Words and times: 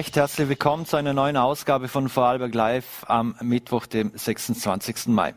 recht 0.00 0.16
herzlich 0.16 0.48
willkommen 0.48 0.86
zu 0.86 0.96
einer 0.96 1.12
neuen 1.12 1.36
Ausgabe 1.36 1.86
von 1.86 2.08
Vorarlberg 2.08 2.54
Live 2.54 3.04
am 3.06 3.34
Mittwoch, 3.42 3.84
dem 3.84 4.12
26. 4.14 5.08
Mai. 5.08 5.34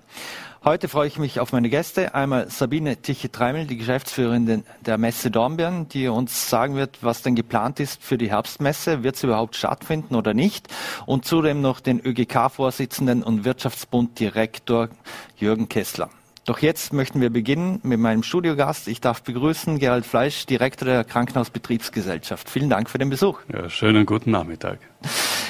Heute 0.63 0.87
freue 0.87 1.09
ich 1.09 1.19
mich 1.19 1.41
auf 1.41 1.51
meine 1.51 1.67
Gäste. 1.67 2.15
Einmal 2.15 2.49
Sabine 2.49 2.95
Tichy-Treimel, 2.95 3.67
die 3.67 3.75
Geschäftsführerin 3.75 4.63
der 4.79 4.97
Messe 4.97 5.31
Dornbirn, 5.31 5.89
die 5.89 6.07
uns 6.07 6.49
sagen 6.49 6.75
wird, 6.75 6.99
was 7.01 7.23
denn 7.23 7.35
geplant 7.35 7.81
ist 7.81 8.01
für 8.01 8.17
die 8.17 8.31
Herbstmesse. 8.31 9.03
Wird 9.03 9.17
sie 9.17 9.27
überhaupt 9.27 9.57
stattfinden 9.57 10.15
oder 10.15 10.33
nicht? 10.33 10.69
Und 11.05 11.25
zudem 11.25 11.59
noch 11.59 11.81
den 11.81 11.99
ÖGK-Vorsitzenden 11.99 13.21
und 13.21 13.43
Wirtschaftsbund-Direktor 13.43 14.87
Jürgen 15.35 15.67
Kessler. 15.67 16.09
Doch 16.45 16.59
jetzt 16.59 16.91
möchten 16.91 17.21
wir 17.21 17.29
beginnen 17.29 17.79
mit 17.83 17.99
meinem 17.99 18.21
Studiogast. 18.21 18.89
Ich 18.89 18.99
darf 18.99 19.23
begrüßen 19.23 19.79
Gerald 19.79 20.05
Fleisch, 20.05 20.45
Direktor 20.45 20.85
der 20.85 21.03
Krankenhausbetriebsgesellschaft. 21.05 22.49
Vielen 22.49 22.69
Dank 22.69 22.89
für 22.89 22.97
den 22.97 23.09
Besuch. 23.09 23.39
Ja, 23.51 23.69
schönen 23.69 24.05
guten 24.05 24.31
Nachmittag. 24.31 24.79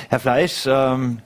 Herr 0.09 0.19
Fleisch, 0.19 0.65
ähm, 0.67 1.19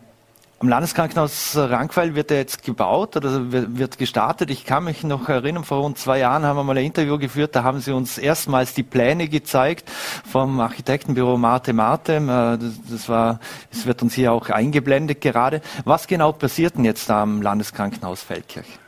am 0.60 0.70
Landeskrankenhaus 0.70 1.58
Rankweil 1.58 2.16
wird 2.16 2.32
er 2.32 2.38
jetzt 2.38 2.64
gebaut 2.64 3.18
oder 3.18 3.52
wird 3.52 3.98
gestartet. 3.98 4.50
Ich 4.52 4.64
kann 4.66 4.86
mich 4.86 5.04
noch 5.04 5.28
erinnern, 5.28 5.66
vor 5.66 5.80
rund 5.80 5.98
zwei 5.98 6.20
Jahren 6.20 6.44
haben 6.44 6.56
wir 6.56 6.64
mal 6.64 6.78
ein 6.78 6.86
Interview 6.86 7.20
geführt, 7.20 7.54
da 7.54 7.64
haben 7.64 7.82
Sie 7.82 7.92
uns 7.92 8.18
erstmals 8.18 8.74
die 8.74 8.84
Pläne 8.84 9.28
gezeigt 9.28 9.92
vom 10.26 10.62
Architektenbüro 10.62 11.38
Marte 11.38 11.74
Marte. 11.74 12.14
Äh, 12.14 12.66
das 12.90 13.10
war, 13.10 13.42
es 13.70 13.86
wird 13.86 14.02
uns 14.02 14.14
hier 14.14 14.32
auch 14.32 14.50
eingeblendet 14.50 15.20
gerade. 15.20 15.62
Was 15.84 16.08
genau 16.08 16.32
passiert 16.32 16.78
denn 16.78 16.86
jetzt 16.86 17.10
da 17.10 17.22
am 17.22 17.42
Landeskrankenhaus 17.42 18.24
Feldkirch? 18.24 18.80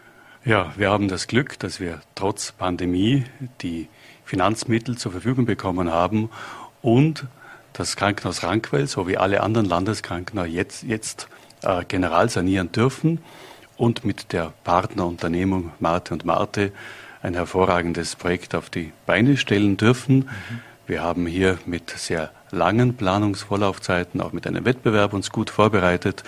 Ja, 0.49 0.73
wir 0.77 0.89
haben 0.89 1.09
das 1.09 1.27
Glück, 1.27 1.59
dass 1.59 1.79
wir 1.79 2.01
trotz 2.15 2.53
Pandemie 2.53 3.23
die 3.61 3.87
Finanzmittel 4.25 4.97
zur 4.97 5.11
Verfügung 5.11 5.45
bekommen 5.45 5.91
haben 5.91 6.31
und 6.81 7.27
das 7.73 7.95
Krankenhaus 7.95 8.41
Rankweil 8.41 8.87
sowie 8.87 9.17
alle 9.17 9.41
anderen 9.41 9.67
Landeskrankenhäuser 9.67 10.51
jetzt, 10.51 10.81
jetzt 10.81 11.27
äh, 11.61 11.85
general 11.87 12.29
sanieren 12.31 12.71
dürfen 12.71 13.19
und 13.77 14.05
mit 14.05 14.33
der 14.33 14.51
Partnerunternehmung 14.63 15.71
Marte 15.79 16.15
und 16.15 16.25
Marte 16.25 16.71
ein 17.21 17.35
hervorragendes 17.35 18.15
Projekt 18.15 18.55
auf 18.55 18.71
die 18.71 18.91
Beine 19.05 19.37
stellen 19.37 19.77
dürfen. 19.77 20.15
Mhm. 20.15 20.59
Wir 20.87 21.03
haben 21.03 21.27
hier 21.27 21.59
mit 21.67 21.91
sehr 21.91 22.31
langen 22.49 22.95
Planungsvorlaufzeiten, 22.95 24.19
auch 24.19 24.33
mit 24.33 24.47
einem 24.47 24.65
Wettbewerb 24.65 25.13
uns 25.13 25.29
gut 25.29 25.51
vorbereitet. 25.51 26.23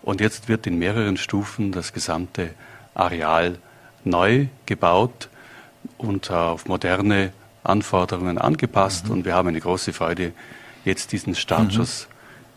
Und 0.00 0.20
jetzt 0.20 0.48
wird 0.48 0.64
in 0.68 0.78
mehreren 0.78 1.16
Stufen 1.16 1.72
das 1.72 1.92
gesamte 1.92 2.50
Areal 2.94 3.58
neu 4.04 4.46
gebaut 4.66 5.28
und 5.98 6.30
auf 6.30 6.66
moderne 6.66 7.32
Anforderungen 7.62 8.38
angepasst. 8.38 9.06
Mhm. 9.06 9.12
Und 9.12 9.24
wir 9.24 9.34
haben 9.34 9.48
eine 9.48 9.60
große 9.60 9.92
Freude, 9.92 10.32
jetzt 10.84 11.12
diesen 11.12 11.34
Startschuss 11.34 12.06
mhm 12.08 12.14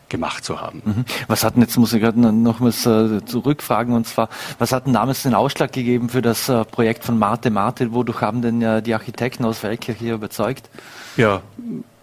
gemacht 0.08 0.44
zu 0.44 0.60
haben. 0.60 0.82
Mhm. 0.84 1.04
Was 1.26 1.44
hat 1.44 1.54
denn, 1.54 1.62
jetzt 1.62 1.76
muss 1.76 1.92
ich 1.92 2.00
gerade 2.00 2.18
nochmals 2.18 2.86
äh, 2.86 3.24
zurückfragen, 3.24 3.94
und 3.94 4.06
zwar, 4.06 4.28
was 4.58 4.72
hat 4.72 4.86
denn 4.86 4.94
damals 4.94 5.22
den 5.22 5.34
Ausschlag 5.34 5.72
gegeben 5.72 6.08
für 6.08 6.22
das 6.22 6.48
äh, 6.48 6.64
Projekt 6.64 7.04
von 7.04 7.18
Marte 7.18 7.50
Marte? 7.50 7.92
Wodurch 7.92 8.20
haben 8.20 8.42
denn 8.42 8.62
äh, 8.62 8.82
die 8.82 8.94
Architekten 8.94 9.44
aus 9.44 9.58
Feldkirch 9.58 9.98
hier 9.98 10.14
überzeugt? 10.14 10.68
Ja, 11.16 11.42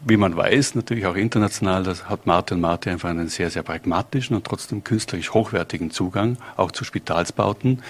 wie 0.08 0.18
man 0.18 0.38
weiß, 0.38 0.76
natürlich 0.76 1.08
auch 1.08 1.16
international, 1.16 1.84
das 1.84 2.10
hat 2.10 2.28
Marte 2.28 2.54
und 2.56 2.62
Marte 2.62 2.92
einfach 2.92 3.10
einen 3.10 3.28
sehr, 3.28 3.50
sehr 3.50 3.64
pragmatischen 3.64 4.36
und 4.36 4.46
trotzdem 4.46 4.84
künstlerisch 4.84 5.34
hochwertigen 5.34 5.90
Zugang, 5.90 6.38
auch 6.58 6.72
zu 6.72 6.84
Spitalsbauten. 6.84 7.82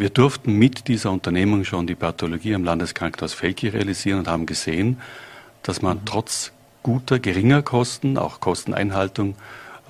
Wir 0.00 0.08
durften 0.08 0.54
mit 0.54 0.88
dieser 0.88 1.10
Unternehmung 1.10 1.64
schon 1.64 1.86
die 1.86 1.94
Pathologie 1.94 2.54
am 2.54 2.64
Landeskrankenhaus 2.64 3.34
Feldkirch 3.34 3.74
realisieren 3.74 4.20
und 4.20 4.28
haben 4.28 4.46
gesehen, 4.46 4.98
dass 5.62 5.82
man 5.82 5.98
mhm. 5.98 6.04
trotz 6.06 6.52
guter, 6.82 7.18
geringer 7.18 7.60
Kosten, 7.60 8.16
auch 8.16 8.40
Kosteneinhaltung, 8.40 9.34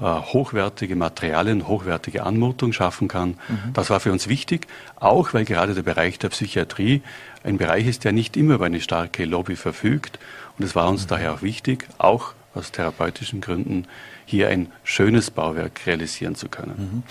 äh, 0.00 0.04
hochwertige 0.04 0.96
Materialien, 0.96 1.68
hochwertige 1.68 2.24
Anmutung 2.24 2.72
schaffen 2.72 3.06
kann. 3.06 3.38
Mhm. 3.48 3.72
Das 3.72 3.88
war 3.88 4.00
für 4.00 4.10
uns 4.10 4.26
wichtig, 4.26 4.66
auch 4.96 5.32
weil 5.32 5.44
gerade 5.44 5.74
der 5.74 5.84
Bereich 5.84 6.18
der 6.18 6.30
Psychiatrie 6.30 7.02
ein 7.44 7.56
Bereich 7.56 7.86
ist, 7.86 8.02
der 8.02 8.10
nicht 8.10 8.36
immer 8.36 8.54
über 8.54 8.66
eine 8.66 8.80
starke 8.80 9.24
Lobby 9.24 9.54
verfügt. 9.54 10.18
Und 10.58 10.64
es 10.64 10.74
war 10.74 10.88
uns 10.88 11.04
mhm. 11.04 11.08
daher 11.10 11.34
auch 11.34 11.42
wichtig, 11.42 11.86
auch 11.98 12.34
aus 12.52 12.72
therapeutischen 12.72 13.40
Gründen, 13.40 13.86
hier 14.26 14.48
ein 14.48 14.72
schönes 14.82 15.30
Bauwerk 15.30 15.86
realisieren 15.86 16.34
zu 16.34 16.48
können. 16.48 16.74
Mhm. 16.76 17.02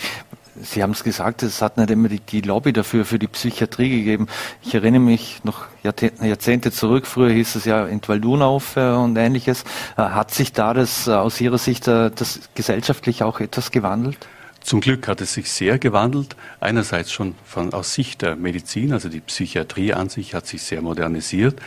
Sie 0.61 0.83
haben 0.83 0.91
es 0.91 1.03
gesagt, 1.03 1.43
es 1.43 1.61
hat 1.61 1.77
nicht 1.77 1.89
immer 1.89 2.09
die, 2.09 2.19
die, 2.19 2.41
Lobby 2.41 2.73
dafür, 2.73 3.05
für 3.05 3.19
die 3.19 3.27
Psychiatrie 3.27 3.89
gegeben. 3.89 4.27
Ich 4.61 4.73
erinnere 4.73 5.01
mich 5.01 5.41
noch 5.43 5.65
Jahrzehnte 5.83 6.71
zurück, 6.71 7.07
früher 7.07 7.31
hieß 7.31 7.55
es 7.55 7.65
ja 7.65 7.85
in 7.85 8.01
Waldunauf 8.05 8.75
und 8.77 9.15
ähnliches. 9.17 9.63
Äh, 9.97 10.01
hat 10.01 10.31
sich 10.31 10.53
da 10.53 10.73
das 10.73 11.07
äh, 11.07 11.11
aus 11.11 11.39
Ihrer 11.39 11.57
Sicht 11.57 11.87
äh, 11.87 12.11
das 12.13 12.49
gesellschaftlich 12.55 13.23
auch 13.23 13.39
etwas 13.39 13.71
gewandelt? 13.71 14.27
Zum 14.61 14.81
Glück 14.81 15.07
hat 15.07 15.21
es 15.21 15.33
sich 15.33 15.49
sehr 15.51 15.79
gewandelt. 15.79 16.35
Einerseits 16.59 17.11
schon 17.11 17.35
von, 17.45 17.73
aus 17.73 17.93
Sicht 17.93 18.21
der 18.21 18.35
Medizin, 18.35 18.91
also 18.91 19.09
die 19.09 19.21
Psychiatrie 19.21 19.93
an 19.93 20.09
sich 20.09 20.33
hat 20.33 20.47
sich 20.47 20.63
sehr 20.63 20.81
modernisiert. 20.81 21.59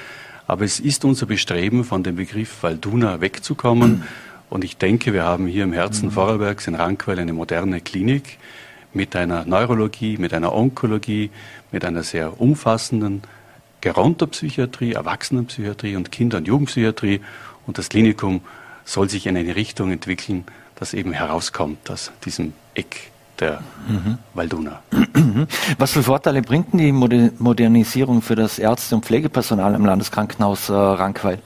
Aber 0.46 0.64
es 0.64 0.80
ist 0.80 1.04
unser 1.04 1.26
Bestreben, 1.26 1.84
von 1.84 2.02
dem 2.02 2.16
Begriff 2.16 2.62
Walduna 2.62 3.20
wegzukommen. 3.20 4.02
Und 4.50 4.64
ich 4.64 4.76
denke, 4.76 5.14
wir 5.14 5.22
haben 5.22 5.46
hier 5.46 5.64
im 5.64 5.72
Herzen 5.72 6.08
mhm. 6.08 6.12
Vorarlbergs 6.12 6.66
in 6.66 6.74
Rankweil 6.74 7.18
eine 7.18 7.32
moderne 7.32 7.80
Klinik, 7.80 8.38
mit 8.94 9.16
einer 9.16 9.44
Neurologie, 9.44 10.18
mit 10.18 10.34
einer 10.34 10.54
Onkologie, 10.54 11.30
mit 11.70 11.84
einer 11.84 12.02
sehr 12.02 12.40
umfassenden 12.40 13.22
Gerontopsychiatrie, 13.80 14.92
Erwachsenenpsychiatrie 14.92 15.96
und 15.96 16.12
Kinder- 16.12 16.38
und 16.38 16.46
Jugendpsychiatrie. 16.46 17.20
Und 17.66 17.78
das 17.78 17.88
Klinikum 17.88 18.42
soll 18.84 19.08
sich 19.08 19.26
in 19.26 19.36
eine 19.36 19.56
Richtung 19.56 19.92
entwickeln, 19.92 20.44
das 20.76 20.94
eben 20.94 21.12
herauskommt 21.12 21.90
aus 21.90 22.12
diesem 22.24 22.52
Eck 22.74 23.12
der 23.38 23.60
mhm. 23.88 24.18
Walduna. 24.34 24.82
Was 25.78 25.92
für 25.92 26.02
Vorteile 26.02 26.42
bringt 26.42 26.72
denn 26.72 26.78
die 26.78 26.92
Modernisierung 26.92 28.22
für 28.22 28.36
das 28.36 28.58
Ärzte- 28.58 28.94
und 28.94 29.04
Pflegepersonal 29.04 29.74
im 29.74 29.84
Landeskrankenhaus 29.84 30.68
äh, 30.68 30.72
Rankweil? 30.72 31.38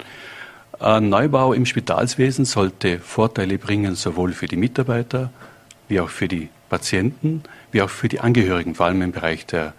Ein 0.78 1.08
Neubau 1.08 1.54
im 1.54 1.64
Spitalswesen 1.64 2.44
sollte 2.44 2.98
Vorteile 2.98 3.56
bringen, 3.56 3.94
sowohl 3.94 4.32
für 4.32 4.46
die 4.46 4.56
Mitarbeiter 4.56 5.30
wie 5.88 6.00
auch 6.00 6.10
für 6.10 6.28
die 6.28 6.48
Patienten 6.68 7.42
wie 7.76 7.82
auch 7.82 7.90
für 7.90 8.08
die 8.08 8.20
Angehörigen, 8.20 8.74
vor 8.74 8.86
allem 8.86 9.02
im 9.02 9.12
Bereich 9.12 9.44
der 9.44 9.74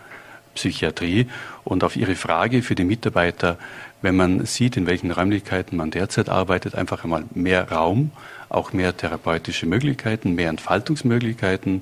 Psychiatrie. 0.53 1.27
Und 1.63 1.83
auf 1.83 1.95
Ihre 1.95 2.15
Frage 2.15 2.61
für 2.61 2.75
die 2.75 2.83
Mitarbeiter, 2.83 3.57
wenn 4.01 4.15
man 4.15 4.45
sieht, 4.45 4.77
in 4.77 4.85
welchen 4.85 5.09
Räumlichkeiten 5.11 5.75
man 5.77 5.89
derzeit 5.91 6.29
arbeitet, 6.29 6.75
einfach 6.75 7.03
einmal 7.03 7.23
mehr 7.33 7.71
Raum, 7.71 8.11
auch 8.49 8.71
mehr 8.71 8.95
therapeutische 8.95 9.65
Möglichkeiten, 9.65 10.35
mehr 10.35 10.49
Entfaltungsmöglichkeiten, 10.49 11.81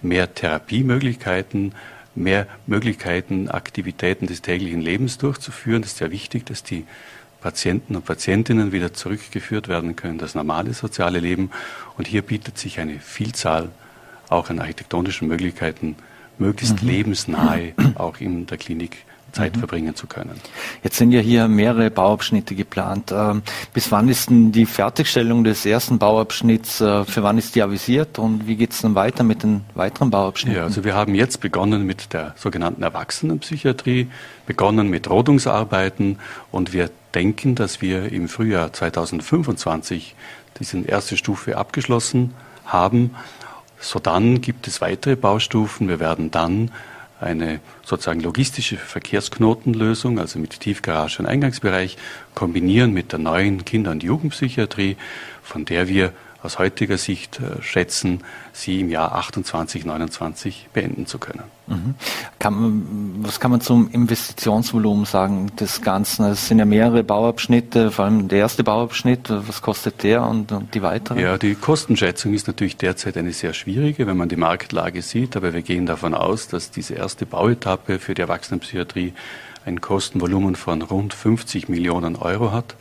mehr 0.00 0.34
Therapiemöglichkeiten, 0.34 1.74
mehr 2.14 2.46
Möglichkeiten, 2.66 3.48
Aktivitäten 3.48 4.26
des 4.26 4.42
täglichen 4.42 4.80
Lebens 4.80 5.18
durchzuführen. 5.18 5.82
Das 5.82 5.92
ist 5.92 5.98
sehr 5.98 6.10
wichtig, 6.10 6.46
dass 6.46 6.62
die 6.62 6.86
Patienten 7.42 7.96
und 7.96 8.04
Patientinnen 8.04 8.72
wieder 8.72 8.94
zurückgeführt 8.94 9.68
werden 9.68 9.96
können, 9.96 10.18
das 10.18 10.34
normale 10.34 10.72
soziale 10.72 11.18
Leben. 11.18 11.50
Und 11.98 12.06
hier 12.06 12.22
bietet 12.22 12.56
sich 12.56 12.80
eine 12.80 13.00
Vielzahl 13.00 13.70
auch 14.28 14.48
an 14.48 14.60
architektonischen 14.60 15.28
Möglichkeiten 15.28 15.96
möglichst 16.38 16.82
mhm. 16.82 16.88
lebensnahe 16.88 17.74
auch 17.96 18.20
in 18.20 18.46
der 18.46 18.58
Klinik 18.58 19.04
Zeit 19.32 19.56
mhm. 19.56 19.60
verbringen 19.60 19.94
zu 19.94 20.06
können. 20.06 20.40
Jetzt 20.82 20.96
sind 20.96 21.12
ja 21.12 21.20
hier 21.20 21.48
mehrere 21.48 21.90
Bauabschnitte 21.90 22.54
geplant. 22.54 23.12
Ähm, 23.12 23.42
bis 23.72 23.90
wann 23.90 24.08
ist 24.08 24.30
denn 24.30 24.52
die 24.52 24.66
Fertigstellung 24.66 25.44
des 25.44 25.66
ersten 25.66 25.98
Bauabschnitts, 25.98 26.80
äh, 26.80 27.04
für 27.04 27.22
wann 27.22 27.38
ist 27.38 27.54
die 27.54 27.62
avisiert 27.62 28.18
und 28.18 28.46
wie 28.46 28.56
geht 28.56 28.72
es 28.72 28.82
dann 28.82 28.94
weiter 28.94 29.24
mit 29.24 29.42
den 29.42 29.62
weiteren 29.74 30.10
Bauabschnitten? 30.10 30.58
Ja, 30.58 30.64
also 30.64 30.84
wir 30.84 30.94
haben 30.94 31.14
jetzt 31.14 31.40
begonnen 31.40 31.84
mit 31.84 32.12
der 32.12 32.34
sogenannten 32.36 32.82
Erwachsenenpsychiatrie, 32.82 34.08
begonnen 34.46 34.88
mit 34.88 35.08
Rodungsarbeiten 35.08 36.18
und 36.50 36.72
wir 36.72 36.90
denken, 37.14 37.54
dass 37.54 37.80
wir 37.80 38.12
im 38.12 38.28
Frühjahr 38.28 38.72
2025 38.72 40.14
diese 40.58 40.80
erste 40.80 41.16
Stufe 41.16 41.56
abgeschlossen 41.56 42.34
haben 42.64 43.10
Sodann 43.82 44.40
gibt 44.40 44.68
es 44.68 44.80
weitere 44.80 45.16
Baustufen. 45.16 45.88
Wir 45.88 46.00
werden 46.00 46.30
dann 46.30 46.70
eine 47.22 47.60
sozusagen 47.84 48.20
logistische 48.20 48.76
Verkehrsknotenlösung, 48.76 50.18
also 50.18 50.38
mit 50.38 50.58
Tiefgarage 50.60 51.20
und 51.20 51.26
Eingangsbereich, 51.26 51.96
kombinieren 52.34 52.92
mit 52.92 53.12
der 53.12 53.18
neuen 53.18 53.64
Kinder- 53.64 53.90
und 53.90 54.02
Jugendpsychiatrie, 54.02 54.96
von 55.42 55.64
der 55.64 55.88
wir 55.88 56.12
aus 56.42 56.58
heutiger 56.58 56.98
Sicht 56.98 57.40
äh, 57.40 57.62
schätzen, 57.62 58.20
sie 58.52 58.80
im 58.80 58.88
Jahr 58.88 59.14
28, 59.14 59.84
29 59.84 60.68
beenden 60.72 61.06
zu 61.06 61.18
können. 61.18 61.44
Mhm. 61.68 61.94
Kann 62.38 62.54
man, 62.54 63.16
was 63.20 63.38
kann 63.38 63.52
man 63.52 63.60
zum 63.60 63.88
Investitionsvolumen 63.90 65.04
sagen 65.04 65.54
des 65.56 65.82
Ganzen? 65.82 66.24
Es 66.26 66.48
sind 66.48 66.58
ja 66.58 66.64
mehrere 66.64 67.04
Bauabschnitte, 67.04 67.92
vor 67.92 68.06
allem 68.06 68.28
der 68.28 68.40
erste 68.40 68.64
Bauabschnitt. 68.64 69.28
Was 69.28 69.62
kostet 69.62 70.02
der 70.02 70.26
und, 70.26 70.50
und 70.50 70.74
die 70.74 70.82
weiteren? 70.82 71.18
Ja, 71.18 71.38
die 71.38 71.54
Kostenschätzung 71.54 72.34
ist 72.34 72.48
natürlich 72.48 72.76
derzeit 72.76 73.16
eine 73.16 73.32
sehr 73.32 73.52
schwierige, 73.54 74.06
wenn 74.06 74.16
man 74.16 74.28
die 74.28 74.36
Marktlage 74.36 75.02
sieht. 75.02 75.36
Aber 75.36 75.52
wir 75.54 75.62
gehen 75.62 75.86
davon 75.86 76.14
aus, 76.14 76.48
dass 76.48 76.72
diese 76.72 76.94
erste 76.94 77.24
Bauetappe 77.24 78.00
für 78.00 78.14
die 78.14 78.22
Erwachsenenpsychiatrie 78.22 79.12
ein 79.64 79.80
Kostenvolumen 79.80 80.56
von 80.56 80.82
rund 80.82 81.14
50 81.14 81.68
Millionen 81.68 82.16
Euro 82.16 82.50
hat. 82.50 82.74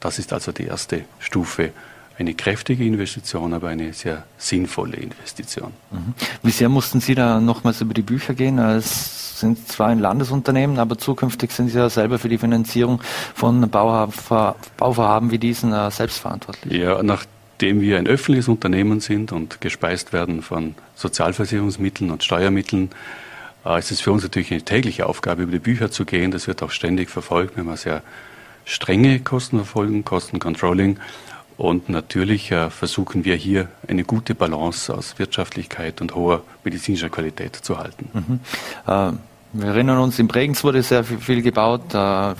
Das 0.00 0.18
ist 0.18 0.34
also 0.34 0.52
die 0.52 0.64
erste 0.64 1.04
Stufe 1.18 1.72
eine 2.18 2.34
kräftige 2.34 2.84
Investition, 2.84 3.52
aber 3.52 3.68
eine 3.68 3.92
sehr 3.92 4.24
sinnvolle 4.38 4.96
Investition. 4.96 5.72
Mhm. 5.90 6.14
Wie 6.42 6.50
sehr 6.50 6.68
mussten 6.68 7.00
Sie 7.00 7.14
da 7.14 7.40
nochmals 7.40 7.80
über 7.80 7.94
die 7.94 8.02
Bücher 8.02 8.34
gehen? 8.34 8.58
Es 8.58 9.38
sind 9.40 9.68
zwar 9.68 9.88
ein 9.88 9.98
Landesunternehmen, 9.98 10.78
aber 10.78 10.96
zukünftig 10.96 11.52
sind 11.52 11.68
Sie 11.68 11.78
ja 11.78 11.90
selber 11.90 12.18
für 12.18 12.28
die 12.28 12.38
Finanzierung 12.38 13.02
von 13.34 13.68
Bauvorhaben 13.68 15.30
wie 15.30 15.38
diesen 15.38 15.72
äh, 15.72 15.90
selbstverantwortlich. 15.90 16.72
Ja, 16.72 17.02
nachdem 17.02 17.82
wir 17.82 17.98
ein 17.98 18.06
öffentliches 18.06 18.48
Unternehmen 18.48 19.00
sind 19.00 19.32
und 19.32 19.60
gespeist 19.60 20.14
werden 20.14 20.40
von 20.40 20.74
Sozialversicherungsmitteln 20.94 22.10
und 22.10 22.24
Steuermitteln, 22.24 22.90
äh, 23.66 23.78
ist 23.78 23.90
es 23.90 24.00
für 24.00 24.12
uns 24.12 24.22
natürlich 24.22 24.52
eine 24.52 24.62
tägliche 24.62 25.06
Aufgabe, 25.06 25.42
über 25.42 25.52
die 25.52 25.58
Bücher 25.58 25.90
zu 25.90 26.06
gehen. 26.06 26.30
Das 26.30 26.46
wird 26.46 26.62
auch 26.62 26.70
ständig 26.70 27.10
verfolgt. 27.10 27.56
Wir 27.56 27.64
haben 27.64 27.76
sehr 27.76 28.02
strenge 28.64 29.20
Kostenverfolgung, 29.20 30.04
Kostencontrolling. 30.04 30.98
Und 31.56 31.88
natürlich 31.88 32.52
äh, 32.52 32.70
versuchen 32.70 33.24
wir 33.24 33.34
hier 33.34 33.68
eine 33.88 34.04
gute 34.04 34.34
Balance 34.34 34.94
aus 34.94 35.18
Wirtschaftlichkeit 35.18 36.00
und 36.00 36.14
hoher 36.14 36.42
medizinischer 36.64 37.08
Qualität 37.08 37.56
zu 37.56 37.78
halten. 37.78 38.10
Mhm. 38.12 38.40
Äh, 38.86 39.12
wir 39.52 39.68
erinnern 39.68 39.98
uns, 39.98 40.18
in 40.18 40.28
Bregenz 40.28 40.64
wurde 40.64 40.82
sehr 40.82 41.02
viel, 41.02 41.40
gebaut, 41.40 41.94
äh, 41.94 42.34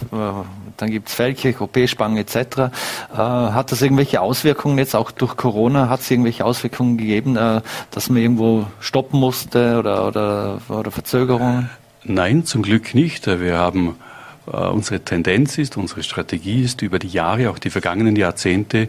dann 0.77 0.91
gibt 0.91 1.09
es 1.09 1.15
Feldkirch, 1.15 1.61
OP-Spangen 1.61 2.19
etc. 2.19 2.37
Äh, 2.37 2.69
hat 3.17 3.73
das 3.73 3.81
irgendwelche 3.81 4.21
Auswirkungen 4.21 4.77
jetzt 4.77 4.95
auch 4.95 5.11
durch 5.11 5.37
Corona? 5.37 5.89
Hat 5.89 6.01
es 6.01 6.11
irgendwelche 6.11 6.45
Auswirkungen 6.45 6.99
gegeben, 6.99 7.37
äh, 7.37 7.63
dass 7.91 8.11
man 8.11 8.21
irgendwo 8.21 8.67
stoppen 8.81 9.19
musste 9.19 9.79
oder, 9.79 10.07
oder, 10.07 10.61
oder 10.69 10.91
Verzögerungen? 10.91 11.71
Nein, 12.05 12.45
zum 12.45 12.63
Glück 12.63 12.95
nicht. 12.95 13.27
Wir 13.27 13.57
haben 13.57 13.89
äh, 13.89 14.06
unsere 14.47 15.01
Tendenz 15.01 15.59
ist, 15.59 15.77
unsere 15.77 16.03
Strategie 16.03 16.63
ist, 16.63 16.83
über 16.83 16.99
die 16.99 17.09
Jahre, 17.09 17.51
auch 17.51 17.59
die 17.59 17.71
vergangenen 17.71 18.17
Jahrzehnte, 18.17 18.89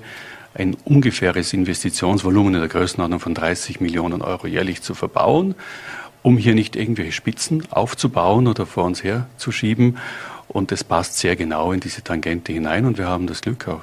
ein 0.54 0.75
ungefähres 0.86 1.54
Investitionsvolumen 1.54 2.56
in 2.56 2.59
der 2.59 2.69
Größenordnung 2.69 3.19
von 3.19 3.33
30 3.33 3.80
Millionen 3.80 4.21
Euro 4.21 4.48
jährlich 4.48 4.81
zu 4.81 4.95
verbauen, 4.95 5.56
um 6.24 6.38
hier 6.38 6.56
nicht 6.56 6.75
irgendwelche 6.75 7.12
Spitzen 7.12 7.63
aufzubauen 7.71 8.48
oder 8.48 8.65
vor 8.65 8.86
uns 8.86 9.04
herzuschieben. 9.04 9.98
Und 10.48 10.71
es 10.71 10.83
passt 10.83 11.18
sehr 11.18 11.36
genau 11.36 11.71
in 11.71 11.80
diese 11.80 12.03
Tangente 12.03 12.53
hinein 12.53 12.86
und 12.86 12.98
wir 12.98 13.07
haben 13.07 13.27
das 13.27 13.42
Glück 13.42 13.68
auch 13.68 13.81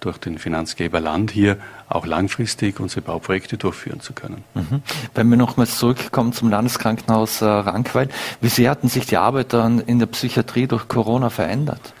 durch 0.00 0.18
den 0.18 0.38
Finanzgeber 0.38 1.00
Land 1.00 1.30
hier 1.30 1.56
auch 1.88 2.06
langfristig 2.06 2.80
unsere 2.80 3.02
Bauprojekte 3.02 3.56
durchführen 3.56 4.00
zu 4.00 4.12
können. 4.12 4.44
Mhm. 4.54 4.82
Wenn 5.14 5.28
wir 5.28 5.36
nochmals 5.36 5.78
zurückkommen 5.78 6.32
zum 6.32 6.50
Landeskrankenhaus 6.50 7.42
äh, 7.42 7.46
Rankweil, 7.46 8.08
wie 8.40 8.48
sehr 8.48 8.70
hatten 8.70 8.88
sich 8.88 9.06
die 9.06 9.16
Arbeit 9.16 9.52
dann 9.52 9.80
in 9.80 9.98
der 9.98 10.06
Psychiatrie 10.06 10.66
durch 10.66 10.88
Corona 10.88 11.30
verändert? 11.30 11.94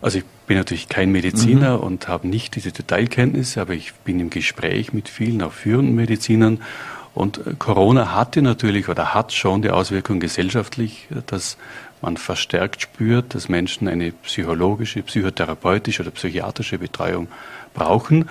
Also 0.00 0.18
ich 0.18 0.24
bin 0.46 0.56
natürlich 0.56 0.88
kein 0.88 1.10
Mediziner 1.10 1.78
mhm. 1.78 1.82
und 1.82 2.08
habe 2.08 2.28
nicht 2.28 2.54
diese 2.54 2.72
Detailkenntnisse, 2.72 3.60
aber 3.60 3.74
ich 3.74 3.94
bin 3.94 4.20
im 4.20 4.30
Gespräch 4.30 4.92
mit 4.92 5.08
vielen, 5.08 5.42
auch 5.42 5.52
führenden 5.52 5.94
Medizinern. 5.94 6.60
Und 7.14 7.38
äh, 7.38 7.54
Corona 7.58 8.14
hatte 8.14 8.42
natürlich 8.42 8.88
oder 8.88 9.14
hat 9.14 9.32
schon 9.32 9.62
die 9.62 9.70
Auswirkung 9.70 10.20
gesellschaftlich, 10.20 11.08
dass 11.26 11.56
man 12.02 12.16
verstärkt 12.16 12.82
spürt, 12.82 13.34
dass 13.34 13.48
Menschen 13.48 13.88
eine 13.88 14.12
psychologische, 14.12 15.02
psychotherapeutische 15.02 16.02
oder 16.02 16.10
psychiatrische 16.10 16.78
Betreuung 16.78 17.28
brauchen. 17.74 18.28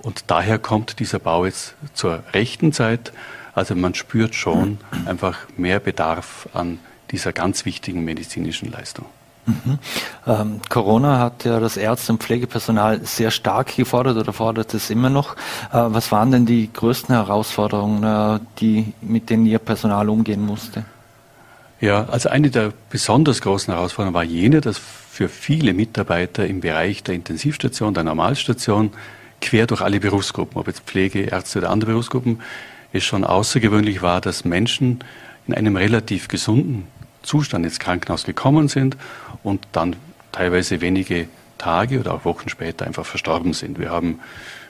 Und 0.00 0.24
daher 0.28 0.58
kommt 0.58 1.00
dieser 1.00 1.18
Bau 1.18 1.44
jetzt 1.44 1.74
zur 1.94 2.22
rechten 2.32 2.72
Zeit. 2.72 3.12
Also 3.54 3.74
man 3.74 3.94
spürt 3.94 4.34
schon 4.34 4.78
einfach 5.06 5.38
mehr 5.56 5.80
Bedarf 5.80 6.48
an 6.54 6.78
dieser 7.10 7.32
ganz 7.32 7.64
wichtigen 7.64 8.04
medizinischen 8.04 8.70
Leistung. 8.70 9.06
Mhm. 9.46 9.78
Ähm, 10.26 10.60
Corona 10.68 11.18
hat 11.18 11.44
ja 11.44 11.58
das 11.58 11.76
Ärzte- 11.78 12.12
und 12.12 12.22
Pflegepersonal 12.22 13.00
sehr 13.04 13.30
stark 13.30 13.74
gefordert 13.74 14.18
oder 14.18 14.32
fordert 14.32 14.74
es 14.74 14.90
immer 14.90 15.08
noch. 15.08 15.34
Äh, 15.72 15.86
was 15.88 16.12
waren 16.12 16.30
denn 16.30 16.44
die 16.44 16.70
größten 16.70 17.14
Herausforderungen, 17.14 18.04
äh, 18.04 18.40
die, 18.60 18.92
mit 19.00 19.30
denen 19.30 19.46
Ihr 19.46 19.58
Personal 19.58 20.10
umgehen 20.10 20.44
musste? 20.44 20.84
Ja, 21.80 22.06
also 22.06 22.28
eine 22.28 22.50
der 22.50 22.72
besonders 22.90 23.40
großen 23.40 23.72
Herausforderungen 23.72 24.14
war 24.14 24.24
jene, 24.24 24.60
dass 24.60 24.78
für 24.78 25.28
viele 25.28 25.74
Mitarbeiter 25.74 26.46
im 26.46 26.60
Bereich 26.60 27.04
der 27.04 27.14
Intensivstation, 27.14 27.94
der 27.94 28.04
Normalstation, 28.04 28.90
quer 29.40 29.66
durch 29.68 29.80
alle 29.80 30.00
Berufsgruppen, 30.00 30.58
ob 30.58 30.66
jetzt 30.66 30.80
Pflege, 30.80 31.20
Ärzte 31.20 31.60
oder 31.60 31.70
andere 31.70 31.92
Berufsgruppen, 31.92 32.40
es 32.92 33.04
schon 33.04 33.22
außergewöhnlich 33.22 34.02
war, 34.02 34.20
dass 34.20 34.44
Menschen 34.44 35.04
in 35.46 35.54
einem 35.54 35.76
relativ 35.76 36.28
gesunden 36.28 36.88
Zustand 37.22 37.64
ins 37.64 37.78
Krankenhaus 37.78 38.24
gekommen 38.24 38.68
sind 38.68 38.96
und 39.42 39.66
dann 39.72 39.96
teilweise 40.32 40.80
wenige 40.80 41.28
Tage 41.58 42.00
oder 42.00 42.14
auch 42.14 42.24
Wochen 42.24 42.48
später 42.48 42.86
einfach 42.86 43.06
verstorben 43.06 43.52
sind. 43.52 43.78
Wir 43.78 43.90
haben 43.90 44.20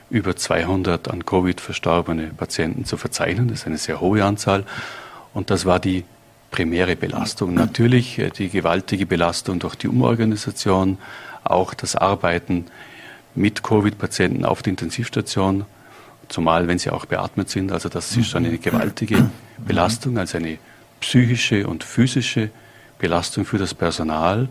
über 0.09 0.35
200 0.35 1.09
an 1.09 1.25
Covid 1.25 1.61
verstorbene 1.61 2.27
Patienten 2.27 2.85
zu 2.85 2.97
verzeichnen. 2.97 3.47
Das 3.47 3.59
ist 3.59 3.67
eine 3.67 3.77
sehr 3.77 4.01
hohe 4.01 4.23
Anzahl. 4.23 4.65
Und 5.33 5.51
das 5.51 5.65
war 5.65 5.79
die 5.79 6.03
primäre 6.51 6.95
Belastung. 6.95 7.53
Natürlich 7.53 8.19
äh, 8.19 8.29
die 8.29 8.49
gewaltige 8.49 9.05
Belastung 9.05 9.59
durch 9.59 9.75
die 9.75 9.87
Umorganisation, 9.87 10.97
auch 11.43 11.73
das 11.73 11.95
Arbeiten 11.95 12.65
mit 13.35 13.63
Covid-Patienten 13.63 14.45
auf 14.45 14.61
der 14.61 14.71
Intensivstation, 14.71 15.65
zumal 16.27 16.67
wenn 16.67 16.79
sie 16.79 16.89
auch 16.89 17.05
beatmet 17.05 17.49
sind. 17.49 17.71
Also 17.71 17.89
das 17.89 18.15
ist 18.15 18.29
schon 18.29 18.45
eine 18.45 18.57
gewaltige 18.57 19.29
Belastung, 19.57 20.17
also 20.17 20.37
eine 20.37 20.57
psychische 20.99 21.67
und 21.67 21.83
physische 21.83 22.49
Belastung 22.99 23.45
für 23.45 23.57
das 23.57 23.73
Personal. 23.73 24.49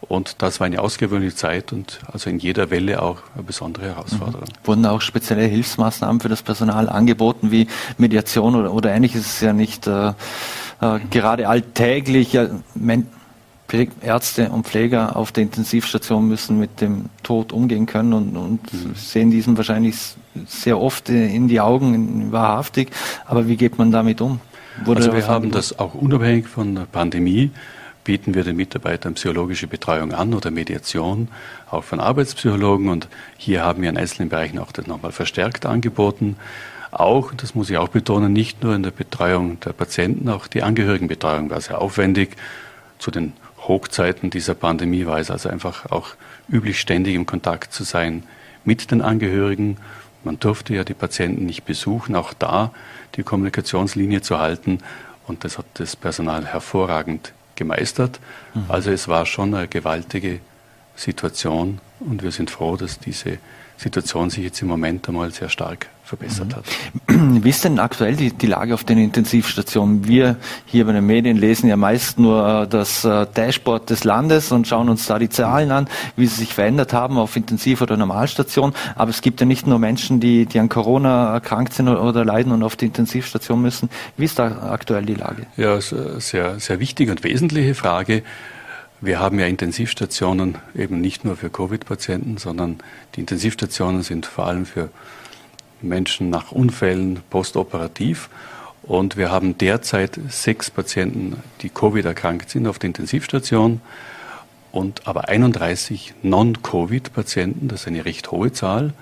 Und 0.00 0.42
das 0.42 0.60
war 0.60 0.66
eine 0.66 0.82
ausgewöhnliche 0.82 1.34
Zeit 1.34 1.72
und 1.72 2.00
also 2.12 2.28
in 2.28 2.38
jeder 2.38 2.70
Welle 2.70 3.00
auch 3.00 3.22
eine 3.34 3.42
besondere 3.42 3.86
Herausforderung. 3.86 4.48
Mhm. 4.48 4.66
Wurden 4.66 4.86
auch 4.86 5.00
spezielle 5.00 5.44
Hilfsmaßnahmen 5.44 6.20
für 6.20 6.28
das 6.28 6.42
Personal 6.42 6.90
angeboten, 6.90 7.50
wie 7.50 7.68
Mediation 7.96 8.54
oder, 8.54 8.72
oder 8.74 8.92
ähnliches? 8.92 9.22
Es 9.22 9.34
ist 9.34 9.40
ja 9.40 9.54
nicht 9.54 9.86
äh, 9.86 10.12
äh, 10.80 10.98
gerade 11.10 11.48
alltäglich. 11.48 12.32
Ja, 12.32 12.48
Ärzte 14.02 14.50
und 14.50 14.68
Pfleger 14.68 15.16
auf 15.16 15.32
der 15.32 15.42
Intensivstation 15.42 16.28
müssen 16.28 16.60
mit 16.60 16.80
dem 16.80 17.06
Tod 17.24 17.52
umgehen 17.52 17.86
können 17.86 18.12
und, 18.12 18.36
und 18.36 18.72
mhm. 18.72 18.94
sehen 18.94 19.30
diesen 19.30 19.56
wahrscheinlich 19.56 19.96
sehr 20.46 20.80
oft 20.80 21.08
in 21.08 21.48
die 21.48 21.60
Augen, 21.60 22.30
wahrhaftig. 22.30 22.90
Aber 23.24 23.48
wie 23.48 23.56
geht 23.56 23.76
man 23.76 23.90
damit 23.90 24.20
um? 24.20 24.40
Wurde 24.84 25.00
also 25.00 25.12
wir 25.12 25.26
haben 25.26 25.50
das 25.50 25.76
auch 25.78 25.94
unabhängig 25.94 26.46
von 26.46 26.74
der 26.74 26.82
Pandemie 26.82 27.50
bieten 28.04 28.34
wir 28.34 28.44
den 28.44 28.56
Mitarbeitern 28.56 29.14
psychologische 29.14 29.66
Betreuung 29.66 30.12
an 30.12 30.34
oder 30.34 30.50
Mediation, 30.50 31.28
auch 31.70 31.82
von 31.82 32.00
Arbeitspsychologen. 32.00 32.88
Und 32.88 33.08
hier 33.36 33.64
haben 33.64 33.82
wir 33.82 33.88
in 33.88 33.96
einzelnen 33.96 34.28
Bereichen 34.28 34.58
auch 34.58 34.72
das 34.72 34.86
nochmal 34.86 35.12
verstärkt 35.12 35.66
angeboten. 35.66 36.36
Auch, 37.00 37.32
das 37.34 37.54
muss 37.54 37.70
ich 37.70 37.76
auch 37.76 37.88
betonen, 37.88 38.32
nicht 38.32 38.62
nur 38.62 38.74
in 38.74 38.82
der 38.82 38.90
Betreuung 38.90 39.58
der 39.60 39.72
Patienten, 39.72 40.28
auch 40.28 40.46
die 40.46 40.62
Angehörigenbetreuung 40.62 41.50
war 41.50 41.60
sehr 41.60 41.80
aufwendig. 41.80 42.36
Zu 42.98 43.10
den 43.10 43.32
Hochzeiten 43.66 44.30
dieser 44.30 44.54
Pandemie 44.54 45.06
war 45.06 45.18
es 45.18 45.30
also 45.30 45.48
einfach 45.48 45.90
auch 45.90 46.10
üblich, 46.48 46.78
ständig 46.78 47.14
im 47.14 47.26
Kontakt 47.26 47.72
zu 47.72 47.82
sein 47.84 48.22
mit 48.64 48.90
den 48.90 49.02
Angehörigen. 49.02 49.78
Man 50.22 50.38
durfte 50.38 50.74
ja 50.74 50.84
die 50.84 50.94
Patienten 50.94 51.46
nicht 51.46 51.64
besuchen, 51.64 52.14
auch 52.14 52.32
da 52.32 52.72
die 53.16 53.22
Kommunikationslinie 53.22 54.22
zu 54.22 54.38
halten. 54.38 54.78
Und 55.26 55.44
das 55.44 55.58
hat 55.58 55.66
das 55.74 55.96
Personal 55.96 56.46
hervorragend 56.46 57.32
gemeistert. 57.56 58.20
Mhm. 58.54 58.64
Also 58.68 58.90
es 58.90 59.08
war 59.08 59.26
schon 59.26 59.54
eine 59.54 59.68
gewaltige 59.68 60.40
Situation 60.96 61.80
und 62.00 62.22
wir 62.22 62.30
sind 62.30 62.50
froh, 62.50 62.76
dass 62.76 62.98
diese 63.00 63.38
Situation 63.76 64.30
sich 64.30 64.44
jetzt 64.44 64.62
im 64.62 64.68
Moment 64.68 65.08
einmal 65.08 65.32
sehr 65.32 65.48
stark 65.48 65.88
verbessert 66.04 66.48
mhm. 66.48 66.54
hat. 66.54 66.64
Wie 67.44 67.48
ist 67.48 67.64
denn 67.64 67.78
aktuell 67.78 68.14
die, 68.14 68.30
die, 68.30 68.46
Lage 68.46 68.74
auf 68.74 68.84
den 68.84 68.98
Intensivstationen? 68.98 70.06
Wir 70.06 70.36
hier 70.66 70.84
bei 70.84 70.92
den 70.92 71.06
Medien 71.06 71.36
lesen 71.36 71.68
ja 71.68 71.76
meist 71.76 72.18
nur 72.18 72.62
äh, 72.62 72.68
das 72.68 73.04
äh, 73.04 73.26
Dashboard 73.34 73.88
des 73.90 74.04
Landes 74.04 74.52
und 74.52 74.68
schauen 74.68 74.88
uns 74.88 75.06
da 75.06 75.18
die 75.18 75.30
Zahlen 75.30 75.70
an, 75.70 75.88
wie 76.16 76.26
sie 76.26 76.36
sich 76.36 76.54
verändert 76.54 76.92
haben 76.92 77.16
auf 77.16 77.36
Intensiv- 77.36 77.80
oder 77.80 77.96
Normalstation. 77.96 78.74
Aber 78.94 79.10
es 79.10 79.22
gibt 79.22 79.40
ja 79.40 79.46
nicht 79.46 79.66
nur 79.66 79.78
Menschen, 79.78 80.20
die, 80.20 80.46
die 80.46 80.58
an 80.58 80.68
Corona 80.68 81.32
erkrankt 81.32 81.72
sind 81.72 81.88
oder 81.88 82.24
leiden 82.24 82.52
und 82.52 82.62
auf 82.62 82.76
die 82.76 82.86
Intensivstation 82.86 83.62
müssen. 83.62 83.88
Wie 84.16 84.24
ist 84.24 84.38
da 84.38 84.70
aktuell 84.70 85.06
die 85.06 85.14
Lage? 85.14 85.46
Ja, 85.56 85.80
sehr, 85.80 86.60
sehr 86.60 86.80
wichtige 86.80 87.10
und 87.10 87.24
wesentliche 87.24 87.74
Frage. 87.74 88.22
Wir 89.00 89.20
haben 89.20 89.38
ja 89.38 89.46
Intensivstationen 89.46 90.56
eben 90.74 91.00
nicht 91.00 91.24
nur 91.24 91.36
für 91.36 91.50
Covid-Patienten, 91.50 92.38
sondern 92.38 92.78
die 93.14 93.20
Intensivstationen 93.20 94.02
sind 94.02 94.24
vor 94.24 94.46
allem 94.46 94.64
für 94.64 94.88
Menschen 95.88 96.30
nach 96.30 96.52
Unfällen 96.52 97.20
postoperativ. 97.30 98.28
Und 98.82 99.16
wir 99.16 99.30
haben 99.30 99.56
derzeit 99.56 100.18
sechs 100.28 100.70
Patienten, 100.70 101.36
die 101.62 101.70
Covid 101.70 102.04
erkrankt 102.04 102.50
sind 102.50 102.66
auf 102.66 102.78
der 102.78 102.88
Intensivstation 102.88 103.80
und 104.72 105.06
aber 105.06 105.28
31 105.28 106.14
Non-Covid-Patienten. 106.22 107.68
Das 107.68 107.82
ist 107.82 107.86
eine 107.86 108.04
recht 108.04 108.30
hohe 108.30 108.52
Zahl, 108.52 108.92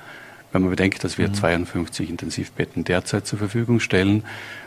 wenn 0.52 0.62
man 0.62 0.70
bedenkt, 0.70 1.02
dass 1.02 1.18
wir 1.18 1.28
mhm. 1.28 1.34
52 1.34 2.10
Intensivbetten 2.10 2.84
derzeit 2.84 3.26
zur 3.26 3.38
Verfügung 3.38 3.80
stellen. 3.80 4.24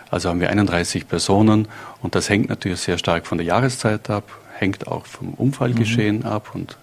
Also 0.09 0.29
haben 0.29 0.39
wir 0.39 0.49
31 0.49 1.07
Personen 1.07 1.67
und 2.01 2.15
das 2.15 2.29
hängt 2.29 2.49
natürlich 2.49 2.79
sehr 2.79 2.97
stark 2.97 3.27
von 3.27 3.37
der 3.37 3.45
Jahreszeit 3.47 4.09
ab, 4.09 4.23
hängt 4.57 4.87
auch 4.87 5.05
vom 5.05 5.33
Unfallgeschehen 5.33 6.19
mhm. 6.19 6.25
ab 6.25 6.51
und 6.53 6.77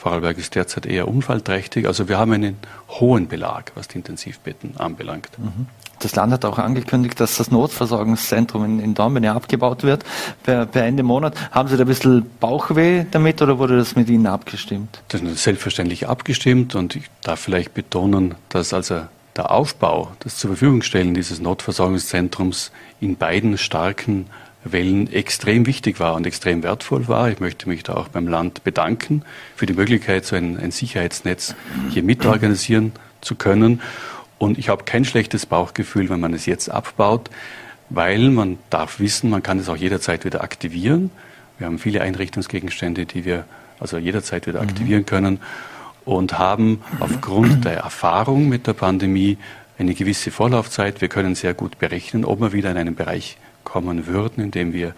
Vorarlberg 0.00 0.38
ist 0.38 0.54
derzeit 0.54 0.86
eher 0.86 1.08
unfallträchtig. 1.08 1.86
Also 1.86 2.08
wir 2.08 2.18
haben 2.18 2.32
einen 2.32 2.56
hohen 2.88 3.28
Belag, 3.28 3.72
was 3.74 3.86
die 3.86 3.98
Intensivbetten 3.98 4.78
anbelangt. 4.78 5.28
Mhm. 5.38 5.66
Das 5.98 6.16
Land 6.16 6.32
hat 6.32 6.46
auch 6.46 6.58
angekündigt, 6.58 7.20
dass 7.20 7.36
das 7.36 7.50
Notversorgungszentrum 7.50 8.64
in, 8.64 8.80
in 8.80 8.94
Dornbirn 8.94 9.26
abgebaut 9.26 9.82
wird 9.82 10.02
per, 10.42 10.64
per, 10.64 10.86
Ende 10.86 11.02
Monat. 11.02 11.34
Haben 11.50 11.68
Sie 11.68 11.76
da 11.76 11.84
ein 11.84 11.86
bisschen 11.86 12.30
Bauchweh 12.40 13.04
damit 13.10 13.42
oder 13.42 13.58
wurde 13.58 13.76
das 13.76 13.94
mit 13.94 14.08
Ihnen 14.08 14.26
abgestimmt? 14.26 15.02
Das 15.08 15.20
ist 15.20 15.42
selbstverständlich 15.42 16.08
abgestimmt 16.08 16.74
und 16.74 16.96
ich 16.96 17.04
darf 17.22 17.40
vielleicht 17.40 17.74
betonen, 17.74 18.36
dass 18.48 18.72
also 18.72 19.02
der 19.36 19.50
Aufbau, 19.50 20.12
das 20.20 20.38
zur 20.38 20.48
Verfügung 20.48 20.80
stellen 20.80 21.12
dieses 21.12 21.40
Notversorgungszentrums 21.40 22.72
in 23.00 23.16
beiden 23.16 23.58
starken 23.58 24.26
Wellen 24.64 25.10
extrem 25.12 25.66
wichtig 25.66 26.00
war 26.00 26.14
und 26.14 26.26
extrem 26.26 26.62
wertvoll 26.62 27.08
war. 27.08 27.30
Ich 27.30 27.40
möchte 27.40 27.68
mich 27.68 27.82
da 27.82 27.94
auch 27.94 28.08
beim 28.08 28.28
Land 28.28 28.62
bedanken 28.62 29.22
für 29.56 29.66
die 29.66 29.72
Möglichkeit, 29.72 30.26
so 30.26 30.36
ein, 30.36 30.58
ein 30.58 30.70
Sicherheitsnetz 30.70 31.54
hier 31.90 32.02
mitorganisieren 32.02 32.92
zu 33.20 33.36
können. 33.36 33.80
Und 34.38 34.58
ich 34.58 34.68
habe 34.68 34.84
kein 34.84 35.04
schlechtes 35.04 35.46
Bauchgefühl, 35.46 36.08
wenn 36.10 36.20
man 36.20 36.34
es 36.34 36.46
jetzt 36.46 36.70
abbaut, 36.70 37.30
weil 37.88 38.30
man 38.30 38.58
darf 38.70 39.00
wissen, 39.00 39.30
man 39.30 39.42
kann 39.42 39.58
es 39.58 39.68
auch 39.68 39.76
jederzeit 39.76 40.24
wieder 40.24 40.42
aktivieren. 40.42 41.10
Wir 41.58 41.66
haben 41.66 41.78
viele 41.78 42.02
Einrichtungsgegenstände, 42.02 43.06
die 43.06 43.24
wir 43.24 43.44
also 43.78 43.98
jederzeit 43.98 44.46
wieder 44.46 44.62
mhm. 44.62 44.68
aktivieren 44.68 45.06
können 45.06 45.40
und 46.04 46.38
haben 46.38 46.82
aufgrund 47.00 47.64
der 47.64 47.78
Erfahrung 47.78 48.48
mit 48.48 48.66
der 48.66 48.74
Pandemie 48.74 49.38
eine 49.78 49.94
gewisse 49.94 50.30
Vorlaufzeit. 50.30 51.00
Wir 51.00 51.08
können 51.08 51.34
sehr 51.34 51.54
gut 51.54 51.78
berechnen, 51.78 52.24
ob 52.24 52.40
wir 52.40 52.52
wieder 52.52 52.70
in 52.70 52.76
einen 52.76 52.94
Bereich 52.94 53.36
kommen 53.64 54.06
würden, 54.06 54.42
in 54.44 54.50
dem 54.50 54.72
wir 54.72 54.94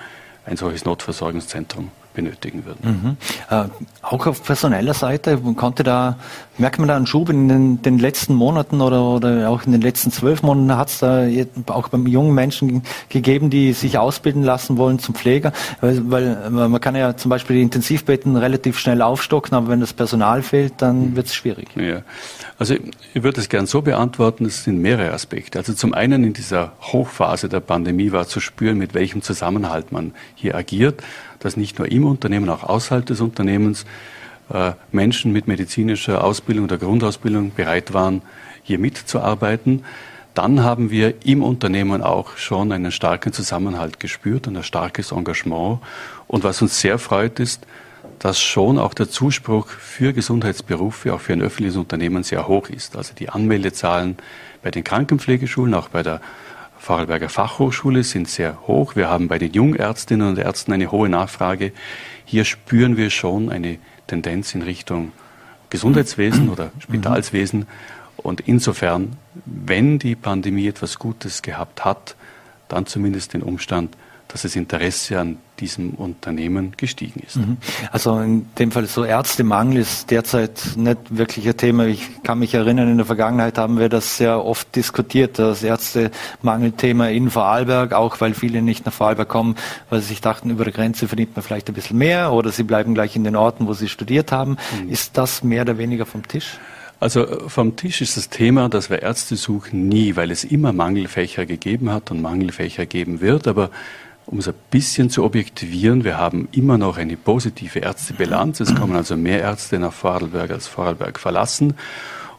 ein 0.46 0.56
solches 0.56 0.84
Notversorgungszentrum 0.84 1.90
benötigen 2.14 2.64
würden. 2.64 3.00
Mhm. 3.02 3.16
Äh, 3.50 3.64
auch 4.02 4.26
auf 4.26 4.42
personeller 4.42 4.94
Seite 4.94 5.38
konnte 5.56 5.82
da, 5.82 6.18
merkt 6.58 6.78
man 6.78 6.88
da 6.88 6.96
einen 6.96 7.06
Schub 7.06 7.30
in 7.30 7.48
den, 7.48 7.82
den 7.82 7.98
letzten 7.98 8.34
Monaten 8.34 8.80
oder, 8.80 9.02
oder 9.04 9.48
auch 9.48 9.64
in 9.64 9.72
den 9.72 9.80
letzten 9.80 10.10
zwölf 10.10 10.42
Monaten 10.42 10.76
hat 10.76 10.88
es 10.88 10.98
da 10.98 11.26
auch 11.66 11.88
bei 11.88 11.98
jungen 11.98 12.34
Menschen 12.34 12.82
gegeben, 13.08 13.50
die 13.50 13.72
sich 13.72 13.98
ausbilden 13.98 14.42
lassen 14.42 14.76
wollen 14.76 14.98
zum 14.98 15.14
Pfleger, 15.14 15.52
weil, 15.80 16.10
weil 16.10 16.68
man 16.68 16.80
kann 16.80 16.94
ja 16.94 17.16
zum 17.16 17.30
Beispiel 17.30 17.56
die 17.56 17.62
Intensivbetten 17.62 18.36
relativ 18.36 18.78
schnell 18.78 19.02
aufstocken, 19.02 19.56
aber 19.56 19.68
wenn 19.68 19.80
das 19.80 19.92
Personal 19.92 20.42
fehlt, 20.42 20.74
dann 20.78 21.10
mhm. 21.10 21.16
wird 21.16 21.26
es 21.26 21.34
schwierig. 21.34 21.68
Ja. 21.76 22.02
Also 22.58 22.74
ich 23.14 23.22
würde 23.22 23.40
es 23.40 23.48
gern 23.48 23.66
so 23.66 23.82
beantworten, 23.82 24.44
es 24.44 24.64
sind 24.64 24.80
mehrere 24.80 25.12
Aspekte. 25.12 25.58
Also 25.58 25.72
zum 25.72 25.94
einen 25.94 26.22
in 26.24 26.32
dieser 26.32 26.72
Hochphase 26.80 27.48
der 27.48 27.60
Pandemie 27.60 28.12
war 28.12 28.28
zu 28.28 28.40
spüren, 28.40 28.78
mit 28.78 28.94
welchem 28.94 29.22
Zusammenhalt 29.22 29.92
man 29.92 30.12
hier 30.34 30.54
agiert 30.54 31.02
dass 31.42 31.56
nicht 31.56 31.78
nur 31.78 31.90
im 31.90 32.06
Unternehmen, 32.06 32.48
auch 32.48 32.62
außerhalb 32.62 33.04
des 33.04 33.20
Unternehmens 33.20 33.84
Menschen 34.90 35.32
mit 35.32 35.46
medizinischer 35.48 36.22
Ausbildung 36.24 36.64
oder 36.64 36.78
Grundausbildung 36.78 37.52
bereit 37.54 37.94
waren, 37.94 38.22
hier 38.62 38.78
mitzuarbeiten. 38.78 39.84
Dann 40.34 40.62
haben 40.62 40.90
wir 40.90 41.26
im 41.26 41.42
Unternehmen 41.42 42.02
auch 42.02 42.36
schon 42.36 42.72
einen 42.72 42.90
starken 42.90 43.32
Zusammenhalt 43.32 44.00
gespürt 44.00 44.46
und 44.46 44.56
ein 44.56 44.62
starkes 44.62 45.12
Engagement. 45.12 45.80
Und 46.26 46.44
was 46.44 46.62
uns 46.62 46.80
sehr 46.80 46.98
freut, 46.98 47.38
ist, 47.38 47.66
dass 48.18 48.40
schon 48.40 48.78
auch 48.78 48.94
der 48.94 49.10
Zuspruch 49.10 49.68
für 49.68 50.12
Gesundheitsberufe, 50.12 51.12
auch 51.12 51.20
für 51.20 51.32
ein 51.32 51.42
öffentliches 51.42 51.76
Unternehmen 51.76 52.22
sehr 52.22 52.48
hoch 52.48 52.68
ist. 52.68 52.96
Also 52.96 53.14
die 53.14 53.28
Anmeldezahlen 53.28 54.16
bei 54.62 54.70
den 54.70 54.84
Krankenpflegeschulen, 54.84 55.74
auch 55.74 55.88
bei 55.88 56.02
der 56.02 56.20
Vorarlberger 56.78 57.28
Fachhochschule 57.28 58.02
sind 58.02 58.28
sehr 58.28 58.66
hoch. 58.66 58.96
Wir 58.96 59.08
haben 59.08 59.28
bei 59.28 59.38
den 59.38 59.52
Jungärztinnen 59.52 60.28
und 60.28 60.38
Ärzten 60.38 60.72
eine 60.72 60.90
hohe 60.90 61.08
Nachfrage. 61.08 61.72
Hier 62.24 62.44
spüren 62.44 62.96
wir 62.96 63.10
schon 63.10 63.50
eine 63.50 63.78
Tendenz 64.06 64.54
in 64.54 64.62
Richtung 64.62 65.12
Gesundheitswesen 65.70 66.48
oder 66.50 66.70
Spitalswesen. 66.78 67.66
Und 68.16 68.40
insofern, 68.40 69.16
wenn 69.44 69.98
die 69.98 70.14
Pandemie 70.14 70.68
etwas 70.68 70.98
Gutes 70.98 71.42
gehabt 71.42 71.84
hat, 71.84 72.14
dann 72.68 72.86
zumindest 72.86 73.34
den 73.34 73.42
Umstand, 73.42 73.96
dass 74.28 74.42
das 74.42 74.56
Interesse 74.56 75.18
an 75.18 75.38
diesem 75.62 75.90
Unternehmen 75.90 76.72
gestiegen 76.76 77.22
ist. 77.24 77.36
Mhm. 77.36 77.56
Also 77.92 78.18
in 78.18 78.46
dem 78.58 78.72
Fall 78.72 78.86
so 78.86 79.04
Ärztemangel 79.04 79.78
ist 79.78 80.10
derzeit 80.10 80.72
nicht 80.76 80.98
wirklich 81.10 81.46
ein 81.46 81.56
Thema. 81.56 81.86
Ich 81.86 82.22
kann 82.24 82.40
mich 82.40 82.52
erinnern, 82.54 82.90
in 82.90 82.96
der 82.96 83.06
Vergangenheit 83.06 83.58
haben 83.58 83.78
wir 83.78 83.88
das 83.88 84.16
sehr 84.16 84.44
oft 84.44 84.74
diskutiert, 84.74 85.38
das 85.38 85.62
Ärztemangelthema 85.62 87.08
in 87.08 87.30
Vorarlberg, 87.30 87.92
auch 87.92 88.20
weil 88.20 88.34
viele 88.34 88.60
nicht 88.60 88.84
nach 88.84 88.92
Vorarlberg 88.92 89.28
kommen, 89.28 89.54
weil 89.88 90.00
sie 90.00 90.08
sich 90.08 90.20
dachten, 90.20 90.50
über 90.50 90.64
der 90.64 90.72
Grenze 90.72 91.06
verdient 91.06 91.36
man 91.36 91.44
vielleicht 91.44 91.68
ein 91.68 91.74
bisschen 91.74 91.96
mehr 91.96 92.32
oder 92.32 92.50
sie 92.50 92.64
bleiben 92.64 92.94
gleich 92.94 93.14
in 93.14 93.24
den 93.24 93.36
Orten, 93.36 93.68
wo 93.68 93.72
sie 93.72 93.88
studiert 93.88 94.32
haben. 94.32 94.58
Mhm. 94.82 94.90
Ist 94.90 95.16
das 95.16 95.44
mehr 95.44 95.62
oder 95.62 95.78
weniger 95.78 96.06
vom 96.06 96.26
Tisch? 96.26 96.58
Also 97.02 97.26
äh, 97.26 97.48
vom 97.48 97.74
Tisch 97.74 98.00
ist 98.00 98.16
das 98.16 98.28
Thema, 98.28 98.68
dass 98.68 98.88
wir 98.88 99.02
Ärzte 99.02 99.34
suchen, 99.34 99.88
nie, 99.88 100.14
weil 100.14 100.30
es 100.30 100.44
immer 100.44 100.72
Mangelfächer 100.72 101.46
gegeben 101.46 101.90
hat 101.90 102.12
und 102.12 102.22
Mangelfächer 102.22 102.86
geben 102.86 103.20
wird. 103.20 103.48
Aber 103.48 103.70
um 104.26 104.38
es 104.38 104.48
ein 104.48 104.54
bisschen 104.70 105.10
zu 105.10 105.24
objektivieren, 105.24 106.04
wir 106.04 106.18
haben 106.18 106.48
immer 106.52 106.78
noch 106.78 106.96
eine 106.96 107.16
positive 107.16 107.80
Ärztebilanz. 107.80 108.60
Es 108.60 108.74
kommen 108.74 108.96
also 108.96 109.16
mehr 109.16 109.40
Ärzte 109.40 109.78
nach 109.78 109.92
Vorarlberg 109.92 110.50
als 110.50 110.66
Vorarlberg 110.66 111.18
verlassen. 111.18 111.74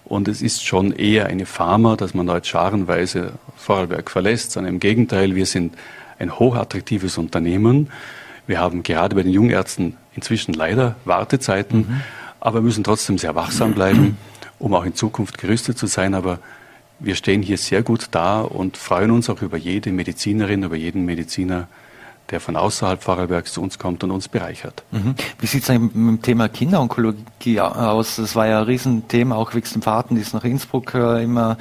Und 0.06 0.28
es 0.28 0.42
ist 0.42 0.66
schon 0.66 0.92
eher 0.92 1.28
eine 1.28 1.46
Pharma, 1.46 1.96
dass 1.96 2.14
man 2.14 2.28
da 2.28 2.36
jetzt 2.36 2.48
scharenweise 2.48 3.34
Vorarlberg 3.56 4.10
verlässt, 4.10 4.52
sondern 4.52 4.74
im 4.74 4.80
Gegenteil, 4.80 5.36
wir 5.36 5.46
sind 5.46 5.76
ein 6.20 6.38
hochattraktives 6.40 7.18
Unternehmen. 7.18 7.90
Wir 8.48 8.60
haben 8.60 8.84
gerade 8.84 9.16
bei 9.16 9.24
den 9.24 9.32
Jungärzten 9.32 9.98
inzwischen 10.16 10.54
leider 10.54 10.96
Wartezeiten, 11.06 11.80
mhm. 11.80 12.02
aber 12.40 12.62
müssen 12.62 12.84
trotzdem 12.84 13.18
sehr 13.18 13.36
wachsam 13.36 13.74
bleiben, 13.74 14.18
um 14.60 14.74
auch 14.74 14.86
in 14.86 14.96
Zukunft 14.96 15.38
gerüstet 15.38 15.78
zu 15.78 15.88
sein. 15.88 16.14
Aber 16.14 16.40
wir 17.04 17.16
stehen 17.16 17.42
hier 17.42 17.58
sehr 17.58 17.84
gut 17.84 18.08
da 18.12 18.42
und 18.42 18.78
freuen 18.78 19.12
uns 19.12 19.30
auch 19.30 19.42
über 19.42 19.58
jede 19.58 19.92
Medizinerin, 19.92 20.64
über 20.64 20.78
jeden 20.78 21.04
Mediziner, 21.06 21.68
der 22.30 22.40
von 22.40 22.56
außerhalb 22.56 23.04
Vorarlbergs 23.04 23.54
zu 23.54 23.62
uns 23.62 23.78
kommt 23.78 24.04
und 24.04 24.12
uns 24.12 24.28
bereichert. 24.28 24.84
Mhm. 24.92 25.16
Wie 25.40 25.46
sieht 25.46 25.64
es 25.64 25.70
mit 25.70 25.94
dem 25.94 26.22
Thema 26.22 26.48
Kinderonkologie 26.48 27.60
aus? 27.60 28.16
Das 28.16 28.36
war 28.36 28.48
ja 28.48 28.60
ein 28.60 28.66
Riesenthema, 28.66 29.36
auch 29.36 29.54
wegen 29.54 29.68
den 29.72 29.82
Fahrten, 29.82 30.16
die 30.16 30.22
es 30.22 30.34
nach 30.34 30.44
Innsbruck 30.44 30.94
äh, 30.94 31.24
immer 31.24 31.58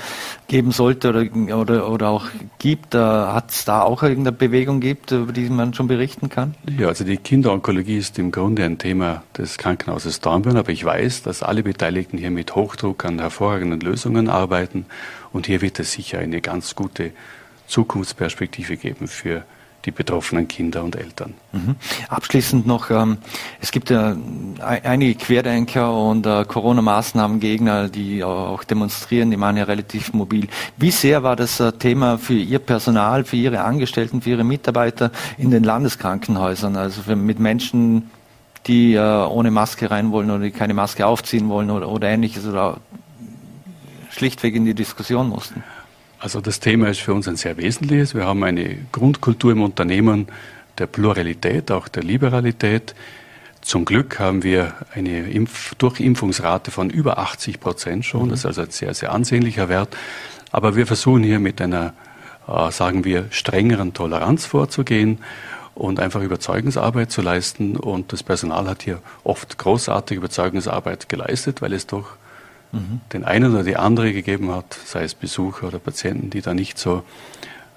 geben 0.47 0.71
sollte 0.71 1.11
oder, 1.11 1.59
oder, 1.59 1.91
oder 1.91 2.09
auch 2.09 2.27
gibt. 2.59 2.95
Äh, 2.95 2.99
Hat 2.99 3.51
es 3.51 3.65
da 3.65 3.83
auch 3.83 4.03
irgendeine 4.03 4.37
Bewegung 4.37 4.81
gibt, 4.81 5.11
über 5.11 5.33
die 5.33 5.49
man 5.51 5.75
schon 5.75 5.89
berichten 5.89 6.29
kann? 6.29 6.55
Ja, 6.79 6.89
also 6.89 7.05
die 7.05 7.17
Kinderonkologie 7.17 7.99
ist 7.99 8.19
im 8.19 8.31
Grunde 8.31 8.65
ein 8.65 8.79
Thema 8.79 9.25
des 9.37 9.59
Krankenhauses 9.59 10.21
Dornbirn, 10.21 10.57
aber 10.57 10.71
ich 10.71 10.85
weiß, 10.85 11.23
dass 11.23 11.43
alle 11.43 11.63
Beteiligten 11.63 12.19
hier 12.19 12.31
mit 12.31 12.55
Hochdruck 12.55 13.05
an 13.05 13.19
hervorragenden 13.19 13.81
Lösungen 13.81 14.29
arbeiten 14.29 14.87
und 15.33 15.47
hier 15.47 15.61
wird 15.61 15.81
es 15.81 15.93
sicher 15.93 16.19
eine 16.19 16.41
ganz 16.41 16.77
gute 16.77 17.11
Zukunftsperspektive 17.67 18.77
geben 18.77 19.09
für 19.09 19.41
die 19.41 19.62
betroffenen 19.91 20.49
Kinder 20.49 20.85
und 20.85 20.97
Eltern. 20.97 21.35
Mhm. 21.53 21.77
Abschließend 22.09 22.67
noch, 22.67 22.91
ähm, 22.91 23.19
es 23.61 23.73
gibt 23.73 23.91
ja 23.91 24.17
einige 24.61 25.15
Querdenker 25.17 25.93
und 25.93 26.27
äh, 26.27 26.45
Corona-Maßnahmengegner, 26.45 27.89
die 27.89 28.23
auch 28.23 28.65
demonstrieren, 28.65 29.31
die 29.31 29.41
waren 29.41 29.57
ja 29.57 29.65
relativ 29.65 30.13
mobil. 30.13 30.49
Wie 30.77 30.91
sehr 30.91 31.23
war 31.23 31.37
das 31.37 31.59
äh, 31.61 31.73
Thema 31.73 32.19
für 32.19 32.35
Ihr 32.35 32.61
Personal, 32.61 33.25
für 33.25 33.37
Ihre 33.37 33.63
Angestellten, 33.63 34.23
für 34.23 34.31
Ihre 34.31 34.45
Mitarbeiter 34.45 35.11
in 35.37 35.51
den 35.51 35.65
Landeskrankenhäusern, 35.65 36.77
also 36.77 37.03
für, 37.03 37.17
mit 37.17 37.41
Menschen, 37.41 38.11
die 38.67 38.95
äh, 38.95 39.01
ohne 39.01 39.51
Maske 39.51 39.91
rein 39.91 40.13
wollen 40.13 40.31
oder 40.31 40.45
die 40.45 40.51
keine 40.53 40.75
Maske 40.75 41.07
aufziehen 41.07 41.49
wollen 41.49 41.71
oder, 41.71 41.89
oder 41.89 42.09
ähnliches 42.09 42.47
oder 42.47 42.79
schlichtweg 44.11 44.55
in 44.55 44.65
die 44.65 44.75
Diskussion 44.75 45.29
mussten? 45.29 45.65
Also 46.23 46.41
das 46.41 46.61
Thema 46.61 46.89
ist 46.89 47.01
für 47.01 47.15
uns 47.15 47.27
ein 47.27 47.35
sehr 47.35 47.57
wesentliches. 47.57 48.15
Wir 48.15 48.27
haben 48.27 48.45
eine 48.45 48.77
Grundkultur 48.93 49.51
im 49.51 49.61
Unternehmen 49.61 50.29
der 50.79 50.87
Pluralität, 50.87 51.73
auch 51.73 51.89
der 51.89 52.05
Liberalität. 52.05 52.95
Zum 53.61 53.85
Glück 53.85 54.21
haben 54.21 54.45
wir 54.45 54.73
eine 54.95 55.29
Impf 55.33 55.75
Durchimpfungsrate 55.75 56.71
von 56.71 56.91
über 56.91 57.19
80 57.19 57.59
Prozent 57.59 58.05
schon. 58.05 58.29
Das 58.29 58.41
ist 58.41 58.47
also 58.47 58.63
ein 58.63 58.71
sehr, 58.71 58.95
sehr 58.95 59.11
ansehnlicher 59.11 59.69
Wert. 59.69 59.97
Aber 60.53 60.77
wir 60.77 60.87
versuchen 60.87 61.25
hier 61.25 61.41
mit 61.41 61.61
einer, 61.61 61.93
äh, 62.47 62.71
sagen 62.71 63.05
wir, 63.05 63.27
strengeren 63.31 63.93
Toleranz 63.93 64.47
vorzugehen 64.47 65.19
und 65.75 65.99
einfach 65.99 66.23
Überzeugungsarbeit 66.23 67.11
zu 67.11 67.21
leisten. 67.23 67.77
Und 67.77 68.13
das 68.13 68.23
Personal 68.23 68.69
hat 68.69 68.83
hier 68.83 69.03
oft 69.25 69.59
großartige 69.59 70.21
Überzeugungsarbeit 70.21 71.09
geleistet, 71.09 71.63
weil 71.63 71.73
es 71.73 71.89
doch 71.89 72.11
mhm. 72.73 73.01
den 73.13 73.25
einen 73.25 73.53
oder 73.53 73.63
die 73.63 73.77
andere 73.77 74.13
gegeben 74.13 74.51
hat, 74.51 74.77
sei 74.85 75.05
es 75.05 75.15
Besucher 75.15 75.69
oder 75.69 75.79
Patienten, 75.79 76.31
die 76.31 76.41
da 76.41 76.55
nicht 76.55 76.79
so 76.79 77.05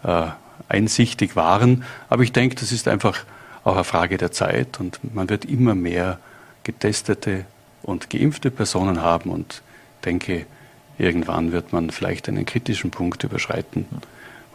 äh, 0.03 0.27
einsichtig 0.67 1.35
waren. 1.35 1.83
Aber 2.09 2.23
ich 2.23 2.31
denke, 2.31 2.55
das 2.55 2.71
ist 2.71 2.87
einfach 2.87 3.23
auch 3.63 3.75
eine 3.75 3.83
Frage 3.83 4.17
der 4.17 4.31
Zeit 4.31 4.79
und 4.79 4.99
man 5.13 5.29
wird 5.29 5.45
immer 5.45 5.75
mehr 5.75 6.19
getestete 6.63 7.45
und 7.83 8.09
geimpfte 8.09 8.51
Personen 8.51 9.01
haben 9.01 9.29
und 9.29 9.61
denke, 10.05 10.45
irgendwann 10.97 11.51
wird 11.51 11.73
man 11.73 11.89
vielleicht 11.89 12.29
einen 12.29 12.45
kritischen 12.45 12.91
Punkt 12.91 13.23
überschreiten, 13.23 13.85
wo 13.91 13.97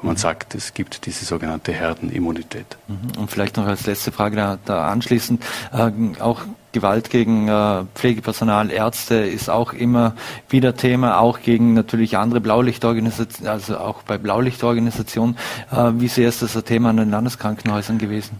man 0.03 0.17
sagt, 0.17 0.55
es 0.55 0.75
gibt 0.75 1.07
diese 1.07 1.25
sogenannte 1.25 1.73
Herdenimmunität. 1.73 2.79
Mhm. 2.89 3.21
Und 3.21 3.31
vielleicht 3.31 3.57
noch 3.57 3.67
als 3.67 3.87
letzte 3.87 4.13
Frage 4.13 4.59
da, 4.65 4.89
anschließend, 4.89 5.45
äh, 5.73 5.91
auch 6.21 6.43
Gewalt 6.73 7.11
gegen 7.11 7.49
äh, 7.49 7.85
Pflegepersonal, 7.95 8.71
Ärzte 8.71 9.17
ist 9.17 9.51
auch 9.51 9.73
immer 9.73 10.15
wieder 10.49 10.77
Thema, 10.77 11.19
auch 11.19 11.41
gegen 11.41 11.75
natürlich 11.75 12.17
andere 12.17 12.41
Blaulichtorganisationen, 12.41 13.51
also 13.51 13.79
auch 13.79 14.03
bei 14.03 14.19
Blaulichtorganisationen. 14.19 15.37
Äh, 15.73 15.93
wie 15.95 16.09
sehr 16.09 16.29
ist 16.29 16.43
das 16.43 16.57
ein 16.57 16.65
Thema 16.65 16.91
an 16.91 16.99
den 16.99 17.11
Landeskrankenhäusern 17.11 17.99
gewesen? 17.99 18.39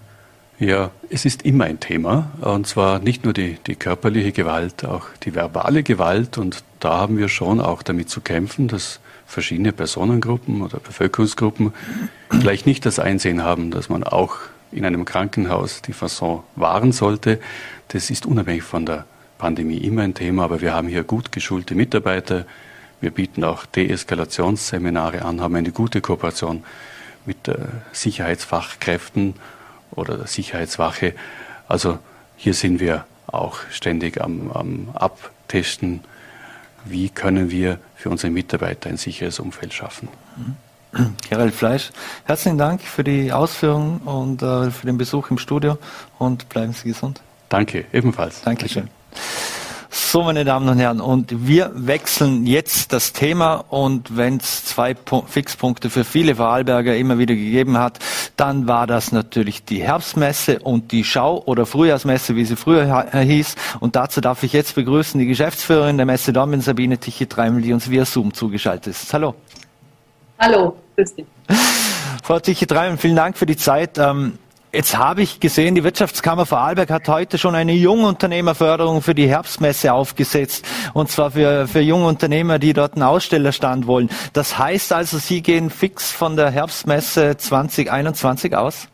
Ja, 0.61 0.91
es 1.09 1.25
ist 1.25 1.47
immer 1.47 1.65
ein 1.65 1.81
Thema, 1.81 2.33
und 2.43 2.67
zwar 2.67 2.99
nicht 2.99 3.25
nur 3.25 3.33
die, 3.33 3.57
die 3.67 3.77
körperliche 3.77 4.31
Gewalt, 4.31 4.85
auch 4.85 5.07
die 5.23 5.35
verbale 5.35 5.83
Gewalt. 5.83 6.37
Und 6.37 6.63
da 6.81 6.99
haben 6.99 7.17
wir 7.17 7.31
schon 7.31 7.63
auch 7.63 7.83
damit 7.83 8.11
zu 8.11 8.21
kämpfen, 8.21 8.69
dass 8.69 9.01
verschiedene 9.27 9.73
Personengruppen 9.73 10.61
oder 10.61 10.79
Bevölkerungsgruppen 10.79 11.73
vielleicht 12.29 12.67
nicht 12.67 12.85
das 12.85 12.99
Einsehen 12.99 13.43
haben, 13.43 13.71
dass 13.71 13.89
man 13.89 14.05
auch 14.05 14.37
in 14.71 14.85
einem 14.85 15.07
Krankenhaus 15.07 15.81
die 15.81 15.95
Fasson 15.95 16.43
wahren 16.57 16.93
sollte. 16.93 17.41
Das 17.89 18.11
ist 18.11 18.27
unabhängig 18.27 18.63
von 18.63 18.85
der 18.85 19.07
Pandemie 19.39 19.79
immer 19.79 20.03
ein 20.03 20.13
Thema, 20.13 20.45
aber 20.45 20.61
wir 20.61 20.75
haben 20.75 20.89
hier 20.89 21.05
gut 21.05 21.33
geschulte 21.33 21.75
Mitarbeiter. 21.75 22.45
Wir 23.01 23.13
bieten 23.13 23.45
auch 23.45 23.65
Deeskalationsseminare 23.65 25.25
an, 25.25 25.41
haben 25.41 25.55
eine 25.55 25.73
gute 25.73 26.03
Kooperation 26.03 26.65
mit 27.25 27.49
äh, 27.49 27.55
Sicherheitsfachkräften 27.93 29.37
oder 29.93 30.17
der 30.17 30.27
Sicherheitswache. 30.27 31.15
Also 31.69 31.99
hier 32.37 32.55
sind 32.55 32.81
wir 32.81 33.05
auch 33.27 33.59
ständig 33.71 34.21
am, 34.21 34.51
am 34.53 34.89
Abtesten, 34.95 36.01
wie 36.85 37.09
können 37.09 37.51
wir 37.51 37.79
für 37.97 38.11
unsere 38.11 38.33
Mitarbeiter 38.33 38.89
ein 38.89 38.97
sicheres 38.97 39.39
Umfeld 39.39 39.75
schaffen. 39.75 40.09
Gerald 41.29 41.55
Fleisch, 41.55 41.91
herzlichen 42.25 42.59
Dank 42.59 42.83
für 42.83 43.05
die 43.05 43.33
Ausführungen 43.33 43.99
und 43.99 44.43
äh, 44.43 44.71
für 44.71 44.87
den 44.87 44.99
Besuch 44.99 45.31
im 45.31 45.39
Studio 45.39 45.79
und 46.19 46.49
bleiben 46.49 46.73
Sie 46.73 46.89
gesund. 46.89 47.21
Danke, 47.49 47.85
ebenfalls. 47.93 48.43
Dankeschön. 48.43 48.89
Danke. 49.11 49.60
So, 49.93 50.23
meine 50.23 50.45
Damen 50.45 50.69
und 50.69 50.79
Herren, 50.79 51.01
und 51.01 51.49
wir 51.49 51.73
wechseln 51.75 52.47
jetzt 52.47 52.93
das 52.93 53.13
Thema 53.13 53.65
und 53.71 54.17
wenn 54.17 54.37
es 54.37 54.65
zwei 54.65 54.95
Fixpunkte 55.27 55.91
für 55.91 56.05
viele 56.05 56.37
Vorarlberger 56.37 56.97
immer 56.97 57.19
wieder 57.19 57.35
gegeben 57.35 57.77
hat, 57.77 57.99
dann 58.37 58.69
war 58.69 58.87
das 58.87 59.11
natürlich 59.11 59.65
die 59.65 59.83
Herbstmesse 59.83 60.61
und 60.61 60.93
die 60.93 61.03
Schau 61.03 61.43
oder 61.45 61.67
Frühjahrsmesse, 61.67 62.37
wie 62.37 62.45
sie 62.45 62.55
früher 62.55 63.11
hieß. 63.13 63.57
Und 63.81 63.97
dazu 63.97 64.21
darf 64.21 64.45
ich 64.45 64.53
jetzt 64.53 64.77
begrüßen 64.77 65.19
die 65.19 65.27
Geschäftsführerin 65.27 65.97
der 65.97 66.07
Messe 66.07 66.33
Dormin, 66.33 66.61
Sabine 66.61 66.97
Tichy-Treimel, 66.97 67.61
die 67.61 67.73
uns 67.73 67.91
via 67.91 68.05
Zoom 68.05 68.33
zugeschaltet 68.33 68.89
ist. 68.89 69.13
Hallo. 69.13 69.35
Hallo, 70.39 70.77
grüß 70.97 71.17
dich. 71.17 71.27
Frau 72.23 72.39
Tichy-Treimel, 72.39 72.97
vielen 72.97 73.17
Dank 73.17 73.37
für 73.37 73.47
die 73.47 73.57
Zeit. 73.57 73.99
Ähm, 73.99 74.39
Jetzt 74.73 74.97
habe 74.97 75.23
ich 75.23 75.41
gesehen, 75.41 75.75
die 75.75 75.83
Wirtschaftskammer 75.83 76.47
Vorarlberg 76.47 76.91
hat 76.91 77.09
heute 77.09 77.39
schon 77.39 77.57
eine 77.57 77.73
Jungunternehmerförderung 77.73 79.03
für 79.03 79.17
die 79.17 79.29
Herbstmesse 79.29 79.93
aufgesetzt. 79.93 80.65
Und 80.95 81.11
zwar 81.11 81.33
für, 81.33 81.67
für 81.67 81.81
junge 81.81 82.07
Unternehmer, 82.07 82.61
die 82.61 82.73
dort 82.73 82.95
einen 82.95 83.03
Ausstellerstand 83.03 83.89
wollen. 83.89 84.09
Das 84.33 84.59
heißt 84.59 84.93
also, 84.93 85.19
Sie 85.19 85.43
gehen 85.43 85.71
fix 85.71 86.13
von 86.13 86.37
der 86.37 86.53
Herbstmesse 86.53 87.37
2021 87.37 88.57
aus? 88.57 88.87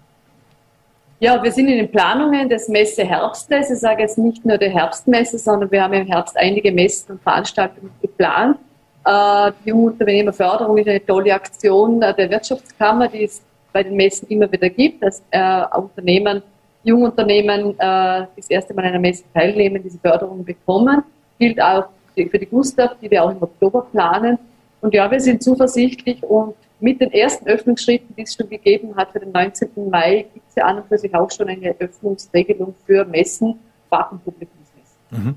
Ja, 1.20 1.42
wir 1.42 1.52
sind 1.52 1.68
in 1.68 1.76
den 1.76 1.90
Planungen 1.90 2.48
des 2.48 2.68
Messe. 2.68 3.02
Ich 3.02 3.78
sage 3.78 4.00
jetzt 4.00 4.16
nicht 4.16 4.46
nur 4.46 4.56
der 4.56 4.70
Herbstmesse, 4.70 5.38
sondern 5.38 5.70
wir 5.70 5.82
haben 5.82 5.92
im 5.92 6.06
Herbst 6.06 6.38
einige 6.38 6.72
Messen 6.72 7.12
und 7.12 7.22
Veranstaltungen 7.22 7.90
geplant. 8.00 8.56
Äh, 9.04 9.52
die 9.62 9.68
Jungunternehmerförderung 9.68 10.78
ist 10.78 10.88
eine 10.88 11.04
tolle 11.04 11.34
Aktion 11.34 12.00
der 12.00 12.30
Wirtschaftskammer, 12.30 13.08
die 13.08 13.24
ist 13.24 13.42
bei 13.76 13.82
den 13.82 13.94
Messen 13.94 14.26
immer 14.28 14.50
wieder 14.50 14.70
gibt, 14.70 15.02
dass 15.02 15.22
äh, 15.30 15.62
Unternehmen, 15.76 16.42
Jungunternehmen 16.82 17.72
äh, 17.78 18.26
das 18.34 18.48
erste 18.48 18.72
Mal 18.72 18.86
an 18.86 18.88
einer 18.88 19.00
Messe 19.00 19.24
teilnehmen, 19.34 19.82
diese 19.82 19.98
Förderung 19.98 20.42
bekommen. 20.42 21.02
Gilt 21.38 21.60
auch 21.60 21.88
für 22.14 22.38
die 22.38 22.46
Gustav, 22.46 22.92
die 23.02 23.10
wir 23.10 23.22
auch 23.22 23.30
im 23.30 23.42
Oktober 23.42 23.86
planen. 23.92 24.38
Und 24.80 24.94
ja, 24.94 25.10
wir 25.10 25.20
sind 25.20 25.42
zuversichtlich 25.42 26.22
und 26.22 26.54
mit 26.80 27.02
den 27.02 27.12
ersten 27.12 27.46
Öffnungsschritten, 27.46 28.14
die 28.16 28.22
es 28.22 28.34
schon 28.34 28.48
gegeben 28.48 28.96
hat 28.96 29.10
für 29.12 29.20
den 29.20 29.32
19. 29.32 29.68
Mai, 29.90 30.24
gibt 30.32 30.48
es 30.48 30.54
ja 30.54 30.64
an 30.64 30.78
und 30.78 30.88
für 30.88 30.96
sich 30.96 31.14
auch 31.14 31.30
schon 31.30 31.48
eine 31.50 31.74
Öffnungsregelung 31.78 32.74
für 32.86 33.04
Messen, 33.04 33.58
Fach- 33.90 34.10
und 34.10 34.24
Publikum. 34.24 34.65
Mhm. 35.10 35.36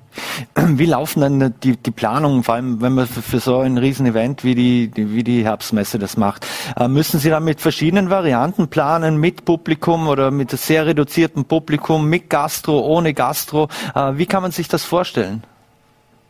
Wie 0.78 0.86
laufen 0.86 1.22
dann 1.22 1.54
die, 1.64 1.78
die 1.78 1.92
Planungen, 1.92 2.44
vor 2.44 2.56
allem 2.56 2.82
wenn 2.82 2.94
man 2.94 3.08
für, 3.08 3.22
für 3.22 3.40
so 3.40 3.60
ein 3.60 3.78
Riesenevent 3.78 4.44
wie 4.44 4.56
die, 4.56 4.88
die, 4.88 5.14
wie 5.14 5.24
die 5.24 5.44
Herbstmesse 5.44 6.00
das 6.00 6.18
macht? 6.18 6.46
Äh, 6.80 6.88
müssen 6.88 7.20
Sie 7.20 7.30
dann 7.30 7.44
mit 7.44 7.62
verschiedenen 7.62 8.10
Varianten 8.10 8.68
planen, 8.68 9.18
mit 9.18 9.46
Publikum 9.46 10.08
oder 10.08 10.32
mit 10.32 10.52
sehr 10.52 10.86
reduziertem 10.86 11.46
Publikum, 11.46 12.10
mit 12.10 12.30
Gastro, 12.30 12.80
ohne 12.80 13.14
Gastro? 13.14 13.68
Äh, 13.96 14.14
wie 14.16 14.26
kann 14.26 14.42
man 14.42 14.52
sich 14.52 14.68
das 14.68 14.84
vorstellen? 14.84 15.44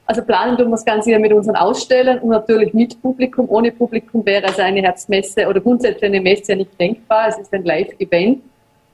Also 0.05 0.23
planen 0.23 0.57
tun 0.57 0.69
wir 0.69 0.71
das 0.71 0.85
Ganze 0.85 1.11
ja 1.11 1.19
mit 1.19 1.31
unseren 1.31 1.55
Ausstellern 1.55 2.17
und 2.17 2.29
natürlich 2.29 2.73
mit 2.73 2.99
Publikum. 2.99 3.47
Ohne 3.47 3.71
Publikum 3.71 4.25
wäre 4.25 4.47
also 4.47 4.63
eine 4.63 4.81
Herbstmesse 4.81 5.47
oder 5.47 5.61
grundsätzlich 5.61 6.03
eine 6.03 6.19
Messe 6.19 6.53
ja 6.53 6.55
nicht 6.55 6.79
denkbar. 6.79 7.27
Es 7.27 7.37
ist 7.37 7.53
ein 7.53 7.63
Live-Event. 7.63 8.41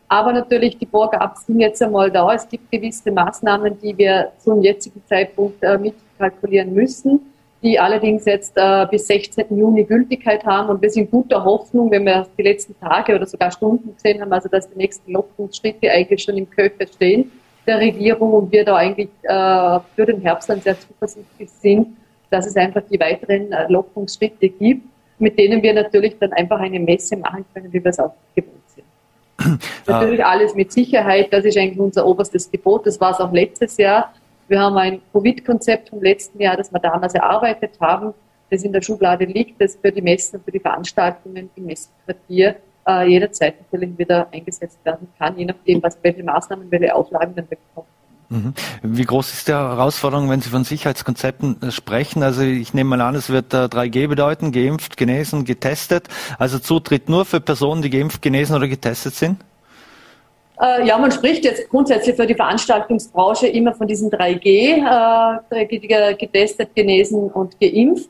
Aber 0.07 0.33
natürlich, 0.33 0.77
die 0.77 0.85
Vorgaben 0.85 1.33
sind 1.45 1.59
jetzt 1.59 1.81
einmal 1.81 2.11
da. 2.11 2.33
Es 2.33 2.47
gibt 2.47 2.71
gewisse 2.71 3.11
Maßnahmen, 3.11 3.79
die 3.79 3.97
wir 3.97 4.31
zum 4.37 4.61
jetzigen 4.61 5.01
Zeitpunkt 5.07 5.63
äh, 5.63 5.77
mitkalkulieren 5.77 6.73
müssen, 6.73 7.19
die 7.63 7.79
allerdings 7.79 8.25
jetzt 8.25 8.53
äh, 8.55 8.85
bis 8.89 9.07
16. 9.07 9.45
Juni 9.57 9.83
Gültigkeit 9.83 10.45
haben. 10.45 10.69
Und 10.69 10.81
wir 10.81 10.89
sind 10.91 11.09
guter 11.09 11.43
Hoffnung, 11.43 11.89
wenn 11.89 12.05
wir 12.05 12.27
die 12.37 12.43
letzten 12.43 12.79
Tage 12.79 13.15
oder 13.15 13.25
sogar 13.25 13.51
Stunden 13.51 13.95
gesehen 13.95 14.21
haben, 14.21 14.31
also 14.31 14.47
dass 14.47 14.69
die 14.69 14.77
nächsten 14.77 15.11
Lockerungsschritte 15.11 15.89
eigentlich 15.89 16.21
schon 16.21 16.37
im 16.37 16.49
Köpfe 16.49 16.85
stehen 16.87 17.31
der 17.65 17.79
Regierung 17.79 18.33
und 18.33 18.51
wir 18.51 18.63
da 18.63 18.75
eigentlich 18.75 19.09
äh, 19.23 19.79
für 19.95 20.05
den 20.05 20.21
Herbst 20.21 20.49
dann 20.49 20.61
sehr 20.61 20.79
zuversichtlich 20.79 21.49
sind, 21.49 21.97
dass 22.29 22.45
es 22.45 22.55
einfach 22.55 22.81
die 22.89 22.99
weiteren 22.99 23.51
äh, 23.51 23.67
Lockerungsschritte 23.69 24.49
gibt, 24.49 24.87
mit 25.19 25.37
denen 25.37 25.61
wir 25.61 25.73
natürlich 25.73 26.17
dann 26.19 26.33
einfach 26.33 26.59
eine 26.59 26.79
Messe 26.79 27.17
machen 27.17 27.45
können, 27.53 27.71
wie 27.71 27.83
wir 27.83 27.89
es 27.89 27.99
auch 27.99 28.13
gewohnt 28.35 28.64
Natürlich 29.87 30.25
alles 30.25 30.55
mit 30.55 30.71
Sicherheit, 30.71 31.31
das 31.31 31.45
ist 31.45 31.57
eigentlich 31.57 31.79
unser 31.79 32.05
oberstes 32.05 32.49
Gebot. 32.49 32.85
Das 32.85 32.99
war 32.99 33.11
es 33.11 33.19
auch 33.19 33.31
letztes 33.31 33.77
Jahr. 33.77 34.13
Wir 34.47 34.59
haben 34.59 34.77
ein 34.77 35.01
Covid-Konzept 35.11 35.89
vom 35.89 36.01
letzten 36.01 36.39
Jahr, 36.41 36.55
das 36.55 36.71
wir 36.71 36.79
damals 36.79 37.15
erarbeitet 37.15 37.71
haben, 37.79 38.13
das 38.49 38.63
in 38.63 38.71
der 38.71 38.81
Schublade 38.81 39.25
liegt, 39.25 39.59
das 39.59 39.75
für 39.75 39.91
die 39.91 40.01
Messen 40.01 40.41
für 40.43 40.51
die 40.51 40.59
Veranstaltungen 40.59 41.49
im 41.55 41.65
Messenquartier 41.65 42.55
äh, 42.87 43.07
jederzeit 43.07 43.59
natürlich 43.59 43.97
wieder 43.97 44.27
eingesetzt 44.31 44.79
werden 44.83 45.07
kann, 45.17 45.37
je 45.37 45.45
nachdem, 45.45 45.81
was, 45.81 45.97
welche 46.01 46.23
Maßnahmen, 46.23 46.69
welche 46.69 46.93
Auflagen 46.93 47.33
dann 47.35 47.47
bekommen. 47.47 47.87
Mhm. 48.29 48.53
Wie 48.81 49.03
groß 49.03 49.33
ist 49.33 49.47
die 49.47 49.53
Herausforderung, 49.53 50.29
wenn 50.29 50.41
Sie 50.41 50.49
von 50.49 50.63
Sicherheitskonzepten 50.63 51.61
äh, 51.61 51.71
sprechen? 51.71 52.23
Also 52.23 52.41
ich 52.41 52.73
nehme 52.73 52.97
mal 52.97 53.01
an, 53.01 53.15
es 53.15 53.29
wird 53.29 53.53
3G 53.53 54.07
bedeuten, 54.07 54.51
geimpft, 54.51 54.97
genesen, 54.97 55.45
getestet. 55.45 56.07
Also 56.39 56.59
Zutritt 56.59 57.09
nur 57.09 57.25
für 57.25 57.39
Personen, 57.39 57.81
die 57.81 57.89
geimpft, 57.89 58.21
genesen 58.21 58.55
oder 58.55 58.67
getestet 58.67 59.15
sind? 59.15 59.37
Äh, 60.61 60.87
ja, 60.87 60.97
man 60.97 61.11
spricht 61.11 61.43
jetzt 61.43 61.69
grundsätzlich 61.69 62.15
für 62.15 62.25
die 62.25 62.35
Veranstaltungsbranche 62.35 63.47
immer 63.47 63.73
von 63.73 63.87
diesen 63.87 64.09
3G, 64.09 64.81
äh, 65.49 66.15
getestet, 66.15 66.73
genesen 66.75 67.29
und 67.29 67.59
geimpft. 67.59 68.09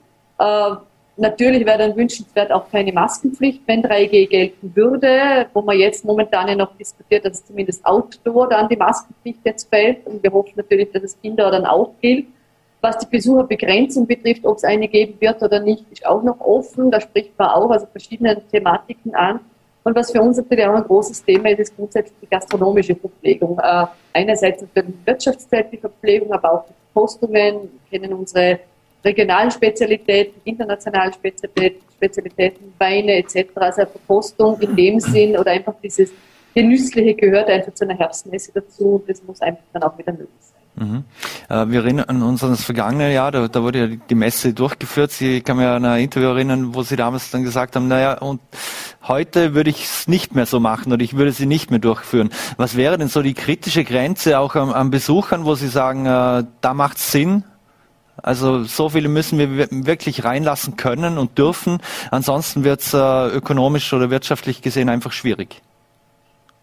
Natürlich 1.17 1.65
wäre 1.65 1.77
dann 1.77 1.95
wünschenswert 1.95 2.51
auch 2.51 2.69
keine 2.69 2.91
Maskenpflicht, 2.91 3.61
wenn 3.67 3.81
3G 3.81 4.27
gelten 4.27 4.75
würde, 4.75 5.47
wo 5.53 5.61
man 5.61 5.77
jetzt 5.79 6.03
momentan 6.03 6.49
ja 6.49 6.55
noch 6.55 6.75
diskutiert, 6.75 7.23
dass 7.23 7.39
es 7.39 7.45
zumindest 7.45 7.85
Outdoor 7.85 8.49
dann 8.49 8.67
die 8.67 8.75
Maskenpflicht 8.75 9.39
jetzt 9.45 9.69
fällt. 9.69 10.05
Und 10.05 10.21
wir 10.21 10.33
hoffen 10.33 10.53
natürlich, 10.57 10.91
dass 10.91 11.03
es 11.03 11.17
Indoor 11.21 11.51
dann 11.51 11.65
auch 11.65 11.91
gilt. 12.01 12.25
Was 12.81 12.97
die 12.97 13.07
Besucherbegrenzung 13.07 14.05
betrifft, 14.05 14.45
ob 14.45 14.57
es 14.57 14.65
eine 14.65 14.89
geben 14.89 15.15
wird 15.19 15.41
oder 15.41 15.61
nicht, 15.61 15.85
ist 15.89 16.05
auch 16.05 16.21
noch 16.21 16.39
offen. 16.41 16.91
Da 16.91 16.99
spricht 16.99 17.37
man 17.39 17.49
auch 17.49 17.69
also 17.69 17.85
verschiedene 17.87 18.41
Thematiken 18.51 19.15
an. 19.15 19.39
Und 19.85 19.95
was 19.95 20.11
für 20.11 20.21
uns 20.21 20.37
natürlich 20.37 20.65
auch 20.65 20.75
ein 20.75 20.83
großes 20.83 21.23
Thema 21.23 21.49
ist, 21.49 21.59
ist 21.59 21.75
grundsätzlich 21.77 22.17
die 22.21 22.27
gastronomische 22.27 22.95
Verpflegung. 22.95 23.57
Äh, 23.59 23.85
einerseits 24.13 24.61
natürlich 24.61 24.95
die 24.99 25.07
wirtschaftstätige 25.07 25.81
Verpflegung, 25.81 26.33
aber 26.33 26.51
auch 26.51 26.65
die 26.65 26.73
Postungen. 26.93 27.69
Wir 27.89 27.99
kennen 27.99 28.13
unsere 28.13 28.59
regionalen 29.05 29.51
Spezialitäten, 29.51 30.41
internationalen 30.43 31.13
Spezialitäten, 31.13 31.81
Spezialitäten 31.95 32.73
Weine 32.77 33.17
etc. 33.17 33.49
Also 33.55 33.85
Verkostung 33.85 34.59
in 34.59 34.75
dem 34.75 34.99
Sinn 34.99 35.37
oder 35.37 35.51
einfach 35.51 35.75
dieses 35.81 36.11
Genüssliche 36.53 37.13
gehört 37.13 37.49
einfach 37.49 37.73
zu 37.73 37.85
einer 37.85 37.97
Herbstmesse 37.97 38.51
dazu. 38.53 39.03
Das 39.07 39.23
muss 39.23 39.41
einfach 39.41 39.63
dann 39.73 39.83
auch 39.83 39.97
wieder 39.97 40.11
möglich 40.11 40.29
sein. 40.39 40.55
Mhm. 40.87 41.03
Äh, 41.49 41.69
wir 41.69 41.81
erinnern 41.81 42.21
uns 42.21 42.43
an 42.43 42.49
das 42.49 42.63
vergangene 42.63 43.13
Jahr, 43.13 43.31
da, 43.31 43.47
da, 43.47 43.63
wurde 43.63 43.79
ja 43.79 43.87
die 43.87 44.15
Messe 44.15 44.53
durchgeführt. 44.53 45.11
Sie 45.11 45.41
kann 45.41 45.57
mich 45.57 45.65
an 45.65 45.85
ein 45.85 46.03
Interview 46.03 46.29
erinnern, 46.29 46.75
wo 46.75 46.83
Sie 46.83 46.97
damals 46.97 47.31
dann 47.31 47.43
gesagt 47.43 47.75
haben, 47.75 47.87
naja, 47.87 48.17
und 48.17 48.41
heute 49.03 49.53
würde 49.53 49.69
ich 49.69 49.85
es 49.85 50.07
nicht 50.07 50.35
mehr 50.35 50.45
so 50.45 50.59
machen 50.59 50.91
oder 50.91 51.01
ich 51.01 51.15
würde 51.15 51.31
sie 51.31 51.45
nicht 51.45 51.71
mehr 51.71 51.79
durchführen. 51.79 52.29
Was 52.57 52.75
wäre 52.75 52.97
denn 52.97 53.07
so 53.07 53.21
die 53.21 53.33
kritische 53.33 53.83
Grenze 53.83 54.39
auch 54.39 54.55
an, 54.55 54.71
an 54.71 54.91
Besuchern, 54.91 55.45
wo 55.45 55.55
Sie 55.55 55.67
sagen, 55.67 56.05
äh, 56.05 56.43
da 56.61 56.73
macht 56.73 56.97
es 56.97 57.11
Sinn, 57.11 57.43
Also 58.21 58.63
so 58.63 58.89
viele 58.89 59.09
müssen 59.09 59.37
wir 59.37 59.67
wirklich 59.69 60.23
reinlassen 60.23 60.77
können 60.77 61.17
und 61.17 61.37
dürfen. 61.37 61.79
Ansonsten 62.11 62.63
wird 62.63 62.81
es 62.81 62.93
äh, 62.93 62.97
ökonomisch 62.97 63.91
oder 63.93 64.09
wirtschaftlich 64.09 64.61
gesehen 64.61 64.89
einfach 64.89 65.11
schwierig. 65.11 65.61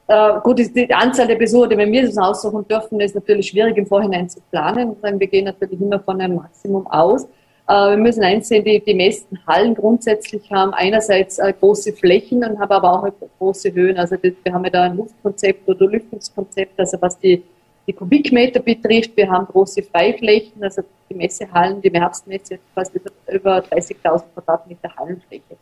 Äh, 0.09 0.41
gut, 0.43 0.59
die 0.59 0.93
Anzahl 0.93 1.27
der 1.27 1.37
Besucher, 1.37 1.69
die 1.69 1.77
wir 1.79 2.07
das 2.07 2.19
aussuchen 2.19 2.67
dürfen, 2.67 3.01
ist 3.01 3.15
natürlich 3.15 3.49
schwierig 3.49 3.77
im 3.77 3.87
Vorhinein 3.87 4.29
zu 4.29 4.41
planen. 4.51 4.97
Wir 5.03 5.27
gehen 5.27 5.45
natürlich 5.45 5.81
immer 5.81 6.01
von 6.01 6.21
einem 6.21 6.37
Maximum 6.37 6.87
aus. 6.87 7.25
Äh, 7.69 7.91
wir 7.91 7.97
müssen 7.97 8.25
einsehen, 8.25 8.65
die, 8.65 8.81
die 8.81 8.95
meisten 8.95 9.39
Hallen 9.47 9.75
grundsätzlich 9.75 10.51
haben 10.51 10.75
einerseits 10.75 11.39
äh, 11.39 11.53
große 11.59 11.93
Flächen 11.93 12.45
und 12.45 12.59
haben 12.59 12.73
aber 12.73 12.93
auch 12.93 13.09
große 13.39 13.73
Höhen. 13.73 13.97
Also 13.97 14.17
das, 14.17 14.33
wir 14.43 14.53
haben 14.53 14.65
ja 14.65 14.71
da 14.71 14.83
ein 14.83 14.97
Luftkonzept 14.97 15.69
oder 15.69 15.87
Lüftungskonzept, 15.87 16.79
also 16.79 16.99
was 17.01 17.19
die, 17.19 17.43
die 17.87 17.93
Kubikmeter 17.93 18.61
betrifft. 18.61 19.17
Wir 19.17 19.31
haben 19.31 19.47
große 19.47 19.83
Freiflächen, 19.83 20.63
also 20.63 20.83
die 21.11 21.15
Messehallen, 21.15 21.81
die 21.83 21.91
Herbstmesse 21.91 22.59
fast 22.75 22.93
über 22.95 23.59
30.000 23.59 24.23
Quadratmeter 24.35 24.95
Hallenfläche. 24.97 25.57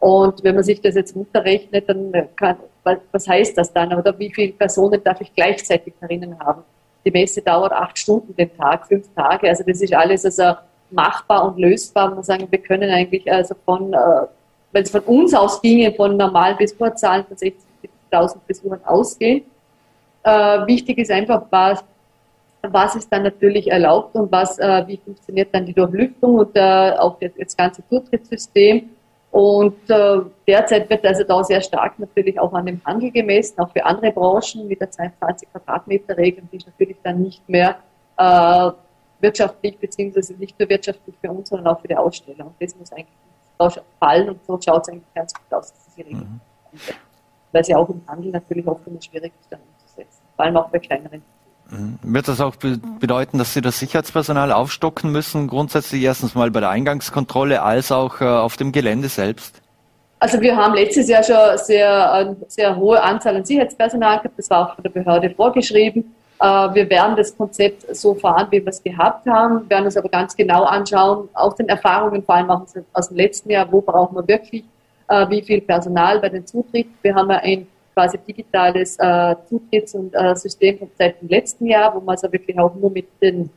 Und 0.00 0.42
wenn 0.42 0.56
man 0.56 0.64
sich 0.64 0.80
das 0.80 0.96
jetzt 0.96 1.14
runterrechnet, 1.14 1.88
dann 1.88 2.12
kann, 2.34 2.56
was 3.12 3.28
heißt 3.28 3.56
das 3.56 3.72
dann? 3.72 3.94
Oder 3.94 4.18
wie 4.18 4.32
viele 4.32 4.52
Personen 4.52 5.02
darf 5.02 5.20
ich 5.20 5.32
gleichzeitig 5.32 5.94
drinnen 6.00 6.36
haben? 6.40 6.62
Die 7.04 7.10
Messe 7.10 7.40
dauert 7.40 7.72
acht 7.72 7.96
Stunden 7.96 8.34
den 8.34 8.56
Tag, 8.56 8.86
fünf 8.88 9.06
Tage. 9.14 9.48
Also 9.48 9.62
das 9.64 9.80
ist 9.80 9.94
alles 9.94 10.24
also 10.24 10.58
machbar 10.90 11.46
und 11.46 11.58
lösbar. 11.58 12.12
Man 12.12 12.24
sagen, 12.24 12.48
wir 12.50 12.58
können 12.58 12.90
eigentlich 12.90 13.30
also 13.30 13.54
von, 13.64 13.92
äh, 13.92 14.26
wenn 14.72 14.82
es 14.82 14.90
von 14.90 15.02
uns 15.02 15.34
aus 15.34 15.62
ginge, 15.62 15.92
von 15.92 16.16
normalen 16.16 16.56
Besucherzahlen 16.56 17.24
von 17.24 17.36
60.000 17.36 18.36
Besuchern 18.46 18.80
ausgehen. 18.84 19.44
Äh, 20.24 20.66
wichtig 20.66 20.98
ist 20.98 21.10
einfach, 21.10 21.44
was, 21.50 21.84
was 22.62 22.94
ist 22.94 23.12
dann 23.12 23.24
natürlich 23.24 23.70
erlaubt 23.70 24.14
und 24.14 24.30
was, 24.30 24.58
äh, 24.58 24.86
wie 24.86 24.96
funktioniert 24.96 25.48
dann 25.52 25.66
die 25.66 25.74
Durchlüftung 25.74 26.36
und 26.36 26.56
äh, 26.56 26.92
auch 26.98 27.18
das, 27.18 27.32
das 27.38 27.56
ganze 27.56 27.86
Zutrittssystem 27.88 28.90
und 29.32 29.88
äh, 29.88 30.20
derzeit 30.46 30.90
wird 30.90 31.06
also 31.06 31.24
da 31.24 31.42
sehr 31.42 31.62
stark 31.62 31.98
natürlich 31.98 32.38
auch 32.38 32.52
an 32.52 32.66
dem 32.66 32.82
Handel 32.84 33.10
gemessen, 33.10 33.58
auch 33.60 33.70
für 33.72 33.82
andere 33.82 34.12
Branchen 34.12 34.68
mit 34.68 34.78
der 34.78 34.90
22 34.90 35.50
Quadratmeter 35.50 36.18
Regel, 36.18 36.44
die 36.52 36.58
ist 36.58 36.66
natürlich 36.66 36.98
dann 37.02 37.22
nicht 37.22 37.48
mehr 37.48 37.76
äh, 38.18 38.70
wirtschaftlich 39.20 39.78
beziehungsweise 39.78 40.34
nicht 40.34 40.58
nur 40.60 40.68
wirtschaftlich 40.68 41.16
für 41.18 41.30
uns, 41.30 41.48
sondern 41.48 41.74
auch 41.74 41.80
für 41.80 41.88
die 41.88 41.96
Aussteller. 41.96 42.44
Und 42.44 42.54
das 42.60 42.76
muss 42.76 42.92
eigentlich 42.92 43.06
fallen 43.98 44.28
und 44.28 44.44
so 44.44 44.60
schaut 44.60 44.82
es 44.82 44.88
eigentlich 44.90 45.14
ganz 45.14 45.32
gut 45.32 45.50
aus, 45.50 45.72
dass 45.72 45.84
diese 45.86 46.06
Regel 46.06 46.20
mhm. 46.20 46.40
Weil 47.52 47.64
sie 47.64 47.74
auch 47.74 47.88
im 47.88 48.02
Handel 48.06 48.32
natürlich 48.32 48.66
oft 48.66 48.86
immer 48.86 49.00
schwierig 49.00 49.32
ist, 49.40 49.50
dann 49.50 49.60
vor 50.42 50.46
allem 50.46 50.56
auch 50.56 50.68
bei 50.70 50.78
kleineren 50.78 51.22
Mhm. 51.70 51.98
Wird 52.02 52.28
das 52.28 52.42
auch 52.42 52.54
bedeuten, 52.56 53.38
dass 53.38 53.54
Sie 53.54 53.62
das 53.62 53.78
Sicherheitspersonal 53.78 54.52
aufstocken 54.52 55.10
müssen, 55.10 55.48
grundsätzlich 55.48 56.02
erstens 56.02 56.34
mal 56.34 56.50
bei 56.50 56.60
der 56.60 56.68
Eingangskontrolle 56.68 57.62
als 57.62 57.90
auch 57.90 58.20
äh, 58.20 58.24
auf 58.24 58.58
dem 58.58 58.72
Gelände 58.72 59.08
selbst? 59.08 59.62
Also 60.18 60.38
wir 60.42 60.54
haben 60.54 60.74
letztes 60.74 61.08
Jahr 61.08 61.22
schon 61.22 61.56
sehr, 61.56 62.12
eine 62.12 62.36
sehr 62.48 62.76
hohe 62.76 63.02
Anzahl 63.02 63.36
an 63.36 63.46
Sicherheitspersonal 63.46 64.18
gehabt, 64.18 64.38
das 64.38 64.50
war 64.50 64.68
auch 64.68 64.74
von 64.74 64.82
der 64.82 64.90
Behörde 64.90 65.30
vorgeschrieben. 65.30 66.14
Äh, 66.40 66.44
wir 66.44 66.90
werden 66.90 67.16
das 67.16 67.34
Konzept 67.34 67.96
so 67.96 68.14
fahren, 68.16 68.48
wie 68.50 68.60
wir 68.60 68.68
es 68.68 68.82
gehabt 68.82 69.26
haben, 69.26 69.62
wir 69.62 69.70
werden 69.70 69.86
uns 69.86 69.96
aber 69.96 70.10
ganz 70.10 70.36
genau 70.36 70.64
anschauen, 70.64 71.30
auch 71.32 71.54
den 71.54 71.70
Erfahrungen, 71.70 72.22
vor 72.22 72.34
allem 72.34 72.50
auch 72.50 72.66
aus 72.92 73.08
dem 73.08 73.16
letzten 73.16 73.50
Jahr, 73.50 73.72
wo 73.72 73.80
brauchen 73.80 74.14
wir 74.14 74.28
wirklich 74.28 74.64
äh, 75.08 75.26
wie 75.30 75.40
viel 75.40 75.62
Personal 75.62 76.20
bei 76.20 76.28
den 76.28 76.46
Zutritt. 76.46 76.88
Wir 77.00 77.14
haben 77.14 77.30
ja 77.30 77.38
ein 77.38 77.66
quasi 77.94 78.18
digitales 78.18 78.96
äh, 78.98 79.36
Zutritts- 79.48 79.94
und 79.94 80.14
äh, 80.14 80.34
System 80.34 80.78
seit 80.98 81.20
dem 81.20 81.28
letzten 81.28 81.66
Jahr, 81.66 81.94
wo 81.94 82.00
man 82.00 82.16
also 82.16 82.32
wirklich 82.32 82.58
auch 82.58 82.74
nur 82.74 82.90
mit 82.90 83.08
den, 83.20 83.50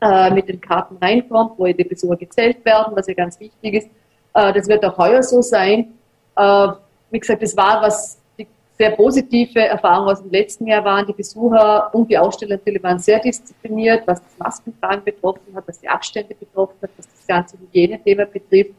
äh, 0.00 0.30
mit 0.30 0.48
den 0.48 0.60
Karten 0.60 0.96
reinkommt, 0.96 1.52
wo 1.56 1.66
die 1.66 1.84
Besucher 1.84 2.16
gezählt 2.16 2.64
werden, 2.64 2.94
was 2.94 3.06
ja 3.06 3.14
ganz 3.14 3.38
wichtig 3.40 3.74
ist. 3.74 3.88
Äh, 4.34 4.52
das 4.52 4.68
wird 4.68 4.84
auch 4.84 4.96
heuer 4.98 5.22
so 5.22 5.42
sein. 5.42 5.94
Äh, 6.36 6.68
wie 7.10 7.20
gesagt, 7.20 7.42
das 7.42 7.56
war 7.56 7.82
was 7.82 8.18
die 8.38 8.46
sehr 8.78 8.90
positive 8.90 9.60
Erfahrung 9.60 10.08
aus 10.08 10.22
dem 10.22 10.30
letzten 10.30 10.66
Jahr 10.66 10.84
waren. 10.84 11.06
Die 11.06 11.12
Besucher 11.12 11.92
und 11.94 12.10
die 12.10 12.18
Aussteller 12.18 12.56
natürlich 12.56 12.82
waren 12.82 12.98
sehr 12.98 13.18
diszipliniert, 13.18 14.06
was 14.06 14.22
das 14.22 14.38
Maskentragen 14.38 15.02
betroffen 15.04 15.54
hat, 15.54 15.64
was 15.66 15.80
die 15.80 15.88
Abstände 15.88 16.34
betroffen 16.34 16.76
hat, 16.82 16.90
was 16.96 17.06
das 17.08 17.26
ganze 17.26 17.58
Hygienethema 17.58 18.24
betrifft. 18.24 18.74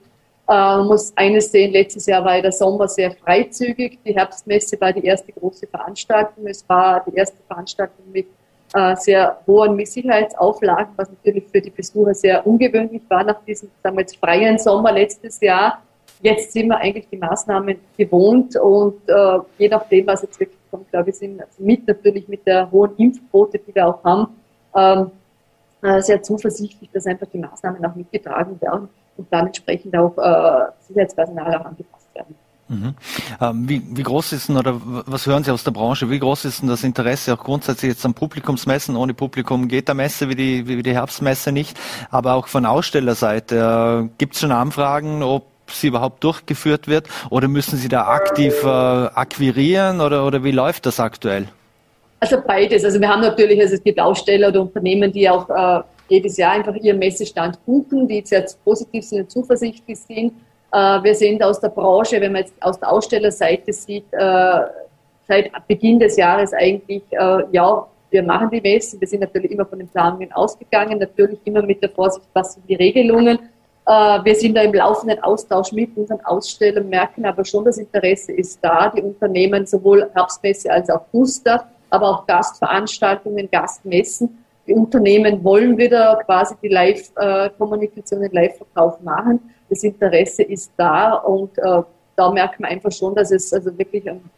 Äh, 0.50 0.78
muss 0.84 1.12
eines 1.18 1.52
sehen, 1.52 1.74
letztes 1.74 2.06
Jahr 2.06 2.24
war 2.24 2.42
der 2.42 2.54
Sommer 2.54 2.88
sehr 2.88 3.12
freizügig. 3.12 4.00
Die 4.06 4.16
Herbstmesse 4.16 4.80
war 4.80 4.94
die 4.94 5.04
erste 5.04 5.34
große 5.34 5.68
Veranstaltung. 5.68 6.48
Es 6.48 6.68
war 6.70 7.04
die 7.06 7.16
erste 7.16 7.38
Veranstaltung 7.48 8.06
mit 8.14 8.28
äh, 8.74 8.96
sehr 8.96 9.42
hohen 9.46 9.86
Sicherheitsauflagen, 9.86 10.94
was 10.96 11.10
natürlich 11.10 11.44
für 11.52 11.60
die 11.60 11.70
Besucher 11.70 12.14
sehr 12.14 12.48
ungewöhnlich 12.48 13.02
war 13.10 13.26
nach 13.26 13.44
diesem, 13.44 13.70
jetzt, 13.98 14.16
freien 14.18 14.58
Sommer 14.58 14.94
letztes 14.94 15.42
Jahr. 15.42 15.82
Jetzt 16.22 16.54
sind 16.54 16.68
wir 16.70 16.78
eigentlich 16.78 17.08
die 17.12 17.18
Maßnahmen 17.18 17.78
gewohnt 17.98 18.56
und 18.56 19.02
äh, 19.08 19.40
je 19.58 19.68
nachdem, 19.68 20.08
was 20.08 20.22
jetzt 20.22 20.40
wirklich 20.40 20.58
kommt, 20.72 20.90
glaube 20.92 21.10
ich, 21.10 21.18
sind 21.18 21.42
mit 21.60 21.88
natürlich 21.88 22.28
mit 22.28 22.48
der 22.48 22.72
hohen 22.72 22.96
Impfquote, 22.98 23.60
die 23.60 23.76
wir 23.76 23.88
auch 23.88 24.04
haben, 24.04 24.28
ähm, 24.76 25.12
äh, 25.82 26.02
sehr 26.02 26.24
zuversichtlich, 26.24 26.90
dass 26.92 27.06
einfach 27.06 27.28
die 27.32 27.38
Maßnahmen 27.38 27.86
auch 27.86 27.96
mitgetragen 27.96 28.60
werden 28.62 28.90
und 29.18 29.28
dann 29.32 29.48
entsprechend 29.48 29.96
auch 29.96 30.18
äh, 30.18 30.72
Sicherheitspersonal 30.88 31.56
auch 31.56 31.66
angepasst 31.66 32.08
werden. 32.14 32.36
Mhm. 32.70 32.96
Ähm, 33.40 33.70
wie, 33.70 33.82
wie, 33.92 34.04
groß 34.04 34.34
ist 34.34 34.50
denn, 34.50 34.58
oder 34.58 34.80
was 34.84 35.26
hören 35.26 35.44
Sie 35.44 35.52
aus 35.52 35.64
der 35.64 35.72
Branche, 35.72 36.10
wie 36.10 36.20
groß 36.20 36.46
ist 36.46 36.62
denn 36.62 36.70
das 36.70 36.84
Interesse 36.84 37.34
auch 37.34 37.44
grundsätzlich 37.44 37.90
jetzt 37.90 38.06
an 38.06 38.14
Publikumsmessen? 38.14 38.98
Ohne 38.98 39.14
Publikum 39.14 39.70
geht 39.70 39.88
der 39.88 39.96
Messe 39.96 40.28
wie 40.30 40.36
die, 40.36 40.68
wie 40.68 40.84
die 40.84 40.94
Herbstmesse 40.94 41.52
nicht, 41.52 41.80
aber 42.12 42.34
auch 42.34 42.48
von 42.48 42.66
Ausstellerseite. 42.66 44.06
Äh, 44.06 44.10
Gibt 44.18 44.34
es 44.34 44.42
schon 44.42 44.52
Anfragen, 44.52 45.24
ob 45.24 45.46
sie 45.72 45.88
überhaupt 45.88 46.24
durchgeführt 46.24 46.88
wird 46.88 47.08
oder 47.30 47.48
müssen 47.48 47.78
Sie 47.78 47.90
da 47.90 48.08
aktiv 48.08 48.54
äh, 48.64 48.68
akquirieren 48.68 50.02
oder, 50.02 50.26
oder 50.26 50.44
wie 50.44 50.52
läuft 50.52 50.86
das 50.86 51.00
aktuell? 51.00 51.48
Also 52.20 52.38
beides. 52.46 52.84
Also 52.84 53.00
wir 53.00 53.08
haben 53.08 53.22
natürlich, 53.22 53.62
also 53.62 53.76
es 53.76 53.84
gibt 53.84 54.00
Aussteller 54.00 54.50
oder 54.50 54.62
Unternehmen, 54.62 55.12
die 55.12 55.30
auch 55.30 55.50
äh, 55.50 55.84
jedes 56.10 56.38
Jahr 56.38 56.54
einfach 56.54 56.76
ihren 56.76 57.00
Messestand 57.00 57.64
buchen, 57.66 58.08
die 58.08 58.22
sehr 58.26 58.46
positiv 58.64 59.04
sind 59.04 59.22
und 59.22 59.32
zuversichtlich 59.32 60.00
sind. 60.00 60.34
Äh, 60.72 61.04
wir 61.04 61.16
sind 61.16 61.42
aus 61.44 61.60
der 61.60 61.70
Branche, 61.70 62.20
wenn 62.20 62.32
man 62.32 62.42
jetzt 62.42 62.54
aus 62.62 62.80
der 62.80 62.92
Ausstellerseite 62.92 63.72
sieht, 63.74 64.06
äh, 64.12 64.60
seit 65.28 65.52
Beginn 65.68 66.00
des 66.00 66.18
Jahres 66.18 66.54
eigentlich, 66.54 67.04
äh, 67.12 67.44
ja, 67.52 67.88
wir 68.10 68.24
machen 68.24 68.50
die 68.52 68.62
Messen. 68.62 69.00
Wir 69.02 69.08
sind 69.08 69.20
natürlich 69.20 69.52
immer 69.52 69.66
von 69.66 69.80
den 69.80 69.88
Planungen 69.90 70.32
ausgegangen, 70.32 70.98
natürlich 71.00 71.40
immer 71.44 71.62
mit 71.62 71.82
der 71.82 71.90
Vorsicht, 71.90 72.26
was 72.34 72.54
sind 72.54 72.68
die 72.70 72.76
Regelungen. 72.76 73.38
Wir 73.86 74.36
sind 74.36 74.56
da 74.56 74.64
im 74.64 74.74
laufenden 74.74 75.24
Austausch 75.24 75.72
mit 75.72 75.96
unseren 75.96 76.20
Ausstellern, 76.26 76.90
merken 76.90 77.26
aber 77.26 77.46
schon, 77.46 77.64
das 77.64 77.78
Interesse 77.78 78.34
ist 78.34 78.60
da. 78.62 78.90
Die 78.90 79.02
Unternehmen, 79.02 79.66
sowohl 79.66 80.10
Herbstmesse 80.14 80.70
als 80.70 80.90
auch 80.90 81.06
Booster, 81.06 81.70
aber 81.90 82.10
auch 82.10 82.28
Gastveranstaltungen, 82.28 83.50
Gastmessen, 83.50 84.44
die 84.68 84.74
Unternehmen 84.74 85.44
wollen 85.44 85.78
wieder 85.78 86.22
quasi 86.26 86.56
die 86.62 86.68
Live-Kommunikation, 86.68 88.22
den 88.22 88.32
Live-Verkauf 88.32 89.02
machen. 89.02 89.40
Das 89.70 89.84
Interesse 89.84 90.44
ist 90.44 90.72
da 90.78 91.14
und 91.14 91.58
äh, 91.58 91.82
da 92.16 92.32
merkt 92.32 92.60
man 92.60 92.72
einfach 92.72 92.92
schon, 92.92 93.16
dass 93.16 93.32
es 93.32 93.54
also 93.54 93.78
wirklich 93.78 94.10
einen, 94.10 94.30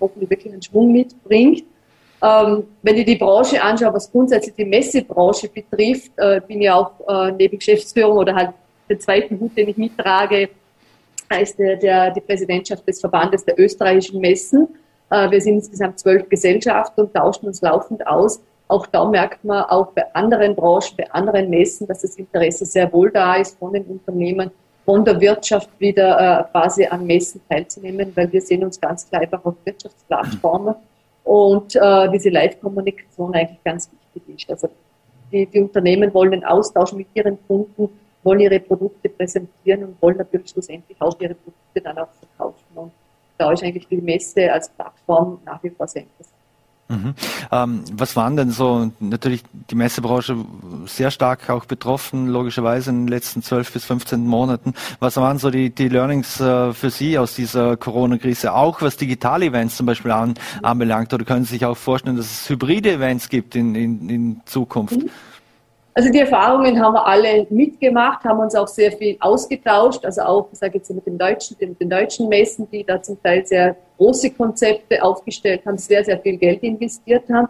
hoffentlich 0.00 0.30
wirklich 0.30 0.52
einen 0.52 0.62
Schwung 0.62 0.92
mitbringt. 0.92 1.64
Ähm, 2.22 2.64
wenn 2.82 2.96
ich 2.96 3.04
die 3.04 3.16
Branche 3.16 3.62
anschaue, 3.62 3.92
was 3.92 4.10
grundsätzlich 4.10 4.54
die 4.54 4.64
Messebranche 4.64 5.48
betrifft, 5.48 6.12
äh, 6.16 6.40
bin 6.40 6.62
ich 6.62 6.70
auch 6.70 6.92
äh, 7.08 7.32
neben 7.32 7.58
Geschäftsführung 7.58 8.18
oder 8.18 8.34
halt 8.34 8.50
den 8.88 8.98
zweiten 9.00 9.38
Hut, 9.38 9.56
den 9.56 9.68
ich 9.68 9.76
mittrage, 9.76 10.48
ist 11.40 11.58
der, 11.58 11.76
der, 11.76 12.10
die 12.12 12.20
Präsidentschaft 12.20 12.86
des 12.86 13.00
Verbandes 13.00 13.44
der 13.44 13.58
österreichischen 13.58 14.20
Messen. 14.20 14.68
Äh, 15.10 15.30
wir 15.30 15.40
sind 15.40 15.54
insgesamt 15.54 15.98
zwölf 15.98 16.28
Gesellschaften 16.28 17.02
und 17.02 17.14
tauschen 17.14 17.46
uns 17.46 17.60
laufend 17.60 18.06
aus. 18.06 18.40
Auch 18.68 18.86
da 18.86 19.04
merkt 19.04 19.44
man 19.44 19.64
auch 19.64 19.92
bei 19.92 20.04
anderen 20.14 20.54
Branchen, 20.56 20.96
bei 20.96 21.10
anderen 21.10 21.48
Messen, 21.48 21.86
dass 21.86 22.02
das 22.02 22.16
Interesse 22.16 22.66
sehr 22.66 22.92
wohl 22.92 23.10
da 23.10 23.36
ist 23.36 23.58
von 23.58 23.72
den 23.72 23.84
Unternehmen, 23.84 24.50
von 24.84 25.04
der 25.04 25.20
Wirtschaft 25.20 25.68
wieder 25.78 26.18
äh, 26.18 26.50
quasi 26.50 26.86
an 26.86 27.06
Messen 27.06 27.40
teilzunehmen, 27.48 28.12
weil 28.14 28.32
wir 28.32 28.40
sehen 28.40 28.64
uns 28.64 28.80
ganz 28.80 29.08
klar 29.08 29.22
einfach 29.22 29.44
auf 29.44 29.54
Wirtschaftsplattformen 29.64 30.74
und 31.24 31.76
äh, 31.76 32.10
diese 32.10 32.30
Live-Kommunikation 32.30 33.34
eigentlich 33.34 33.62
ganz 33.64 33.90
wichtig 34.14 34.48
ist. 34.48 34.50
Also 34.50 34.68
die, 35.30 35.46
die 35.46 35.60
Unternehmen 35.60 36.12
wollen 36.14 36.30
den 36.32 36.44
Austausch 36.44 36.92
mit 36.92 37.08
ihren 37.14 37.38
Kunden, 37.46 37.88
wollen 38.22 38.40
ihre 38.40 38.60
Produkte 38.60 39.08
präsentieren 39.08 39.84
und 39.84 40.02
wollen 40.02 40.16
natürlich 40.16 40.50
schlussendlich 40.50 41.00
auch 41.00 41.18
ihre 41.20 41.34
Produkte 41.34 41.80
dann 41.82 41.98
auch 41.98 42.08
verkaufen. 42.20 42.64
Und 42.74 42.92
da 43.38 43.52
ist 43.52 43.62
eigentlich 43.62 43.86
die 43.88 43.96
Messe 43.96 44.52
als 44.52 44.68
Plattform 44.68 45.40
nach 45.44 45.62
wie 45.62 45.70
vor 45.70 45.86
sehr 45.86 46.02
interessant. 46.02 46.35
Mhm. 46.88 47.14
Ähm, 47.50 47.84
was 47.92 48.14
waren 48.14 48.36
denn 48.36 48.50
so, 48.50 48.92
natürlich 49.00 49.42
die 49.70 49.74
Messebranche 49.74 50.36
sehr 50.86 51.10
stark 51.10 51.50
auch 51.50 51.64
betroffen, 51.64 52.28
logischerweise 52.28 52.90
in 52.90 53.02
den 53.02 53.08
letzten 53.08 53.42
12 53.42 53.72
bis 53.72 53.84
15 53.84 54.24
Monaten. 54.24 54.74
Was 55.00 55.16
waren 55.16 55.38
so 55.38 55.50
die, 55.50 55.70
die 55.70 55.88
Learnings 55.88 56.40
äh, 56.40 56.72
für 56.72 56.90
Sie 56.90 57.18
aus 57.18 57.34
dieser 57.34 57.76
Corona-Krise, 57.76 58.52
auch 58.52 58.82
was 58.82 58.96
digitale 58.96 59.46
Events 59.46 59.76
zum 59.76 59.86
Beispiel 59.86 60.12
an, 60.12 60.34
anbelangt? 60.62 61.12
Oder 61.12 61.24
können 61.24 61.44
Sie 61.44 61.54
sich 61.54 61.64
auch 61.64 61.76
vorstellen, 61.76 62.16
dass 62.16 62.26
es 62.26 62.48
hybride 62.48 62.92
Events 62.92 63.28
gibt 63.28 63.56
in, 63.56 63.74
in, 63.74 64.08
in 64.08 64.40
Zukunft? 64.44 64.96
Mhm. 65.02 65.10
Also 65.96 66.12
die 66.12 66.20
Erfahrungen 66.20 66.78
haben 66.78 66.92
wir 66.92 67.06
alle 67.06 67.46
mitgemacht, 67.48 68.22
haben 68.24 68.40
uns 68.40 68.54
auch 68.54 68.68
sehr 68.68 68.92
viel 68.92 69.16
ausgetauscht, 69.18 70.04
also 70.04 70.20
auch, 70.20 70.48
ich 70.52 70.58
sage 70.58 70.76
jetzt 70.76 70.90
mit 70.90 71.06
den 71.06 71.16
deutschen, 71.16 71.56
den, 71.56 71.74
den 71.78 71.88
deutschen 71.88 72.28
Messen, 72.28 72.68
die 72.70 72.84
da 72.84 73.00
zum 73.00 73.20
Teil 73.22 73.46
sehr 73.46 73.76
große 73.96 74.32
Konzepte 74.32 75.02
aufgestellt 75.02 75.62
haben, 75.64 75.78
sehr, 75.78 76.04
sehr 76.04 76.18
viel 76.18 76.36
Geld 76.36 76.62
investiert 76.62 77.24
haben. 77.30 77.48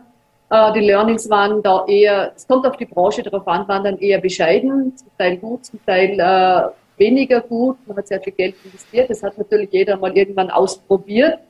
Äh, 0.48 0.74
die 0.74 0.86
Learnings 0.86 1.28
waren 1.28 1.60
da 1.60 1.84
eher, 1.88 2.34
es 2.36 2.46
kommt 2.46 2.64
auf 2.68 2.76
die 2.76 2.84
Branche 2.84 3.24
darauf 3.24 3.48
an, 3.48 3.66
waren 3.66 3.82
dann 3.82 3.98
eher 3.98 4.20
bescheiden, 4.20 4.96
zum 4.96 5.08
Teil 5.18 5.38
gut, 5.38 5.64
zum 5.64 5.84
Teil 5.84 6.16
äh, 6.16 7.00
weniger 7.00 7.40
gut. 7.40 7.78
Man 7.84 7.96
hat 7.96 8.06
sehr 8.06 8.20
viel 8.20 8.32
Geld 8.32 8.54
investiert. 8.64 9.10
Das 9.10 9.24
hat 9.24 9.36
natürlich 9.36 9.72
jeder 9.72 9.96
mal 9.96 10.16
irgendwann 10.16 10.50
ausprobiert. 10.50 11.40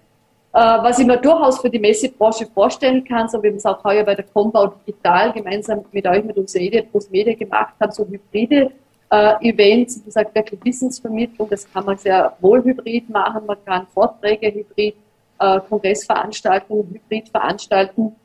Äh, 0.57 0.83
was 0.83 0.99
ich 0.99 1.07
mir 1.07 1.19
durchaus 1.19 1.61
für 1.61 1.69
die 1.69 1.79
Messebranche 1.79 2.47
vorstellen 2.47 3.05
kann, 3.05 3.29
so 3.29 3.43
wie 3.43 3.51
wir 3.51 3.57
es 3.57 3.67
auch 3.67 3.85
heuer 3.85 4.03
bei 4.05 4.15
der 4.15 4.25
Compound 4.25 4.73
Digital 4.87 5.31
gemeinsam 5.31 5.85
mit 5.93 6.07
euch, 6.07 6.25
mit 6.25 6.39
unserer 6.39 6.81
Plus 6.81 7.11
Media 7.11 7.35
gemacht 7.35 7.75
haben, 7.79 7.93
so 7.93 8.07
hybride 8.07 8.71
äh, 9.11 9.51
Events, 9.51 10.01
wie 10.01 10.05
gesagt, 10.07 10.35
wirklich 10.35 10.59
Wissensvermittlung, 10.65 11.51
das 11.51 11.71
kann 11.71 11.85
man 11.85 11.99
sehr 11.99 12.35
wohl 12.41 12.65
hybrid 12.65 13.11
machen, 13.11 13.45
man 13.45 13.59
kann 13.67 13.87
Vorträge 13.93 14.47
hybrid, 14.51 14.97
äh, 15.41 15.61
Kongressveranstaltungen 15.69 16.89
hybrid 16.89 17.29
veranstalten. 17.29 18.17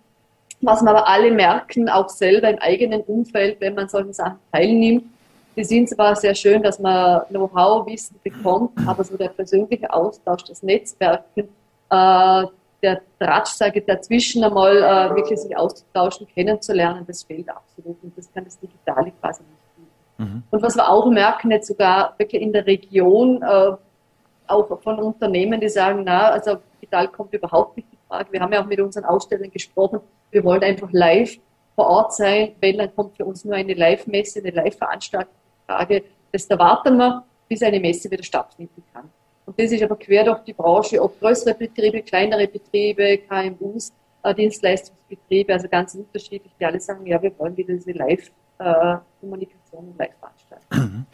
Was 0.62 0.82
wir 0.82 0.92
aber 0.92 1.10
alle 1.10 1.32
merken, 1.32 1.90
auch 1.90 2.08
selber 2.08 2.50
im 2.50 2.60
eigenen 2.60 3.02
Umfeld, 3.02 3.60
wenn 3.60 3.76
man 3.76 3.90
solchen 3.90 4.14
Sachen 4.14 4.40
teilnimmt, 4.54 5.04
die 5.58 5.66
sind 5.66 5.90
zwar 5.90 6.16
sehr 6.16 6.34
schön, 6.34 6.64
dass 6.64 6.80
man 6.80 7.24
Know-how, 7.28 7.86
Wissen 7.88 8.16
bekommt, 8.24 8.72
aber 8.88 9.04
so 9.04 9.18
der 9.18 9.28
persönliche 9.28 9.92
Austausch, 9.92 10.46
das 10.46 10.64
Netzwerken, 10.64 11.50
äh, 11.92 12.48
der 12.82 13.02
Tratsch, 13.20 13.52
sage 13.52 13.80
ich, 13.80 13.86
dazwischen 13.86 14.44
einmal 14.44 14.78
äh, 14.78 15.16
wirklich 15.16 15.40
sich 15.40 15.56
auszutauschen, 15.56 16.28
kennenzulernen, 16.28 17.06
das 17.06 17.24
fehlt 17.24 17.50
absolut 17.50 18.02
und 18.02 18.18
das 18.18 18.32
kann 18.34 18.44
das 18.44 18.60
Digitale 18.60 19.12
quasi 19.22 19.44
nicht 19.44 19.76
bieten. 19.76 20.34
Mhm. 20.34 20.44
Und 20.50 20.62
was 20.64 20.76
wir 20.76 20.90
auch 20.90 21.06
merken, 21.12 21.52
jetzt 21.52 21.68
sogar 21.68 22.16
wirklich 22.18 22.42
in 22.42 22.54
der 22.54 22.66
Region, 22.66 23.42
äh, 23.44 23.72
auch 24.48 24.82
von 24.82 25.00
Unternehmen, 25.00 25.62
die 25.62 25.70
sagen, 25.70 26.02
na, 26.04 26.30
also 26.30 26.58
digital 26.76 27.08
kommt 27.10 27.34
überhaupt 27.34 27.78
nicht 27.78 27.88
in 27.92 27.98
Frage. 28.08 28.32
Wir 28.32 28.42
haben 28.42 28.52
ja 28.52 28.62
auch 28.62 28.68
mit 28.68 28.82
unseren 28.82 29.06
Ausstellern 29.06 29.52
gesprochen, 29.52 30.00
wir 30.32 30.44
wollen 30.44 30.64
einfach 30.64 30.90
live 30.92 31.38
vor 31.76 31.88
Ort 31.88 32.14
sein. 32.14 32.56
Wenn, 32.60 32.78
dann 32.78 32.94
kommt 32.96 33.16
für 33.16 33.26
uns 33.26 33.46
nur 33.46 33.56
eine 33.56 33.74
Live-Messe, 33.74 34.40
eine 34.40 34.52
Live-Veranstaltung 34.52 35.34
in 35.34 35.74
Frage. 35.74 36.04
Das 36.32 36.46
erwarten 36.48 36.98
wir, 36.98 37.24
bis 37.48 37.62
eine 37.62 37.80
Messe 37.80 38.10
wieder 38.10 38.24
stattfinden 38.24 38.84
kann. 38.94 39.10
Und 39.46 39.60
das 39.60 39.72
ist 39.72 39.84
aber 39.84 39.96
quer 39.96 40.24
durch 40.24 40.40
die 40.40 40.54
Branche, 40.54 41.02
ob 41.02 41.20
größere 41.20 41.54
Betriebe, 41.56 42.02
kleinere 42.02 42.48
Betriebe, 42.48 43.20
KMUs, 43.20 43.92
äh, 44.24 44.36
Dienstleistungsbetriebe, 44.36 45.54
also 45.54 45.68
ganz 45.68 45.96
unterschiedlich, 45.96 46.52
die 46.60 46.66
alle 46.66 46.80
sagen, 46.80 47.06
ja, 47.06 47.22
wir 47.22 47.38
wollen 47.40 47.58
wieder 47.58 47.74
diese 47.74 47.92
Live-Kommunikation 47.92 49.90
und 49.90 49.98
Live-Veranstaltung. 49.98 51.06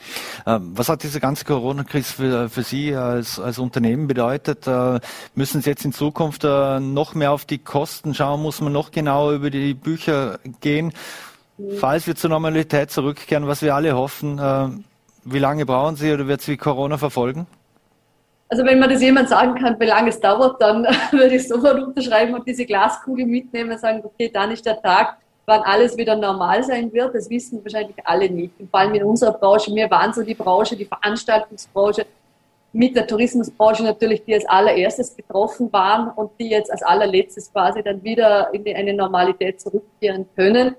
Ähm, 0.45 0.71
was 0.75 0.87
hat 0.87 1.03
diese 1.03 1.19
ganze 1.19 1.43
Corona-Krise 1.43 2.13
für, 2.13 2.49
für, 2.49 2.63
Sie 2.63 2.95
als, 2.95 3.37
als 3.37 3.59
Unternehmen 3.59 4.07
bedeutet? 4.07 4.65
Äh, 4.65 5.01
müssen 5.35 5.61
Sie 5.61 5.69
jetzt 5.69 5.83
in 5.83 5.91
Zukunft 5.91 6.45
äh, 6.45 6.79
noch 6.79 7.15
mehr 7.15 7.33
auf 7.33 7.43
die 7.43 7.57
Kosten 7.57 8.13
schauen? 8.13 8.41
Muss 8.41 8.61
man 8.61 8.71
noch 8.71 8.91
genauer 8.91 9.33
über 9.33 9.49
die 9.49 9.73
Bücher 9.73 10.39
gehen? 10.61 10.93
Mhm. 11.57 11.77
Falls 11.79 12.07
wir 12.07 12.15
zur 12.15 12.29
Normalität 12.29 12.91
zurückkehren, 12.91 13.47
was 13.47 13.61
wir 13.61 13.75
alle 13.75 13.93
hoffen, 13.93 14.39
äh, 14.39 14.69
wie 15.25 15.39
lange 15.39 15.65
brauchen 15.65 15.97
Sie 15.97 16.13
oder 16.13 16.27
wird 16.27 16.41
Sie 16.41 16.55
Corona 16.55 16.97
verfolgen? 16.97 17.45
Also 18.49 18.63
wenn 18.63 18.79
man 18.79 18.89
das 18.89 19.01
jemand 19.01 19.27
sagen 19.27 19.55
kann, 19.55 19.79
wie 19.79 19.85
lange 19.85 20.09
es 20.09 20.19
dauert, 20.19 20.61
dann 20.61 20.83
würde 21.11 21.35
ich 21.35 21.47
sofort 21.47 21.83
unterschreiben 21.83 22.33
und 22.33 22.47
diese 22.47 22.65
Glaskugel 22.65 23.25
mitnehmen 23.25 23.71
und 23.71 23.79
sagen, 23.79 24.01
okay, 24.03 24.29
dann 24.33 24.51
ist 24.51 24.65
der 24.65 24.81
Tag, 24.81 25.17
wann 25.45 25.61
alles 25.61 25.97
wieder 25.97 26.15
normal 26.15 26.63
sein 26.63 26.91
wird. 26.93 27.15
Das 27.15 27.29
wissen 27.29 27.63
wahrscheinlich 27.63 27.95
alle 28.03 28.29
nicht. 28.29 28.53
Und 28.59 28.69
vor 28.69 28.79
allem 28.81 28.93
in 28.95 29.03
unserer 29.03 29.33
Branche, 29.33 29.73
wir 29.73 29.89
waren 29.89 30.13
so 30.13 30.23
die 30.23 30.33
Branche, 30.33 30.75
die 30.75 30.85
Veranstaltungsbranche, 30.85 32.05
mit 32.73 32.95
der 32.95 33.07
Tourismusbranche 33.07 33.83
natürlich, 33.83 34.23
die 34.25 34.33
als 34.33 34.45
allererstes 34.45 35.11
betroffen 35.11 35.71
waren 35.71 36.09
und 36.09 36.31
die 36.39 36.49
jetzt 36.49 36.71
als 36.71 36.83
allerletztes 36.83 37.51
quasi 37.51 37.81
dann 37.81 38.03
wieder 38.03 38.53
in 38.53 38.75
eine 38.75 38.93
Normalität 38.93 39.59
zurückkehren 39.59 40.27
können. 40.35 40.75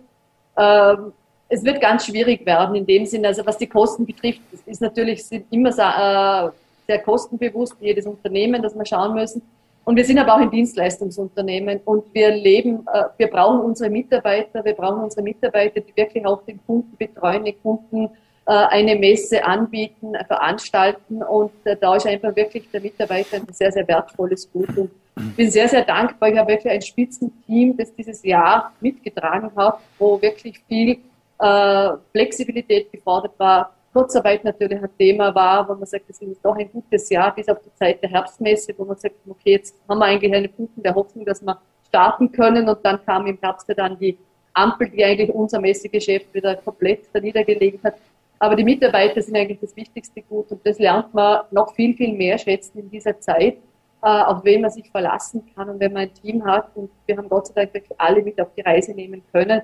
Ähm, 0.56 1.12
es 1.48 1.64
wird 1.64 1.80
ganz 1.80 2.04
schwierig 2.04 2.44
werden 2.44 2.74
in 2.74 2.86
dem 2.86 3.06
Sinne, 3.06 3.28
also 3.28 3.44
was 3.46 3.56
die 3.56 3.66
Kosten 3.66 4.04
betrifft, 4.04 4.42
ist 4.66 4.82
natürlich 4.82 5.24
sind 5.24 5.46
immer 5.50 5.70
äh, 5.70 6.50
sehr 6.88 7.00
kostenbewusst, 7.00 7.76
jedes 7.80 8.06
Unternehmen, 8.06 8.62
dass 8.62 8.74
wir 8.74 8.86
schauen 8.86 9.14
müssen. 9.14 9.42
Und 9.84 9.96
wir 9.96 10.04
sind 10.04 10.18
aber 10.18 10.34
auch 10.34 10.38
ein 10.38 10.50
Dienstleistungsunternehmen 10.50 11.80
und 11.84 12.04
wir 12.14 12.30
leben, 12.30 12.86
äh, 12.92 13.04
wir 13.16 13.28
brauchen 13.28 13.60
unsere 13.60 13.90
Mitarbeiter, 13.90 14.64
wir 14.64 14.74
brauchen 14.74 15.02
unsere 15.02 15.22
Mitarbeiter, 15.22 15.80
die 15.80 15.96
wirklich 15.96 16.24
auch 16.26 16.42
den 16.44 16.60
Kunden 16.66 16.96
betreuen, 16.96 17.44
den 17.44 17.60
Kunden 17.62 18.06
äh, 18.46 18.52
eine 18.52 18.96
Messe 18.96 19.44
anbieten, 19.44 20.12
veranstalten 20.26 21.22
und 21.22 21.52
äh, 21.64 21.76
da 21.76 21.96
ist 21.96 22.06
einfach 22.06 22.34
wirklich 22.36 22.70
der 22.70 22.80
Mitarbeiter 22.80 23.36
ein 23.36 23.46
sehr, 23.52 23.72
sehr 23.72 23.86
wertvolles 23.86 24.50
Gut. 24.50 24.76
Und 24.76 24.90
ich 25.16 25.36
bin 25.36 25.50
sehr, 25.50 25.68
sehr 25.68 25.84
dankbar. 25.84 26.30
Ich 26.30 26.38
habe 26.38 26.52
wirklich 26.52 26.72
ein 26.72 26.82
Spitzenteam, 26.82 27.76
das 27.76 27.94
dieses 27.94 28.22
Jahr 28.22 28.72
mitgetragen 28.80 29.50
hat, 29.56 29.78
wo 29.98 30.20
wirklich 30.20 30.60
viel 30.68 30.98
äh, 31.38 31.90
Flexibilität 32.12 32.92
gefordert 32.92 33.32
war, 33.38 33.74
Kurzarbeit 33.92 34.44
natürlich 34.44 34.82
ein 34.82 34.90
Thema 34.98 35.34
war, 35.34 35.68
wo 35.68 35.74
man 35.74 35.86
sagt, 35.86 36.04
es 36.08 36.20
ist 36.20 36.44
doch 36.44 36.56
ein 36.56 36.70
gutes 36.70 37.08
Jahr 37.08 37.34
bis 37.34 37.48
auf 37.48 37.58
die 37.60 37.74
Zeit 37.74 38.02
der 38.02 38.10
Herbstmesse, 38.10 38.74
wo 38.76 38.84
man 38.84 38.96
sagt, 38.96 39.16
okay, 39.28 39.52
jetzt 39.52 39.74
haben 39.88 39.98
wir 39.98 40.04
eigentlich 40.04 40.34
eine 40.34 40.48
Punkte 40.48 40.80
der 40.80 40.94
Hoffnung, 40.94 41.24
dass 41.24 41.42
wir 41.42 41.58
starten 41.88 42.30
können 42.30 42.68
und 42.68 42.78
dann 42.84 43.04
kam 43.04 43.26
im 43.26 43.38
Herbst 43.40 43.66
dann 43.76 43.98
die 43.98 44.18
Ampel, 44.52 44.90
die 44.90 45.04
eigentlich 45.04 45.30
unser 45.34 45.60
Messegeschäft 45.60 46.32
wieder 46.34 46.56
komplett 46.56 47.12
niedergelegt 47.14 47.82
hat. 47.84 47.94
Aber 48.38 48.54
die 48.54 48.64
Mitarbeiter 48.64 49.20
sind 49.22 49.36
eigentlich 49.36 49.60
das 49.60 49.74
wichtigste 49.74 50.22
Gut 50.22 50.50
und 50.50 50.64
das 50.66 50.78
lernt 50.78 51.12
man 51.14 51.42
noch 51.50 51.74
viel, 51.74 51.94
viel 51.94 52.12
mehr 52.12 52.38
schätzen 52.38 52.78
in 52.78 52.90
dieser 52.90 53.18
Zeit, 53.20 53.56
äh, 54.02 54.06
auf 54.06 54.44
wen 54.44 54.60
man 54.60 54.70
sich 54.70 54.88
verlassen 54.90 55.42
kann 55.54 55.70
und 55.70 55.80
wenn 55.80 55.92
man 55.92 56.02
ein 56.02 56.14
Team 56.14 56.44
hat 56.44 56.70
und 56.76 56.90
wir 57.06 57.16
haben 57.16 57.28
Gott 57.28 57.48
sei 57.48 57.54
Dank 57.54 57.74
wirklich 57.74 58.00
alle 58.00 58.22
mit 58.22 58.40
auf 58.40 58.48
die 58.56 58.60
Reise 58.60 58.92
nehmen 58.92 59.22
können. 59.32 59.62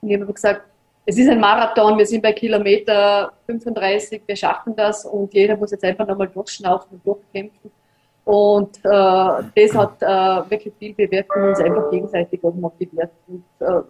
Und 0.00 0.10
ich 0.10 0.20
habe 0.20 0.32
gesagt, 0.32 0.62
es 1.04 1.18
ist 1.18 1.28
ein 1.28 1.40
Marathon, 1.40 1.98
wir 1.98 2.06
sind 2.06 2.22
bei 2.22 2.32
Kilometer 2.32 3.32
35, 3.46 4.22
wir 4.26 4.36
schaffen 4.36 4.76
das 4.76 5.04
und 5.04 5.34
jeder 5.34 5.56
muss 5.56 5.72
jetzt 5.72 5.84
einfach 5.84 6.06
nochmal 6.06 6.28
durchschnaufen 6.28 6.92
und 6.92 7.06
durchkämpfen. 7.06 7.70
Und 8.24 8.76
äh, 8.78 8.82
das 8.84 9.74
hat 9.74 10.00
äh, 10.00 10.50
wirklich 10.50 10.74
viel 10.78 10.94
bewirkt 10.94 11.34
und 11.34 11.42
uns 11.42 11.60
einfach 11.60 11.90
gegenseitig 11.90 12.42
auch 12.44 12.54
motiviert. 12.54 13.10
Und 13.26 13.44
äh, 13.58 13.82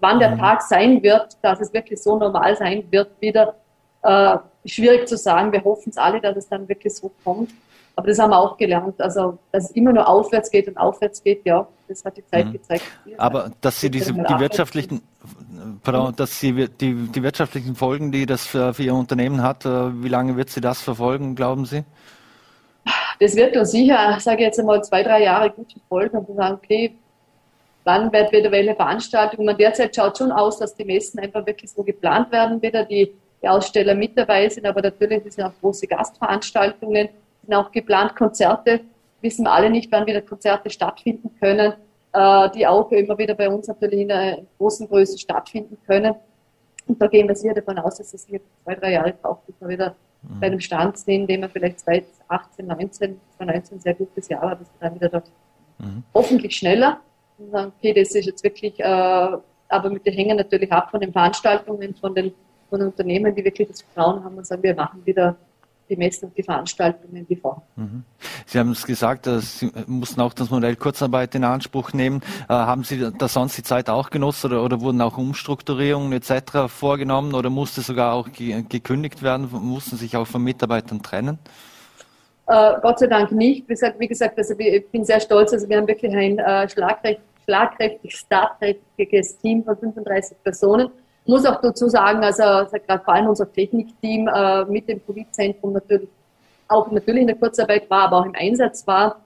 wann 0.00 0.18
der 0.18 0.30
mhm. 0.30 0.38
Tag 0.38 0.62
sein 0.62 1.02
wird, 1.02 1.36
dass 1.42 1.60
es 1.60 1.72
wirklich 1.72 2.02
so 2.02 2.18
normal 2.18 2.56
sein 2.56 2.84
wird, 2.90 3.10
wieder 3.20 3.54
äh, 4.02 4.38
schwierig 4.64 5.06
zu 5.06 5.18
sagen. 5.18 5.52
Wir 5.52 5.62
hoffen 5.62 5.90
es 5.90 5.98
alle, 5.98 6.20
dass 6.20 6.36
es 6.36 6.48
dann 6.48 6.66
wirklich 6.66 6.94
so 6.94 7.10
kommt. 7.22 7.50
Aber 7.98 8.06
das 8.06 8.18
haben 8.20 8.30
wir 8.30 8.38
auch 8.38 8.56
gelernt. 8.56 9.00
Also, 9.00 9.40
dass 9.50 9.64
es 9.64 9.70
immer 9.72 9.92
nur 9.92 10.08
aufwärts 10.08 10.52
geht 10.52 10.68
und 10.68 10.76
aufwärts 10.76 11.20
geht, 11.20 11.44
ja, 11.44 11.66
das 11.88 12.04
hat 12.04 12.16
die 12.16 12.24
Zeit 12.24 12.46
mhm. 12.46 12.52
gezeigt. 12.52 12.84
Aber 13.16 13.50
dass 13.60 13.80
Sie 13.80 13.90
diese, 13.90 14.12
die 14.12 14.38
wirtschaftlichen, 14.38 15.02
pardon, 15.82 16.14
dass 16.14 16.38
Sie 16.38 16.68
die, 16.68 16.94
die 16.94 17.22
wirtschaftlichen 17.24 17.74
Folgen, 17.74 18.12
die 18.12 18.24
das 18.24 18.46
für, 18.46 18.72
für 18.72 18.84
Ihr 18.84 18.94
Unternehmen 18.94 19.42
hat, 19.42 19.64
äh, 19.64 20.00
wie 20.00 20.08
lange 20.08 20.36
wird 20.36 20.48
Sie 20.48 20.60
das 20.60 20.80
verfolgen, 20.80 21.34
glauben 21.34 21.64
Sie? 21.64 21.82
Das 23.18 23.34
wird 23.34 23.56
uns 23.56 23.72
sicher, 23.72 24.16
sage 24.20 24.42
ich 24.42 24.46
jetzt 24.46 24.60
einmal, 24.60 24.80
zwei, 24.84 25.02
drei 25.02 25.24
Jahre 25.24 25.50
gut 25.50 25.72
verfolgen 25.72 26.18
und 26.18 26.36
sagen, 26.36 26.54
okay, 26.54 26.94
wann 27.82 28.12
wird 28.12 28.30
wieder 28.30 28.52
welche 28.52 28.76
Veranstaltung? 28.76 29.44
Man 29.44 29.56
derzeit 29.56 29.96
schaut 29.96 30.18
schon 30.18 30.30
aus, 30.30 30.60
dass 30.60 30.72
die 30.72 30.84
Messen 30.84 31.18
einfach 31.18 31.44
wirklich 31.44 31.72
so 31.72 31.82
geplant 31.82 32.30
werden, 32.30 32.62
wieder 32.62 32.84
die, 32.84 33.12
die 33.42 33.48
Aussteller 33.48 33.96
mit 33.96 34.16
dabei 34.16 34.48
sind, 34.48 34.66
aber 34.66 34.82
natürlich 34.82 35.20
sind 35.34 35.42
auch 35.42 35.52
große 35.60 35.88
Gastveranstaltungen 35.88 37.08
sind 37.48 37.56
auch 37.56 37.72
geplant 37.72 38.14
Konzerte. 38.14 38.80
Wissen 39.22 39.44
wir 39.44 39.52
alle 39.52 39.70
nicht, 39.70 39.90
wann 39.90 40.06
wieder 40.06 40.20
Konzerte 40.20 40.70
stattfinden 40.70 41.30
können, 41.40 41.72
äh, 42.12 42.50
die 42.50 42.66
auch 42.66 42.90
immer 42.92 43.16
wieder 43.18 43.34
bei 43.34 43.48
uns 43.48 43.66
natürlich 43.66 44.00
in 44.00 44.12
einer 44.12 44.42
großen 44.58 44.86
Größe 44.86 45.18
stattfinden 45.18 45.78
können. 45.86 46.14
Und 46.86 47.00
da 47.00 47.06
gehen 47.06 47.26
wir 47.26 47.34
sicher 47.34 47.54
davon 47.54 47.78
aus, 47.78 47.96
dass 47.96 48.14
es 48.14 48.26
hier 48.26 48.40
zwei, 48.64 48.74
drei 48.74 48.92
Jahre 48.92 49.12
braucht, 49.12 49.46
bis 49.46 49.56
wir 49.60 49.68
wieder 49.68 49.96
mhm. 50.22 50.40
bei 50.40 50.46
einem 50.46 50.60
Stand 50.60 50.98
sind, 50.98 51.26
den 51.28 51.40
wir 51.40 51.48
vielleicht 51.48 51.80
2018, 51.80 52.66
19, 52.66 53.20
2019 53.36 53.78
ein 53.78 53.80
sehr 53.80 53.94
gutes 53.94 54.28
Jahr 54.28 54.42
war, 54.42 54.56
dass 54.56 54.68
wir 54.68 54.80
dann 54.80 54.94
wieder 54.94 55.08
dort 55.08 55.30
mhm. 55.78 56.02
hoffentlich 56.14 56.54
schneller 56.54 57.00
und 57.38 57.50
sagen, 57.50 57.72
okay, 57.76 57.94
das 57.94 58.14
ist 58.14 58.26
jetzt 58.26 58.44
wirklich, 58.44 58.78
äh, 58.78 58.84
aber 58.84 59.90
wir 59.90 60.12
hängen 60.12 60.36
natürlich 60.36 60.70
ab 60.70 60.90
von 60.90 61.00
den 61.00 61.12
Veranstaltungen, 61.12 61.94
von 61.94 62.14
den, 62.14 62.32
von 62.70 62.78
den 62.78 62.88
Unternehmen, 62.88 63.34
die 63.34 63.44
wirklich 63.44 63.68
das 63.68 63.82
Vertrauen 63.82 64.22
haben 64.22 64.36
und 64.36 64.46
sagen, 64.46 64.62
wir 64.62 64.74
machen 64.74 65.00
wieder 65.04 65.36
die 65.88 65.96
Messen 65.96 66.28
und 66.28 66.36
die 66.36 66.42
Veranstaltungen 66.42 67.26
wie 67.28 67.36
vor. 67.36 67.62
Mhm. 67.76 68.04
Sie 68.46 68.58
haben 68.58 68.70
es 68.72 68.86
gesagt, 68.86 69.26
Sie 69.26 69.70
mussten 69.86 70.20
auch 70.20 70.32
das 70.32 70.50
Modell 70.50 70.76
Kurzarbeit 70.76 71.34
in 71.34 71.44
Anspruch 71.44 71.92
nehmen. 71.92 72.20
Äh, 72.48 72.52
haben 72.52 72.84
Sie 72.84 73.10
da 73.16 73.28
sonst 73.28 73.56
die 73.56 73.62
Zeit 73.62 73.88
auch 73.90 74.10
genutzt 74.10 74.44
oder, 74.44 74.62
oder 74.62 74.80
wurden 74.80 75.00
auch 75.00 75.18
Umstrukturierungen 75.18 76.12
etc. 76.12 76.68
vorgenommen 76.68 77.34
oder 77.34 77.50
musste 77.50 77.80
sogar 77.80 78.14
auch 78.14 78.30
ge 78.32 78.64
gekündigt 78.68 79.22
werden? 79.22 79.48
Mussten 79.50 79.96
sich 79.96 80.16
auch 80.16 80.26
von 80.26 80.42
Mitarbeitern 80.42 81.02
trennen? 81.02 81.38
Äh, 82.46 82.74
Gott 82.80 82.98
sei 82.98 83.06
Dank 83.06 83.32
nicht. 83.32 83.68
Wie 83.68 83.72
gesagt, 83.72 84.00
wie 84.00 84.08
gesagt 84.08 84.38
also 84.38 84.54
ich 84.58 84.88
bin 84.88 85.04
sehr 85.04 85.20
stolz. 85.20 85.52
Also 85.52 85.68
wir 85.68 85.76
haben 85.76 85.86
wirklich 85.86 86.14
ein 86.14 86.38
äh, 86.38 86.68
schlagkräftig, 86.68 87.24
schlagkräftig, 87.44 88.16
startkräftiges 88.16 89.38
Team 89.38 89.64
von 89.64 89.76
35 89.76 90.42
Personen. 90.42 90.90
Muss 91.28 91.44
auch 91.46 91.60
dazu 91.60 91.88
sagen, 91.88 92.24
also, 92.24 92.42
also 92.42 92.76
gerade 92.84 93.04
vor 93.04 93.14
allem 93.14 93.28
unser 93.28 93.52
Technikteam 93.52 94.28
äh, 94.28 94.64
mit 94.64 94.88
dem 94.88 95.04
Covid-Zentrum 95.04 95.74
natürlich 95.74 96.08
auch 96.68 96.90
natürlich 96.90 97.22
in 97.22 97.26
der 97.28 97.36
Kurzarbeit 97.36 97.88
war, 97.88 98.04
aber 98.04 98.18
auch 98.18 98.26
im 98.26 98.34
Einsatz 98.34 98.86
war. 98.86 99.20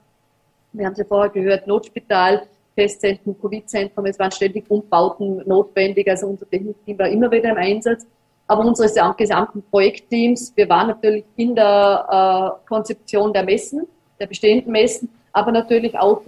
Wir 0.71 0.85
haben 0.85 0.93
es 0.93 0.99
ja 0.99 1.05
vorher 1.05 1.29
gehört, 1.29 1.67
Notspital, 1.67 2.43
Testzentrum, 2.75 3.39
Covid-Zentrum, 3.39 4.05
es 4.05 4.17
waren 4.17 4.31
ständig 4.31 4.69
Umbauten 4.69 5.43
notwendig, 5.45 6.07
also 6.09 6.27
unser 6.27 6.49
Technikteam 6.49 6.97
war 6.99 7.07
immer 7.07 7.29
wieder 7.29 7.51
im 7.51 7.57
Einsatz. 7.57 8.05
Aber 8.47 8.65
unsere 8.65 8.89
gesamten 9.15 9.63
Projektteams, 9.71 10.51
wir 10.55 10.67
waren 10.67 10.87
natürlich 10.87 11.23
in 11.37 11.55
der 11.55 12.59
äh, 12.63 12.67
Konzeption 12.67 13.31
der 13.31 13.43
Messen, 13.43 13.87
der 14.19 14.27
bestehenden 14.27 14.71
Messen, 14.71 15.09
aber 15.31 15.51
natürlich 15.51 15.97
auch, 15.97 16.21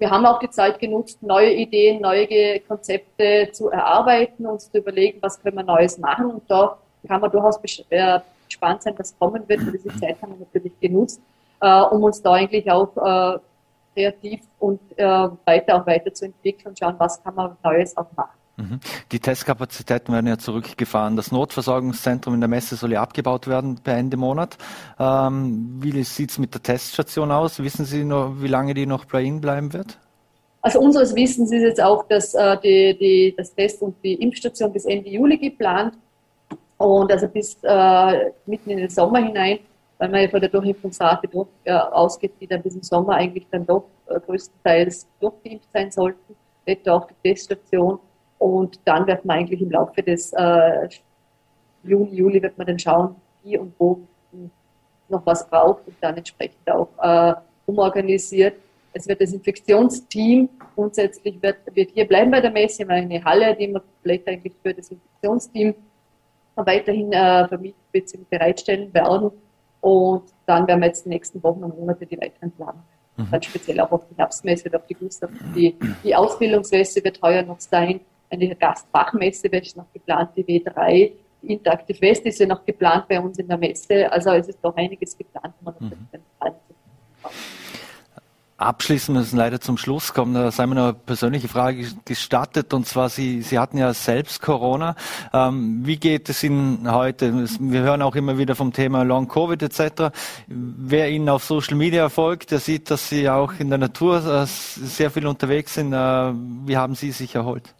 wir 0.00 0.10
haben 0.10 0.24
auch 0.24 0.38
die 0.38 0.48
Zeit 0.48 0.78
genutzt, 0.78 1.22
neue 1.22 1.52
Ideen, 1.52 2.00
neue 2.00 2.60
Konzepte 2.60 3.50
zu 3.52 3.68
erarbeiten, 3.68 4.46
uns 4.46 4.70
zu 4.70 4.78
überlegen, 4.78 5.18
was 5.20 5.40
können 5.40 5.58
wir 5.58 5.62
Neues 5.62 5.98
machen. 5.98 6.26
Und 6.26 6.50
da 6.50 6.78
kann 7.06 7.20
man 7.20 7.30
durchaus 7.30 7.60
äh, 7.90 8.20
gespannt 8.46 8.82
sein, 8.82 8.94
was 8.96 9.16
kommen 9.18 9.46
wird. 9.46 9.60
Und 9.60 9.72
diese 9.72 9.94
Zeit 10.00 10.20
haben 10.22 10.38
wir 10.38 10.46
natürlich 10.46 10.72
genutzt, 10.80 11.20
äh, 11.60 11.82
um 11.82 12.02
uns 12.02 12.22
da 12.22 12.32
eigentlich 12.32 12.70
auch 12.70 12.96
äh, 12.96 13.38
kreativ 13.94 14.40
und 14.58 14.80
äh, 14.96 15.28
weiter 15.44 15.76
auch 15.76 15.86
weiterzuentwickeln 15.86 16.68
und 16.68 16.78
schauen, 16.78 16.94
was 16.96 17.22
kann 17.22 17.34
man 17.34 17.58
Neues 17.62 17.94
auch 17.94 18.10
machen. 18.16 18.39
Mhm. 18.60 18.80
Die 19.12 19.20
Testkapazitäten 19.20 20.12
werden 20.12 20.26
ja 20.26 20.38
zurückgefahren. 20.38 21.16
Das 21.16 21.32
Notversorgungszentrum 21.32 22.34
in 22.34 22.40
der 22.40 22.48
Messe 22.48 22.76
soll 22.76 22.92
ja 22.92 23.02
abgebaut 23.02 23.46
werden 23.46 23.76
per 23.82 23.96
Ende 23.96 24.16
Monat. 24.16 24.58
Ähm, 24.98 25.78
wie 25.80 26.02
sieht 26.02 26.30
es 26.30 26.38
mit 26.38 26.54
der 26.54 26.62
Teststation 26.62 27.30
aus? 27.30 27.62
Wissen 27.62 27.84
Sie 27.84 28.04
noch, 28.04 28.34
wie 28.40 28.48
lange 28.48 28.74
die 28.74 28.86
noch 28.86 29.06
bei 29.06 29.22
Ihnen 29.22 29.40
bleiben 29.40 29.72
wird? 29.72 29.98
Also 30.62 30.80
unseres 30.80 31.14
Wissens 31.14 31.50
ist 31.52 31.62
jetzt 31.62 31.82
auch, 31.82 32.06
dass 32.06 32.34
äh, 32.34 32.58
die, 32.62 32.98
die, 32.98 33.34
das 33.36 33.54
Test 33.54 33.80
und 33.80 33.96
die 34.04 34.14
Impfstation 34.14 34.72
bis 34.72 34.84
Ende 34.84 35.08
Juli 35.08 35.38
geplant 35.38 35.94
und 36.76 37.10
also 37.10 37.28
bis 37.28 37.56
äh, 37.62 38.30
mitten 38.46 38.70
in 38.70 38.78
den 38.78 38.90
Sommer 38.90 39.20
hinein, 39.20 39.60
weil 39.98 40.08
man 40.10 40.22
ja 40.22 40.28
von 40.28 40.40
der 40.40 40.50
Durchimpfungsrate 40.50 41.28
durch, 41.28 41.48
äh, 41.64 41.72
ausgeht, 41.72 42.32
die 42.40 42.46
dann 42.46 42.62
bis 42.62 42.74
im 42.74 42.82
Sommer 42.82 43.14
eigentlich 43.14 43.46
dann 43.50 43.64
doch 43.66 43.84
äh, 44.06 44.20
größtenteils 44.20 45.06
durchgeimpft 45.18 45.68
sein 45.72 45.90
sollten, 45.90 46.36
etwa 46.66 46.92
auch 46.92 47.06
die 47.06 47.28
Teststation. 47.28 47.98
Und 48.40 48.80
dann 48.86 49.06
wird 49.06 49.24
man 49.26 49.38
eigentlich 49.38 49.60
im 49.60 49.70
Laufe 49.70 50.02
des 50.02 50.32
äh, 50.32 50.88
Juni, 51.84 52.14
Juli 52.14 52.42
wird 52.42 52.56
man 52.56 52.66
dann 52.66 52.78
schauen, 52.78 53.14
wie 53.44 53.58
und 53.58 53.74
wo 53.78 54.00
noch 55.10 55.26
was 55.26 55.46
braucht 55.46 55.86
und 55.86 55.96
dann 56.00 56.16
entsprechend 56.16 56.70
auch 56.70 56.88
äh, 57.02 57.34
umorganisiert. 57.66 58.54
Es 58.94 59.06
wird 59.06 59.20
das 59.20 59.34
Infektionsteam 59.34 60.48
grundsätzlich 60.74 61.40
wird, 61.42 61.58
wird 61.74 61.90
hier 61.90 62.06
bleiben 62.08 62.30
bei 62.30 62.40
der 62.40 62.50
Messe, 62.50 62.88
eine 62.88 63.22
Halle, 63.22 63.54
die 63.54 63.68
man 63.68 63.82
vielleicht 64.02 64.26
eigentlich 64.26 64.54
für 64.62 64.72
das 64.72 64.90
Infektionsteam 64.90 65.74
weiterhin 66.56 67.12
äh, 67.12 67.46
vermieten 67.46 67.80
bzw. 67.92 68.24
bereitstellen 68.30 68.94
werden. 68.94 69.32
Und 69.82 70.24
dann 70.46 70.66
werden 70.66 70.80
wir 70.80 70.86
jetzt 70.86 71.04
die 71.04 71.10
nächsten 71.10 71.42
Wochen 71.42 71.62
und 71.62 71.78
Monate 71.78 72.06
die 72.06 72.18
weiteren 72.18 72.50
planen. 72.52 72.82
Mhm. 73.16 73.28
Dann 73.30 73.42
speziell 73.42 73.80
auch 73.80 73.92
auf 73.92 74.06
die 74.08 74.16
Herbstmesse 74.16 74.68
und 74.70 74.76
auf 74.76 74.86
die 74.86 74.94
Gustav. 74.94 75.30
Die, 75.54 75.76
die 76.02 76.14
Ausbildungsmesse 76.14 77.04
wird 77.04 77.20
heuer 77.22 77.42
noch 77.42 77.60
sein 77.60 78.00
eine 78.30 78.54
Gastfachmesse 78.54 79.50
wäre 79.50 79.64
noch 79.76 79.92
geplant, 79.92 80.30
die 80.36 80.44
W3. 80.44 81.12
Die 81.42 81.52
Interactive 81.52 82.00
West 82.00 82.24
ist 82.26 82.38
ja 82.38 82.46
noch 82.46 82.64
geplant 82.64 83.08
bei 83.08 83.20
uns 83.20 83.38
in 83.38 83.48
der 83.48 83.56
Messe. 83.56 84.10
Also 84.12 84.30
es 84.30 84.48
ist 84.48 84.58
doch 84.62 84.76
einiges 84.76 85.16
geplant. 85.16 85.54
Man 85.62 85.74
mhm. 85.80 85.96
Abschließend 88.60 89.16
müssen 89.16 89.38
leider 89.38 89.58
zum 89.58 89.78
Schluss 89.78 90.12
kommen. 90.12 90.34
Da 90.34 90.50
sei 90.50 90.66
mir 90.66 90.74
noch 90.74 90.84
eine 90.84 90.92
persönliche 90.92 91.48
Frage 91.48 91.88
gestattet. 92.04 92.74
Und 92.74 92.86
zwar, 92.86 93.08
Sie, 93.08 93.40
Sie 93.40 93.58
hatten 93.58 93.78
ja 93.78 93.94
selbst 93.94 94.42
Corona. 94.42 94.96
Ähm, 95.32 95.80
wie 95.84 95.96
geht 95.96 96.28
es 96.28 96.42
Ihnen 96.42 96.92
heute? 96.92 97.32
Wir 97.58 97.80
hören 97.80 98.02
auch 98.02 98.14
immer 98.16 98.36
wieder 98.36 98.54
vom 98.54 98.74
Thema 98.74 99.02
Long 99.02 99.28
Covid 99.28 99.62
etc. 99.62 100.14
Wer 100.46 101.08
Ihnen 101.08 101.30
auf 101.30 101.42
Social 101.42 101.74
Media 101.74 102.10
folgt, 102.10 102.50
der 102.50 102.58
sieht, 102.58 102.90
dass 102.90 103.08
Sie 103.08 103.30
auch 103.30 103.54
in 103.58 103.70
der 103.70 103.78
Natur 103.78 104.18
äh, 104.26 104.44
sehr 104.44 105.10
viel 105.10 105.26
unterwegs 105.26 105.72
sind. 105.72 105.94
Äh, 105.94 105.96
wie 106.66 106.76
haben 106.76 106.94
Sie 106.94 107.12
sich 107.12 107.34
erholt? 107.34 107.74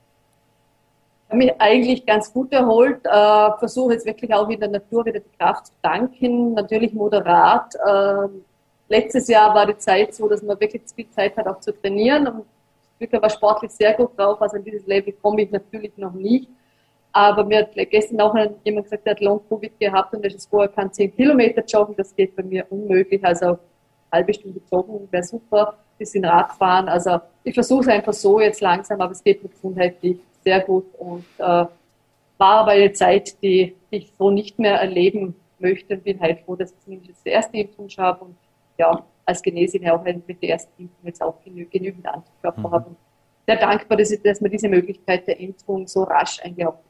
Habe 1.31 1.45
mich 1.45 1.61
eigentlich 1.61 2.05
ganz 2.05 2.33
gut 2.33 2.53
erholt, 2.53 3.07
äh, 3.07 3.51
versuche 3.59 3.93
jetzt 3.93 4.05
wirklich 4.05 4.35
auch 4.35 4.49
in 4.49 4.59
der 4.59 4.69
Natur 4.69 5.05
wieder 5.07 5.21
die 5.21 5.39
Kraft 5.39 5.69
zu 5.69 5.73
danken, 5.81 6.55
natürlich 6.55 6.93
moderat. 6.93 7.75
Äh, 7.77 8.29
letztes 8.89 9.29
Jahr 9.29 9.55
war 9.55 9.67
die 9.67 9.79
Zeit 9.79 10.15
so, 10.15 10.29
dass 10.29 10.43
man 10.43 10.59
wirklich 10.61 10.83
viel 10.95 11.09
Zeit 11.11 11.37
hat, 11.37 11.47
auch 11.47 11.61
zu 11.61 11.73
trainieren 11.73 12.27
und 12.27 12.45
Glück 12.99 13.23
war 13.23 13.31
sportlich 13.31 13.71
sehr 13.71 13.95
gut 13.95 14.19
drauf, 14.19 14.43
also 14.43 14.57
an 14.57 14.65
dieses 14.65 14.87
Level 14.87 15.15
komme 15.23 15.43
ich 15.43 15.51
natürlich 15.51 15.97
noch 15.97 16.13
nicht. 16.13 16.51
Aber 17.13 17.45
mir 17.45 17.61
hat 17.61 17.71
gestern 17.75 18.21
auch 18.21 18.37
jemand 18.63 18.85
gesagt, 18.85 19.07
der 19.07 19.15
hat 19.15 19.21
Long-Covid 19.21 19.81
gehabt 19.81 20.15
und 20.15 20.23
der 20.23 20.35
ist 20.35 20.49
vorher 20.49 20.69
kann 20.69 20.93
10 20.93 21.17
Kilometer 21.17 21.65
joggen, 21.65 21.97
das 21.97 22.15
geht 22.15 22.37
bei 22.37 22.43
mir 22.43 22.67
unmöglich. 22.71 23.25
Also 23.25 23.47
eine 23.47 23.59
halbe 24.13 24.35
Stunde 24.35 24.61
joggen 24.71 25.09
wäre 25.11 25.25
super, 25.25 25.79
bisschen 25.99 26.25
Radfahren. 26.25 26.89
Also 26.89 27.21
ich 27.43 27.55
versuche 27.55 27.81
es 27.83 27.89
einfach 27.89 28.13
so 28.13 28.39
jetzt 28.39 28.61
langsam, 28.61 29.01
aber 29.01 29.13
es 29.13 29.25
geht 29.25 29.43
mir 29.43 29.49
gesundheitlich 29.49 30.21
sehr 30.45 30.61
gut 30.61 30.87
und 30.99 31.25
äh, 31.39 31.43
war 31.43 31.71
aber 32.41 32.71
eine 32.71 32.93
Zeit, 32.93 33.43
die 33.43 33.77
ich 33.91 34.13
so 34.19 34.31
nicht 34.31 34.59
mehr 34.59 34.77
erleben 34.77 35.35
möchte 35.59 35.95
und 35.95 36.05
bin 36.05 36.21
halt 36.21 36.41
froh, 36.41 36.57
dass 36.57 36.73
ich 36.73 36.81
zumindest 36.81 37.25
die 37.25 37.31
erste 37.31 37.59
Impfung 37.59 37.89
habe 37.99 38.25
und 38.25 38.37
ja, 38.79 39.05
als 39.27 39.43
Genesin 39.43 39.89
auch 39.91 40.03
mit 40.03 40.43
der 40.43 40.51
ersten 40.51 40.83
Impfung 40.83 41.07
jetzt 41.07 41.23
auch 41.23 41.43
genü 41.45 41.67
genügend 41.67 42.07
Antikörper 42.07 42.61
mhm. 42.61 42.71
habe. 42.73 42.89
Und 42.91 42.97
sehr 43.47 43.57
dankbar, 43.57 43.99
dass, 43.99 44.11
ich, 44.11 44.23
dass 44.23 44.41
man 44.41 44.51
diese 44.51 44.69
Möglichkeit 44.69 45.27
der 45.27 45.39
Impfung 45.39 45.87
so 45.87 46.05
rasch 46.05 46.41
eingehabt. 46.43 46.83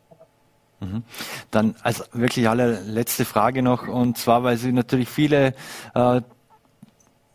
Mhm. 0.81 1.03
Dann 1.51 1.75
als 1.83 2.09
wirklich 2.13 2.49
allerletzte 2.49 3.25
Frage 3.25 3.63
noch, 3.63 3.87
und 3.87 4.17
zwar, 4.17 4.45
weil 4.45 4.57
Sie 4.57 4.73
natürlich 4.73 5.09
viele 5.09 5.55
äh, 5.95 6.23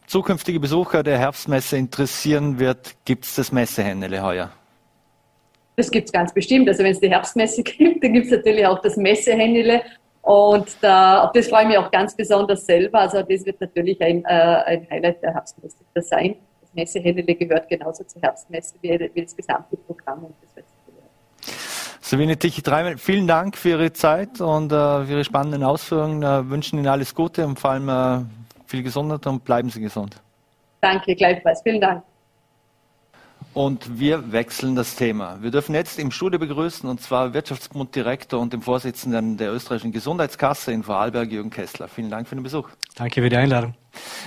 zukünftige 0.08 0.60
Besucher 0.60 1.04
der 1.04 1.20
Herbstmesse 1.20 1.78
interessieren 1.78 2.60
wird, 2.60 2.96
gibt 3.06 3.26
es 3.26 3.36
das 3.36 3.52
Messehändele 3.52 4.24
heuer? 4.24 4.52
Das 5.76 5.92
gibt 5.92 6.08
es 6.08 6.12
ganz 6.12 6.34
bestimmt. 6.34 6.68
Also 6.70 6.84
wenn 6.84 6.92
es 6.92 7.00
die 7.00 7.10
Herbstmesse 7.10 7.64
gibt, 7.64 8.04
dann 8.04 8.14
gibt 8.14 8.26
es 8.28 8.32
natürlich 8.32 8.66
auch 8.66 8.80
das 8.82 8.98
Messehändele. 8.98 9.82
Und 10.22 10.78
da, 10.82 11.24
auf 11.24 11.34
das 11.34 11.48
freue 11.48 11.64
ich 11.64 11.68
mich 11.70 11.78
auch 11.78 11.92
ganz 11.92 12.16
besonders 12.16 12.66
selber. 12.66 13.02
Also 13.02 13.22
das 13.22 13.46
wird 13.46 13.62
natürlich 13.62 14.02
ein, 14.02 14.24
äh, 14.26 14.28
ein 14.28 14.88
Highlight 14.90 15.22
der 15.22 15.34
Herbstmesse 15.34 15.78
sein. 15.96 16.36
Das 16.62 16.74
Messehändele 16.74 17.36
gehört 17.36 17.70
genauso 17.70 18.04
zur 18.06 18.22
Herbstmesse 18.22 18.76
wie, 18.82 19.10
wie 19.14 19.22
das 19.22 19.36
gesamte 19.36 19.78
Programm 19.78 20.26
und 20.26 20.34
das 20.42 20.56
wird 20.56 20.66
Sabine 22.06 22.38
Tichy 22.38 22.62
dreimal, 22.62 23.00
vielen 23.00 23.26
Dank 23.26 23.58
für 23.58 23.70
Ihre 23.70 23.92
Zeit 23.92 24.40
und 24.40 24.72
äh, 24.72 25.06
für 25.06 25.12
Ihre 25.12 25.24
spannenden 25.24 25.64
Ausführungen. 25.64 26.22
Äh, 26.22 26.48
wünschen 26.52 26.78
Ihnen 26.78 26.88
alles 26.88 27.16
Gute 27.16 27.48
und 27.48 27.60
vor 27.60 27.72
allem 27.72 27.90
äh, 27.90 28.24
viel 28.68 28.84
Gesundheit 28.84 29.26
und 29.26 29.44
bleiben 29.44 29.70
Sie 29.70 29.82
gesund. 29.82 30.16
Danke, 30.82 31.16
gleichfalls. 31.16 31.64
Vielen 31.64 31.82
Dank. 31.82 32.04
Und 33.56 34.00
wir 34.00 34.34
wechseln 34.34 34.76
das 34.76 34.98
Thema. 34.98 35.42
Wir 35.42 35.50
dürfen 35.50 35.74
jetzt 35.76 35.98
im 35.98 36.12
Studio 36.12 36.38
begrüßen, 36.38 36.90
und 36.90 37.00
zwar 37.00 37.34
Wirtschaftsbunddirektor 37.34 38.38
und 38.38 38.52
den 38.52 38.62
Vorsitzenden 38.62 39.38
der 39.38 39.54
österreichischen 39.54 39.94
Gesundheitskasse 39.94 40.74
in 40.74 40.84
Vorarlberg, 40.84 41.32
Jürgen 41.32 41.52
Kessler. 41.52 41.88
Vielen 41.88 42.10
Dank 42.10 42.28
für 42.28 42.36
den 42.36 42.44
Besuch. 42.44 42.68
Danke 42.96 43.22
für 43.22 43.30
die 43.30 43.38
Einladung. 43.38 43.74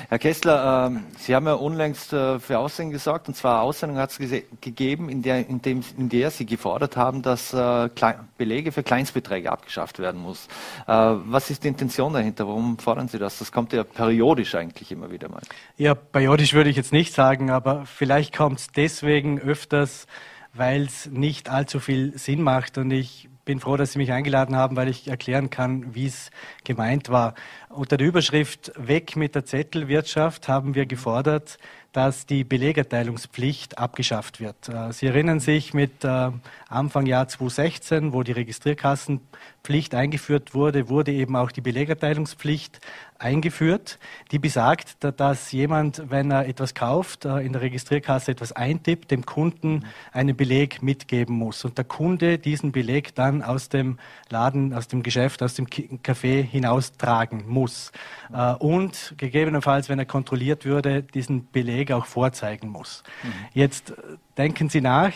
Herr 0.09 0.19
Kessler, 0.19 0.87
ähm, 0.87 1.05
Sie 1.19 1.35
haben 1.35 1.47
ja 1.47 1.55
unlängst 1.55 2.13
äh, 2.13 2.39
für 2.39 2.59
Aussehen 2.59 2.91
gesorgt, 2.91 3.29
und 3.29 3.35
zwar 3.35 3.63
Aussendung 3.63 3.99
hat 3.99 4.11
es 4.11 4.19
gegeben, 4.61 5.09
in 5.09 5.23
der, 5.23 5.49
in, 5.49 5.63
dem, 5.63 5.83
in 5.97 6.09
der 6.09 6.31
Sie 6.31 6.47
gefordert 6.47 6.97
haben, 6.97 7.23
dass 7.23 7.53
äh, 7.53 7.89
Belege 8.37 8.73
für 8.73 8.83
Kleinstbeträge 8.83 9.51
abgeschafft 9.51 9.99
werden 9.99 10.21
muss. 10.21 10.47
Äh, 10.87 10.93
was 10.93 11.51
ist 11.51 11.65
die 11.65 11.69
Intention 11.69 12.13
dahinter? 12.13 12.47
Warum 12.47 12.79
fordern 12.79 13.09
Sie 13.09 13.19
das? 13.19 13.39
Das 13.39 13.53
kommt 13.53 13.73
ja 13.73 13.85
periodisch 13.85 14.55
eigentlich 14.55 14.93
immer 14.93 15.11
wieder 15.11 15.29
mal. 15.29 15.43
Ja, 15.77 15.95
periodisch 15.95 16.55
würde 16.55 16.71
ich 16.71 16.77
jetzt 16.77 16.93
nicht 16.93 17.15
sagen, 17.15 17.51
aber 17.51 17.87
vielleicht 17.87 18.37
kommt 18.37 18.61
es 18.61 18.69
deswegen 18.69 19.41
öfters, 19.41 20.07
weil 20.55 20.83
es 20.83 21.07
nicht 21.07 21.51
allzu 21.51 21.81
viel 21.81 22.17
Sinn 22.19 22.43
macht 22.43 22.79
und 22.79 22.91
ich 22.91 23.29
bin 23.49 23.61
froh, 23.61 23.79
dass 23.79 23.93
Sie 23.93 23.99
mich 23.99 24.13
eingeladen 24.13 24.57
haben, 24.57 24.77
weil 24.77 24.89
ich 24.89 25.09
erklären 25.09 25.49
kann, 25.49 25.95
wie 25.95 26.05
es 26.05 26.31
gemeint 26.65 27.09
war. 27.09 27.33
Unter 27.71 27.97
der 27.97 28.07
Überschrift 28.07 28.73
Weg 28.77 29.17
mit 29.17 29.35
der 29.35 29.47
Zettelwirtschaft 29.47 30.49
haben 30.49 30.75
wir 30.75 30.85
gefordert, 30.85 31.57
dass 31.93 32.27
die 32.27 32.45
Belegerteilungspflicht 32.45 33.79
abgeschafft 33.79 34.41
wird. 34.41 34.69
Äh, 34.69 34.93
Sie 34.93 35.07
erinnern 35.07 35.41
sich 35.41 35.73
mit 35.73 36.05
äh, 36.05 36.31
Anfang 36.69 37.07
Jahr 37.07 37.27
2016, 37.27 38.13
wo 38.13 38.23
die 38.23 38.33
Registrierkassenpflicht 38.33 39.95
eingeführt 39.95 40.53
wurde, 40.53 40.91
wurde 40.91 41.13
eben 41.13 41.35
auch 41.35 41.51
die 41.51 41.63
Belegerteilungspflicht 41.63 42.81
eingeführt, 43.19 43.99
die 44.31 44.39
besagt, 44.39 44.97
dass 45.19 45.51
jemand, 45.51 46.03
wenn 46.09 46.31
er 46.31 46.47
etwas 46.47 46.75
kauft, 46.75 47.25
äh, 47.25 47.39
in 47.39 47.53
der 47.53 47.63
Registrierkasse 47.63 48.31
etwas 48.31 48.53
eintippt, 48.53 49.11
dem 49.11 49.27
Kunden 49.27 49.85
einen 50.13 50.37
Beleg 50.37 50.83
mitgeben 50.83 51.37
muss 51.37 51.65
und 51.65 51.77
der 51.79 51.85
Kunde 51.85 52.39
diesen 52.39 52.71
Beleg 52.71 53.15
dann 53.17 53.43
aus 53.43 53.69
dem 53.69 53.99
Laden, 54.31 54.73
aus 54.73 54.87
dem 54.87 55.03
Geschäft, 55.03 55.43
aus 55.43 55.55
dem 55.55 55.67
Café 55.67 56.43
hinaustragen 56.43 57.49
muss 57.49 57.91
äh, 58.33 58.55
und 58.55 59.15
gegebenenfalls, 59.17 59.89
wenn 59.89 59.99
er 59.99 60.07
kontrolliert 60.07 60.65
würde, 60.65 61.03
diesen 61.03 61.51
Beleg 61.51 61.91
auch 61.91 62.07
vorzeigen 62.07 62.69
muss. 62.69 63.03
Mhm. 63.25 63.29
Jetzt 63.53 63.93
denken 64.37 64.69
Sie 64.69 64.81
nach, 64.81 65.13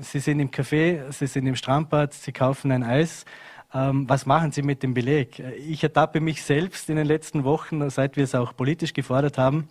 Sie 0.00 0.20
sind 0.20 0.38
im 0.38 0.50
Café, 0.50 1.10
Sie 1.10 1.26
sind 1.26 1.46
im 1.46 1.56
Strandbad, 1.56 2.14
Sie 2.14 2.30
kaufen 2.30 2.70
ein 2.70 2.84
Eis, 2.84 3.24
was 3.76 4.24
machen 4.24 4.52
Sie 4.52 4.62
mit 4.62 4.84
dem 4.84 4.94
Beleg? 4.94 5.42
Ich 5.66 5.82
ertappe 5.82 6.20
mich 6.20 6.44
selbst 6.44 6.88
in 6.88 6.96
den 6.96 7.06
letzten 7.06 7.42
Wochen, 7.42 7.90
seit 7.90 8.16
wir 8.16 8.22
es 8.22 8.34
auch 8.36 8.54
politisch 8.56 8.92
gefordert 8.92 9.36
haben, 9.36 9.68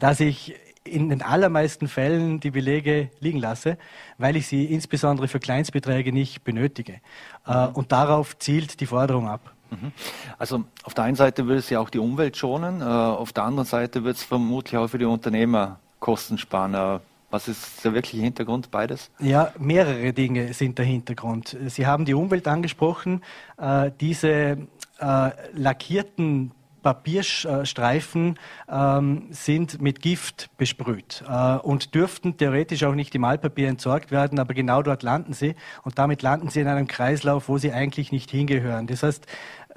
dass 0.00 0.18
ich 0.18 0.56
in 0.84 1.08
den 1.08 1.22
allermeisten 1.22 1.88
Fällen 1.88 2.40
die 2.40 2.50
Belege 2.50 3.10
liegen 3.20 3.38
lasse, 3.38 3.78
weil 4.18 4.36
ich 4.36 4.46
sie 4.46 4.66
insbesondere 4.66 5.28
für 5.28 5.40
Kleinstbeträge 5.40 6.12
nicht 6.12 6.44
benötige. 6.44 7.00
Äh, 7.46 7.68
und 7.68 7.90
darauf 7.90 8.38
zielt 8.38 8.80
die 8.80 8.86
Forderung 8.86 9.28
ab. 9.28 9.52
Mhm. 9.70 9.92
Also 10.38 10.64
auf 10.82 10.92
der 10.92 11.04
einen 11.04 11.16
Seite 11.16 11.46
würde 11.46 11.60
es 11.60 11.70
ja 11.70 11.80
auch 11.80 11.88
die 11.88 11.98
Umwelt 11.98 12.36
schonen, 12.36 12.82
äh, 12.82 12.84
auf 12.84 13.32
der 13.32 13.44
anderen 13.44 13.66
Seite 13.66 14.04
wird 14.04 14.16
es 14.16 14.22
vermutlich 14.22 14.76
auch 14.76 14.88
für 14.88 14.98
die 14.98 15.06
Unternehmer 15.06 15.80
Kosten 16.00 16.36
sparen. 16.36 17.00
Was 17.34 17.48
ist 17.48 17.84
der 17.84 17.94
wirkliche 17.94 18.22
Hintergrund 18.22 18.70
beides? 18.70 19.10
Ja, 19.18 19.52
mehrere 19.58 20.12
Dinge 20.12 20.52
sind 20.52 20.78
der 20.78 20.84
Hintergrund. 20.84 21.56
Sie 21.66 21.84
haben 21.84 22.04
die 22.04 22.14
Umwelt 22.14 22.46
angesprochen. 22.46 23.22
Äh, 23.58 23.90
diese 24.00 24.68
äh, 25.00 25.30
lackierten 25.52 26.52
Papierstreifen 26.84 28.38
ähm, 28.70 29.26
sind 29.30 29.82
mit 29.82 30.00
Gift 30.00 30.50
besprüht 30.58 31.24
äh, 31.26 31.56
und 31.56 31.96
dürften 31.96 32.36
theoretisch 32.36 32.84
auch 32.84 32.94
nicht 32.94 33.14
im 33.16 33.24
Altpapier 33.24 33.68
entsorgt 33.68 34.12
werden, 34.12 34.38
aber 34.38 34.54
genau 34.54 34.82
dort 34.82 35.02
landen 35.02 35.32
sie 35.32 35.56
und 35.82 35.98
damit 35.98 36.22
landen 36.22 36.50
sie 36.50 36.60
in 36.60 36.68
einem 36.68 36.86
Kreislauf, 36.86 37.48
wo 37.48 37.58
sie 37.58 37.72
eigentlich 37.72 38.12
nicht 38.12 38.30
hingehören. 38.30 38.86
Das 38.86 39.02
heißt, 39.02 39.26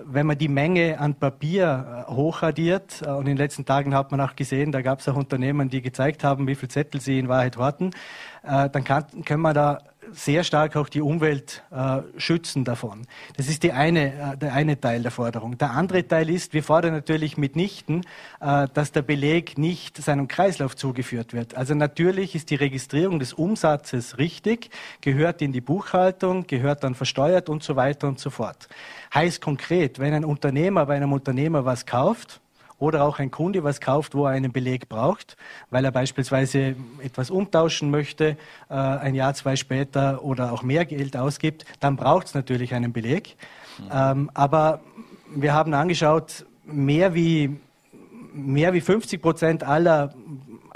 wenn 0.04 0.28
man 0.28 0.38
die 0.38 0.48
Menge 0.48 1.00
an 1.00 1.16
Papier 1.16 2.06
äh, 2.08 2.12
hochaddiert, 2.12 3.02
äh, 3.02 3.10
und 3.10 3.22
in 3.22 3.36
den 3.36 3.38
letzten 3.38 3.66
Tagen 3.66 3.96
hat 3.96 4.12
man 4.12 4.22
auch 4.22 4.36
gesehen, 4.36 4.72
da 4.72 4.82
gab 4.82 5.00
es 5.00 5.08
auch 5.08 5.16
Unternehmen, 5.16 5.70
die 5.70 5.82
gezeigt 5.82 6.24
haben, 6.24 6.48
wie 6.48 6.56
viele 6.56 6.70
Zettel 6.70 7.02
sie 7.02 7.20
in 7.20 7.28
Wahrheit 7.28 7.58
horten, 7.58 7.92
äh, 8.44 8.70
dann 8.70 8.84
kann, 8.84 9.06
können 9.26 9.42
wir 9.42 9.54
da 9.54 9.80
sehr 10.14 10.44
stark 10.44 10.76
auch 10.76 10.90
die 10.90 11.02
Umwelt 11.02 11.64
äh, 11.72 12.02
schützen 12.18 12.64
davon. 12.64 13.08
Das 13.36 13.48
ist 13.48 13.64
die 13.64 13.72
eine, 13.72 14.34
äh, 14.34 14.38
der 14.38 14.54
eine 14.54 14.80
Teil 14.80 15.02
der 15.02 15.12
Forderung. 15.12 15.58
Der 15.58 15.72
andere 15.72 16.08
Teil 16.08 16.30
ist, 16.30 16.54
wir 16.54 16.64
fordern 16.64 16.94
natürlich 16.94 17.38
mitnichten, 17.38 18.06
äh, 18.40 18.68
dass 18.74 18.92
der 18.92 19.02
Beleg 19.02 19.58
nicht 19.58 19.98
seinem 19.98 20.28
Kreislauf 20.28 20.76
zugeführt 20.76 21.34
wird. 21.34 21.56
Also 21.56 21.76
natürlich 21.76 22.36
ist 22.36 22.50
die 22.50 22.56
Registrierung 22.56 23.20
des 23.20 23.34
Umsatzes 23.34 24.18
richtig, 24.18 24.70
gehört 25.02 25.42
in 25.42 25.52
die 25.52 25.62
Buchhaltung, 25.62 26.48
gehört 26.48 26.84
dann 26.84 26.96
versteuert 26.96 27.50
und 27.50 27.64
so 27.64 27.76
weiter 27.76 28.08
und 28.08 28.20
so 28.20 28.30
fort. 28.30 28.68
Heißt 29.14 29.42
konkret, 29.42 30.00
wenn 30.00 30.14
ein 30.14 30.26
Unternehmer 30.26 30.86
bei 30.86 30.96
einem 30.96 31.14
Unternehmer 31.14 31.66
was 31.66 31.86
kauft, 31.86 32.42
oder 32.80 33.04
auch 33.04 33.20
ein 33.20 33.32
Kunde 33.32 33.64
was 33.64 33.82
kauft, 33.82 34.14
wo 34.14 34.26
er 34.26 34.32
einen 34.32 34.52
Beleg 34.52 34.90
braucht, 34.90 35.36
weil 35.70 35.84
er 35.86 35.92
beispielsweise 35.92 36.76
etwas 37.04 37.30
umtauschen 37.30 37.90
möchte, 37.90 38.38
äh, 38.70 38.74
ein 38.74 39.16
Jahr, 39.16 39.34
zwei 39.34 39.56
später 39.56 40.24
oder 40.24 40.52
auch 40.52 40.64
mehr 40.64 40.86
Geld 40.86 41.18
ausgibt, 41.18 41.66
dann 41.80 41.96
braucht 41.96 42.28
es 42.28 42.34
natürlich 42.34 42.74
einen 42.74 42.94
Beleg. 42.94 43.36
Mhm. 43.80 43.86
Ähm, 43.92 44.32
aber 44.34 44.82
wir 45.36 45.54
haben 45.54 45.74
angeschaut, 45.74 46.46
mehr 46.66 47.14
wie, 47.14 47.60
mehr 48.34 48.74
wie 48.74 48.82
50 48.82 49.22
Prozent 49.22 49.64
aller 49.64 50.14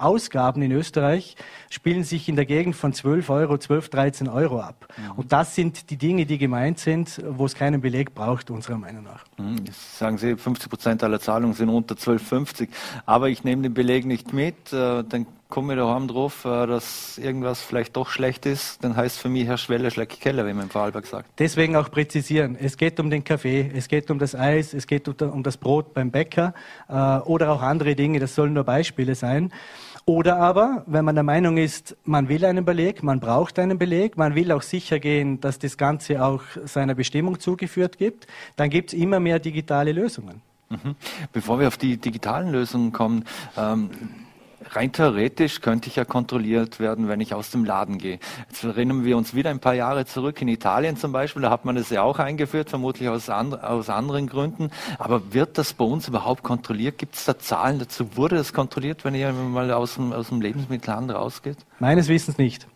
Ausgaben 0.01 0.61
in 0.61 0.71
Österreich 0.71 1.35
spielen 1.69 2.03
sich 2.03 2.27
in 2.27 2.35
der 2.35 2.45
Gegend 2.45 2.75
von 2.75 2.93
12 2.93 3.29
Euro, 3.29 3.57
12, 3.57 3.89
13 3.89 4.27
Euro 4.27 4.59
ab. 4.59 4.87
Mhm. 4.97 5.11
Und 5.17 5.31
das 5.31 5.55
sind 5.55 5.89
die 5.89 5.97
Dinge, 5.97 6.25
die 6.25 6.37
gemeint 6.37 6.79
sind, 6.79 7.21
wo 7.27 7.45
es 7.45 7.55
keinen 7.55 7.81
Beleg 7.81 8.13
braucht, 8.13 8.51
unserer 8.51 8.77
Meinung 8.77 9.03
nach. 9.03 9.23
Mhm. 9.37 9.65
Sagen 9.71 10.17
Sie, 10.17 10.35
50 10.35 10.69
Prozent 10.69 11.03
aller 11.03 11.19
Zahlungen 11.19 11.55
sind 11.55 11.69
unter 11.69 11.95
12,50. 11.95 12.69
Aber 13.05 13.29
ich 13.29 13.43
nehme 13.43 13.63
den 13.63 13.73
Beleg 13.73 14.05
nicht 14.05 14.33
mit, 14.33 14.73
äh, 14.73 15.03
dann 15.03 15.25
komme 15.51 15.73
ich 15.73 15.79
daheim 15.79 16.07
drauf, 16.07 16.45
äh, 16.45 16.65
dass 16.65 17.19
irgendwas 17.19 17.61
vielleicht 17.61 17.95
doch 17.95 18.09
schlecht 18.09 18.47
ist, 18.47 18.83
dann 18.83 18.95
heißt 18.95 19.19
für 19.19 19.29
mich 19.29 19.45
Herr 19.45 19.57
Schwelle 19.57 19.91
schleckt 19.91 20.19
Keller, 20.19 20.47
wie 20.47 20.53
man 20.53 20.63
im 20.63 20.69
Vorarlberg 20.71 21.05
sagt. 21.05 21.29
Deswegen 21.37 21.75
auch 21.75 21.91
präzisieren. 21.91 22.57
Es 22.59 22.77
geht 22.77 22.99
um 22.99 23.11
den 23.11 23.23
Kaffee, 23.23 23.69
es 23.75 23.87
geht 23.87 24.09
um 24.09 24.17
das 24.17 24.33
Eis, 24.33 24.73
es 24.73 24.87
geht 24.87 25.21
um 25.21 25.43
das 25.43 25.57
Brot 25.57 25.93
beim 25.93 26.09
Bäcker 26.09 26.55
äh, 26.87 26.93
oder 26.93 27.51
auch 27.51 27.61
andere 27.61 27.95
Dinge. 27.95 28.19
Das 28.19 28.33
sollen 28.33 28.53
nur 28.53 28.63
Beispiele 28.63 29.13
sein. 29.13 29.51
Oder 30.05 30.37
aber, 30.37 30.83
wenn 30.87 31.05
man 31.05 31.15
der 31.15 31.23
Meinung 31.23 31.57
ist, 31.57 31.95
man 32.05 32.27
will 32.27 32.43
einen 32.43 32.65
Beleg, 32.65 33.03
man 33.03 33.19
braucht 33.19 33.59
einen 33.59 33.77
Beleg, 33.77 34.17
man 34.17 34.35
will 34.35 34.51
auch 34.51 34.63
sicher 34.63 34.99
gehen, 34.99 35.39
dass 35.41 35.59
das 35.59 35.77
Ganze 35.77 36.23
auch 36.23 36.41
seiner 36.65 36.95
Bestimmung 36.95 37.39
zugeführt 37.39 37.97
gibt, 37.97 38.27
dann 38.55 38.69
gibt 38.69 38.93
es 38.93 38.99
immer 38.99 39.19
mehr 39.19 39.39
digitale 39.39 39.91
Lösungen. 39.91 40.41
Mhm. 40.69 40.95
Bevor 41.33 41.59
wir 41.59 41.67
auf 41.67 41.77
die 41.77 41.97
digitalen 41.97 42.51
Lösungen 42.51 42.91
kommen, 42.91 43.25
ähm, 43.57 43.89
rein 44.75 44.91
theoretisch 44.91 45.61
könnte 45.61 45.87
ich 45.87 45.95
ja 45.95 46.05
kontrolliert 46.05 46.79
werden, 46.79 47.07
wenn 47.07 47.19
ich 47.21 47.33
aus 47.33 47.51
dem 47.51 47.65
Laden 47.65 47.97
gehe. 47.97 48.19
Jetzt 48.49 48.63
erinnern 48.63 49.03
wir 49.03 49.17
uns 49.17 49.33
wieder 49.33 49.49
ein 49.49 49.59
paar 49.59 49.73
Jahre 49.73 50.05
zurück 50.05 50.41
in 50.41 50.47
Italien 50.47 50.97
zum 50.97 51.11
Beispiel, 51.11 51.41
da 51.41 51.49
hat 51.49 51.65
man 51.65 51.75
das 51.75 51.89
ja 51.89 52.01
auch 52.03 52.19
eingeführt, 52.19 52.69
vermutlich 52.69 53.09
aus, 53.09 53.29
and 53.29 53.61
aus 53.63 53.89
anderen 53.89 54.27
Gründen. 54.27 54.71
Aber 54.97 55.33
wird 55.33 55.57
das 55.57 55.73
bei 55.73 55.85
uns 55.85 56.07
überhaupt 56.07 56.43
kontrolliert? 56.43 56.97
Gibt 56.97 57.15
es 57.15 57.25
da 57.25 57.37
Zahlen 57.37 57.79
dazu? 57.79 58.15
Wurde 58.15 58.35
das 58.35 58.53
kontrolliert, 58.53 59.03
wenn 59.05 59.15
ihr 59.15 59.31
mal 59.31 59.71
aus 59.71 59.95
dem, 59.95 60.13
aus 60.13 60.29
dem 60.29 60.41
Lebensmittelhandel 60.41 61.15
rausgeht? 61.15 61.57
Meines 61.79 62.07
Wissens 62.07 62.37
nicht. 62.37 62.67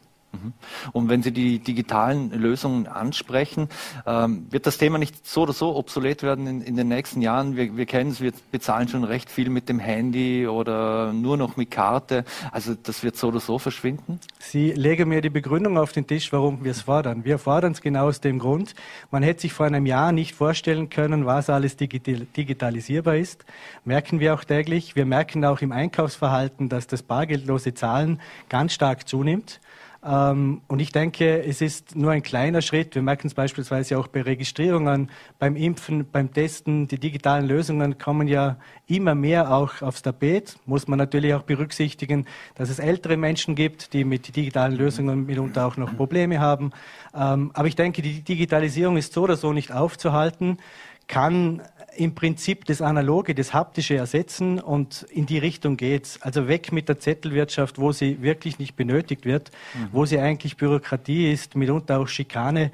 Mhm. 0.44 0.54
Und 0.92 1.10
wenn 1.10 1.24
Sie 1.24 1.32
die 1.32 1.60
digitalen 1.60 2.32
Lösungen 2.32 2.88
ansprechen, 2.88 3.70
ähm, 4.06 4.48
wird 4.50 4.66
das 4.66 4.78
Thema 4.78 4.98
nicht 4.98 5.28
so 5.28 5.44
oder 5.44 5.54
so 5.54 5.76
obsolet 5.76 6.24
werden 6.24 6.48
in, 6.48 6.62
in 6.62 6.76
den 6.76 6.88
nächsten 6.88 7.22
Jahren? 7.22 7.56
Wir, 7.56 7.76
wir 7.78 7.86
kennen 7.86 8.12
es, 8.12 8.22
wir 8.22 8.34
bezahlen 8.52 8.88
schon 8.88 9.04
recht 9.04 9.30
viel 9.30 9.50
mit 9.50 9.70
dem 9.70 9.80
Handy 9.80 10.48
oder 10.48 11.14
nur 11.14 11.38
noch 11.38 11.58
mit 11.58 11.72
Karte. 11.72 12.26
Also 12.52 12.76
das 12.76 13.04
wird 13.04 13.18
so 13.18 13.28
oder 13.28 13.40
so 13.40 13.60
verschwinden? 13.60 14.20
Sie 14.40 14.72
legen 14.72 15.10
mir 15.10 15.22
die 15.22 15.30
Begründung 15.30 15.78
auf 15.78 15.92
den 15.92 16.08
Tisch, 16.08 16.32
warum 16.32 16.64
wir 16.64 16.72
es 16.72 16.82
fordern. 16.82 17.26
Wir 17.26 17.38
fordern 17.40 17.72
es 17.72 17.82
genau 17.82 18.08
aus 18.08 18.22
dem 18.22 18.40
Grund. 18.40 18.76
Man 19.12 19.24
hätte 19.24 19.42
sich 19.42 19.54
vor 19.54 19.66
einem 19.66 19.86
Jahr 19.86 20.12
nicht 20.12 20.36
vorstellen 20.36 20.90
können, 20.90 21.26
was 21.26 21.50
alles 21.50 21.78
digital, 21.78 22.28
digitalisierbar 22.36 23.18
ist. 23.18 23.46
Merken 23.84 24.20
wir 24.20 24.34
auch 24.34 24.44
täglich. 24.44 24.96
Wir 24.96 25.06
merken 25.06 25.44
auch 25.46 25.62
im 25.62 25.72
Einkaufsverhalten, 25.72 26.70
dass 26.70 26.88
das 26.88 27.04
bargeldlose 27.04 27.74
Zahlen 27.74 28.20
ganz 28.50 28.74
stark 28.74 29.08
zunimmt. 29.08 29.60
Ähm, 30.06 30.62
und 30.68 30.80
ich 30.80 30.92
denke, 30.92 31.44
es 31.44 31.62
ist 31.62 31.96
nur 31.96 32.12
ein 32.12 32.22
kleiner 32.22 32.62
Schritt. 32.62 32.94
Wir 32.94 33.02
merken 33.02 33.28
es 33.28 33.34
beispielsweise 33.34 33.98
auch 33.98 34.08
bei 34.08 34.22
Registrierungen, 34.22 35.10
beim 35.40 35.56
Impfen, 35.56 36.06
beim 36.12 36.32
Testen. 36.32 36.88
Die 36.88 37.00
digitalen 37.00 37.48
Lösungen 37.48 37.98
kommen 37.98 38.28
ja 38.28 38.58
immer 38.86 39.16
mehr 39.16 39.52
auch 39.52 39.82
aufs 39.82 40.04
Tapet. 40.04 40.58
Muss 40.68 40.88
man 40.88 41.00
natürlich 41.00 41.34
auch 41.34 41.42
berücksichtigen, 41.42 42.28
dass 42.54 42.70
es 42.70 42.78
ältere 42.78 43.18
Menschen 43.18 43.56
gibt, 43.56 43.94
die 43.94 44.04
mit 44.04 44.36
digitalen 44.36 44.76
Lösungen 44.76 45.26
mitunter 45.26 45.66
auch 45.66 45.78
noch 45.78 45.96
Probleme 45.96 46.40
haben. 46.40 46.72
Ähm, 47.16 47.50
aber 47.56 47.68
ich 47.68 47.76
denke, 47.76 48.04
die 48.04 48.22
Digitalisierung 48.22 48.98
ist 48.98 49.14
so 49.14 49.24
oder 49.24 49.38
so 49.38 49.54
nicht 49.54 49.72
aufzuhalten, 49.72 50.60
kann 51.08 51.62
im 51.96 52.16
Prinzip 52.16 52.66
das 52.66 52.82
Analoge, 52.82 53.36
das 53.36 53.54
Haptische 53.54 53.96
ersetzen 53.96 54.60
und 54.60 55.04
in 55.10 55.26
die 55.26 55.38
Richtung 55.38 55.78
geht's. 55.78 56.22
Also 56.22 56.48
weg 56.48 56.72
mit 56.72 56.90
der 56.90 57.00
Zettelwirtschaft, 57.00 57.80
wo 57.80 57.92
sie 57.92 58.22
wirklich 58.22 58.60
nicht 58.60 58.76
benötigt 58.76 59.26
wird, 59.26 59.52
mhm. 59.74 59.88
wo 59.92 60.06
sie 60.06 60.20
eigentlich 60.20 60.58
Bürokratie 60.58 61.32
ist, 61.32 61.56
mitunter 61.56 62.00
auch 62.00 62.08
Schikane. 62.08 62.72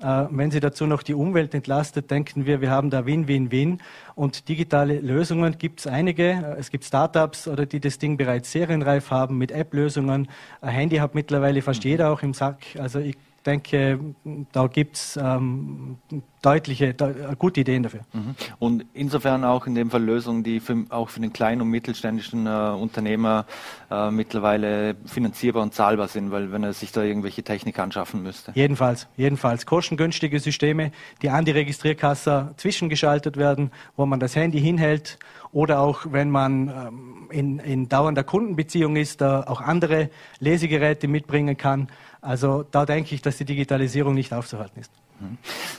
Äh, 0.00 0.26
wenn 0.30 0.50
sie 0.50 0.60
dazu 0.60 0.86
noch 0.86 1.02
die 1.02 1.14
Umwelt 1.14 1.54
entlastet, 1.54 2.10
denken 2.10 2.46
wir, 2.46 2.60
wir 2.60 2.70
haben 2.70 2.90
da 2.90 3.06
Win-Win-Win. 3.06 3.78
Und 4.14 4.48
digitale 4.48 5.00
Lösungen 5.00 5.58
gibt 5.58 5.80
es 5.80 5.86
einige. 5.86 6.56
Es 6.58 6.70
gibt 6.70 6.84
Startups 6.84 7.46
oder 7.46 7.66
die 7.66 7.80
das 7.80 7.98
Ding 7.98 8.16
bereits 8.16 8.50
serienreif 8.50 9.10
haben 9.10 9.38
mit 9.38 9.52
App-Lösungen. 9.52 10.28
Ein 10.60 10.68
Handy 10.68 10.96
hat 10.96 11.14
mittlerweile 11.14 11.62
fast 11.62 11.84
mhm. 11.84 11.90
jeder 11.90 12.10
auch 12.10 12.22
im 12.22 12.34
Sack. 12.34 12.64
Also 12.78 12.98
ich 12.98 13.16
denke, 13.42 13.98
da 14.52 14.66
gibt 14.66 14.96
es 14.96 15.16
ähm, 15.16 15.98
deutliche, 16.42 16.94
de 16.94 17.34
gute 17.38 17.60
Ideen 17.60 17.82
dafür. 17.82 18.00
Mhm. 18.12 18.34
Und 18.58 18.86
insofern 18.92 19.44
auch 19.44 19.66
in 19.66 19.74
dem 19.74 19.90
Fall 19.90 20.02
Lösungen, 20.02 20.42
die 20.42 20.60
für, 20.60 20.84
auch 20.90 21.08
für 21.08 21.20
den 21.20 21.32
kleinen 21.32 21.62
und 21.62 21.68
mittelständischen 21.68 22.46
äh, 22.46 22.50
Unternehmer 22.50 23.46
äh, 23.90 24.10
mittlerweile 24.10 24.96
finanzierbar 25.06 25.62
und 25.62 25.74
zahlbar 25.74 26.08
sind, 26.08 26.30
weil 26.30 26.52
wenn 26.52 26.64
er 26.64 26.72
sich 26.72 26.92
da 26.92 27.02
irgendwelche 27.02 27.42
Technik 27.42 27.78
anschaffen 27.78 28.22
müsste. 28.22 28.52
Jedenfalls, 28.54 29.08
jedenfalls. 29.16 29.66
Kostengünstige 29.66 30.40
Systeme, 30.40 30.92
die 31.22 31.30
an 31.30 31.44
die 31.44 31.52
Registrierkasse 31.52 32.54
zwischengeschaltet 32.56 33.36
werden, 33.36 33.70
wo 33.96 34.06
man 34.06 34.20
das 34.20 34.34
Handy 34.34 34.60
hinhält 34.60 35.18
oder 35.52 35.80
auch 35.80 36.06
wenn 36.10 36.30
man 36.30 36.68
ähm, 36.68 37.28
in, 37.30 37.58
in 37.58 37.88
dauernder 37.88 38.24
Kundenbeziehung 38.24 38.96
ist, 38.96 39.20
da 39.20 39.44
auch 39.44 39.60
andere 39.60 40.10
Lesegeräte 40.40 41.08
mitbringen 41.08 41.56
kann. 41.56 41.88
Also 42.22 42.64
da 42.70 42.86
denke 42.86 43.14
ich, 43.16 43.20
dass 43.20 43.36
die 43.36 43.44
Digitalisierung 43.44 44.14
nicht 44.14 44.32
aufzuhalten 44.32 44.80
ist. 44.80 44.92
Mhm. 45.18 45.38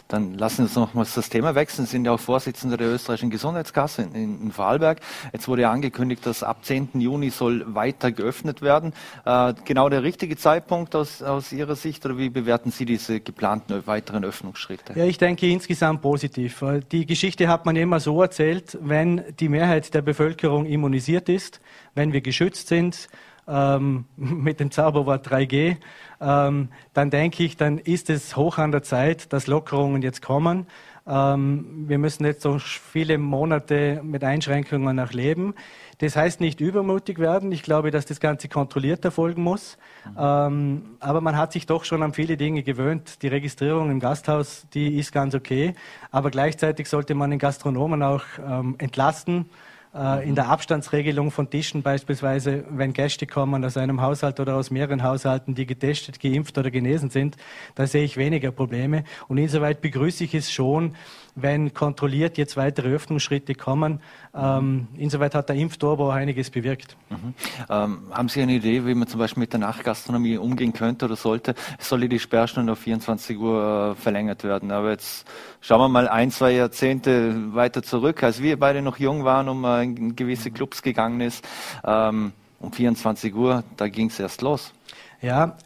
Dann 0.10 0.34
lassen 0.38 0.58
Sie 0.58 0.64
uns 0.64 0.76
nochmals 0.76 1.14
das 1.14 1.30
Thema 1.30 1.56
wechseln. 1.56 1.86
Sie 1.86 1.94
sind 1.94 2.06
ja 2.06 2.12
auch 2.12 2.20
Vorsitzender 2.20 2.76
der 2.76 2.90
österreichischen 2.90 3.30
Gesundheitskasse 3.30 4.04
in, 4.14 4.42
in 4.42 4.52
Vorarlberg. 4.52 5.00
Jetzt 5.32 5.48
wurde 5.48 5.64
ja 5.64 5.72
angekündigt, 5.72 6.26
dass 6.26 6.44
ab 6.44 6.66
10. 6.66 6.90
Juni 6.96 7.30
soll 7.30 7.64
weiter 7.74 8.12
geöffnet 8.12 8.62
werden. 8.62 8.92
Äh, 9.26 9.54
genau 9.64 9.88
der 9.88 10.04
richtige 10.04 10.36
Zeitpunkt 10.36 10.96
aus, 10.96 11.24
aus 11.24 11.54
Ihrer 11.54 11.78
Sicht 11.78 12.06
oder 12.06 12.18
wie 12.18 12.30
bewerten 12.30 12.72
Sie 12.72 12.84
diese 12.84 13.22
geplanten 13.22 13.88
weiteren 13.88 14.26
Öffnungsschritte? 14.26 15.00
Ja, 15.00 15.06
ich 15.06 15.18
denke 15.18 15.48
insgesamt 15.48 16.02
positiv. 16.02 16.62
Die 16.92 17.06
Geschichte 17.06 17.48
hat 17.48 17.66
man 17.66 17.78
immer 17.78 18.02
so 18.02 18.22
erzählt, 18.22 18.78
wenn 18.82 19.24
die 19.40 19.48
Mehrheit 19.48 19.94
der 19.94 20.02
Bevölkerung 20.02 20.66
immunisiert 20.66 21.30
ist, 21.30 21.62
wenn 21.96 22.12
wir 22.12 22.20
geschützt 22.20 22.68
sind, 22.68 23.08
ähm, 23.48 24.06
mit 24.16 24.60
dem 24.60 24.72
Zauberwort 24.72 25.28
3G, 25.28 25.78
ähm, 26.22 26.70
dann 26.94 27.10
denke 27.10 27.44
ich, 27.44 27.58
dann 27.58 27.78
ist 27.78 28.10
es 28.10 28.36
hoch 28.36 28.58
an 28.58 28.72
der 28.72 28.84
Zeit, 28.84 29.34
dass 29.34 29.48
Lockerungen 29.48 30.02
jetzt 30.02 30.22
kommen. 30.22 30.68
Ähm, 31.06 31.86
wir 31.88 31.98
müssen 31.98 32.26
jetzt 32.26 32.42
so 32.42 32.60
viele 32.60 33.18
Monate 33.18 34.02
mit 34.04 34.24
Einschränkungen 34.24 34.96
noch 34.96 35.12
leben. 35.12 35.54
Das 35.98 36.16
heißt 36.16 36.40
nicht 36.40 36.62
übermutig 36.62 37.20
werden. 37.20 37.52
Ich 37.52 37.62
glaube, 37.62 37.92
dass 37.92 38.06
das 38.06 38.20
Ganze 38.20 38.48
kontrolliert 38.48 39.04
erfolgen 39.04 39.44
muss. 39.44 39.78
Mhm. 40.06 40.18
Ähm, 40.18 40.82
aber 41.00 41.22
man 41.22 41.38
hat 41.38 41.52
sich 41.52 41.66
doch 41.66 41.84
schon 41.84 42.04
an 42.04 42.14
viele 42.14 42.38
Dinge 42.38 42.64
gewöhnt. 42.64 43.22
Die 43.22 43.28
Registrierung 43.28 43.92
im 43.92 44.00
Gasthaus, 44.00 44.66
die 44.74 44.98
ist 44.98 45.12
ganz 45.12 45.36
okay. 45.36 45.76
Aber 46.12 46.32
gleichzeitig 46.32 46.88
sollte 46.88 47.16
man 47.16 47.32
den 47.32 47.40
Gastronomen 47.40 48.02
auch 48.02 48.24
ähm, 48.46 48.76
entlasten 48.78 49.50
äh, 49.94 50.28
in 50.28 50.36
der 50.36 50.50
Abstandsregelung 50.50 51.32
von 51.32 51.50
Tischen 51.50 51.84
beispielsweise, 51.84 52.64
wenn 52.70 52.94
Gäste 52.94 53.28
kommen 53.28 53.64
aus 53.64 53.78
einem 53.78 54.02
Haushalt 54.02 54.40
oder 54.40 54.56
aus 54.56 54.72
mehreren 54.72 55.04
Haushalten, 55.04 55.56
die 55.56 55.66
getestet, 55.66 56.20
geimpft 56.20 56.58
oder 56.58 56.72
genesen 56.72 57.10
sind, 57.10 57.38
da 57.76 57.88
sehe 57.88 58.04
ich 58.04 58.18
weniger 58.18 58.52
Probleme. 58.52 59.04
Und 59.28 59.38
insoweit 59.38 59.82
begrüße 59.82 60.24
ich 60.24 60.34
es 60.34 60.52
schon, 60.52 60.96
wenn 61.36 61.74
kontrolliert 61.74 62.38
jetzt 62.38 62.58
weitere 62.58 62.90
Öffnungsschritte 62.90 63.56
kommen. 63.56 64.00
Ähm, 64.36 64.88
insoweit 64.98 65.36
hat 65.36 65.50
der 65.50 65.56
Impfturbo 65.56 66.10
auch 66.10 66.14
einiges 66.14 66.50
bewirkt. 66.50 66.96
Mhm. 67.10 67.34
Ähm, 67.70 68.00
haben 68.12 68.30
Sie 68.30 68.42
eine 68.42 68.54
Idee, 68.54 68.86
wie 68.86 68.94
man 68.94 69.08
zum 69.08 69.20
Beispiel 69.20 69.42
mit 69.42 69.54
der 69.54 69.60
Nachtgastronomie 69.60 70.38
umgehen 70.38 70.74
könnte 70.74 71.06
oder 71.06 71.16
sollte? 71.16 71.56
Soll 71.80 72.08
die 72.08 72.20
Sperrstunde 72.20 72.74
auf 72.74 72.80
24 72.80 73.38
Uhr 73.38 73.96
äh, 73.98 74.02
verlängert 74.02 74.44
werden? 74.44 74.72
Aber 74.72 74.92
jetzt 74.92 75.26
schauen 75.62 75.80
wir 75.80 75.90
mal 75.90 76.08
ein, 76.08 76.32
zwei 76.32 76.52
Jahrzehnte 76.52 77.56
weiter 77.56 77.82
zurück, 77.82 78.22
als 78.24 78.42
wir 78.42 78.60
beide 78.60 78.82
noch 78.82 79.00
jung 79.00 79.24
waren 79.24 79.50
und 79.50 79.62
man 79.62 79.98
in 79.98 80.16
gewisse 80.16 80.52
Clubs 80.52 80.82
gegangen 80.82 81.22
ist. 81.22 81.48
Ähm, 81.84 82.34
um 82.60 82.72
24 82.72 83.36
Uhr, 83.36 83.64
da 83.76 83.88
ging 83.88 84.08
es 84.08 84.20
erst 84.20 84.42
los. 84.42 84.74
Ja, 85.22 85.58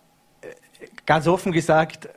äh, 0.41 0.47
ganz 1.05 1.28
offen 1.28 1.51
gesagt, 1.51 2.09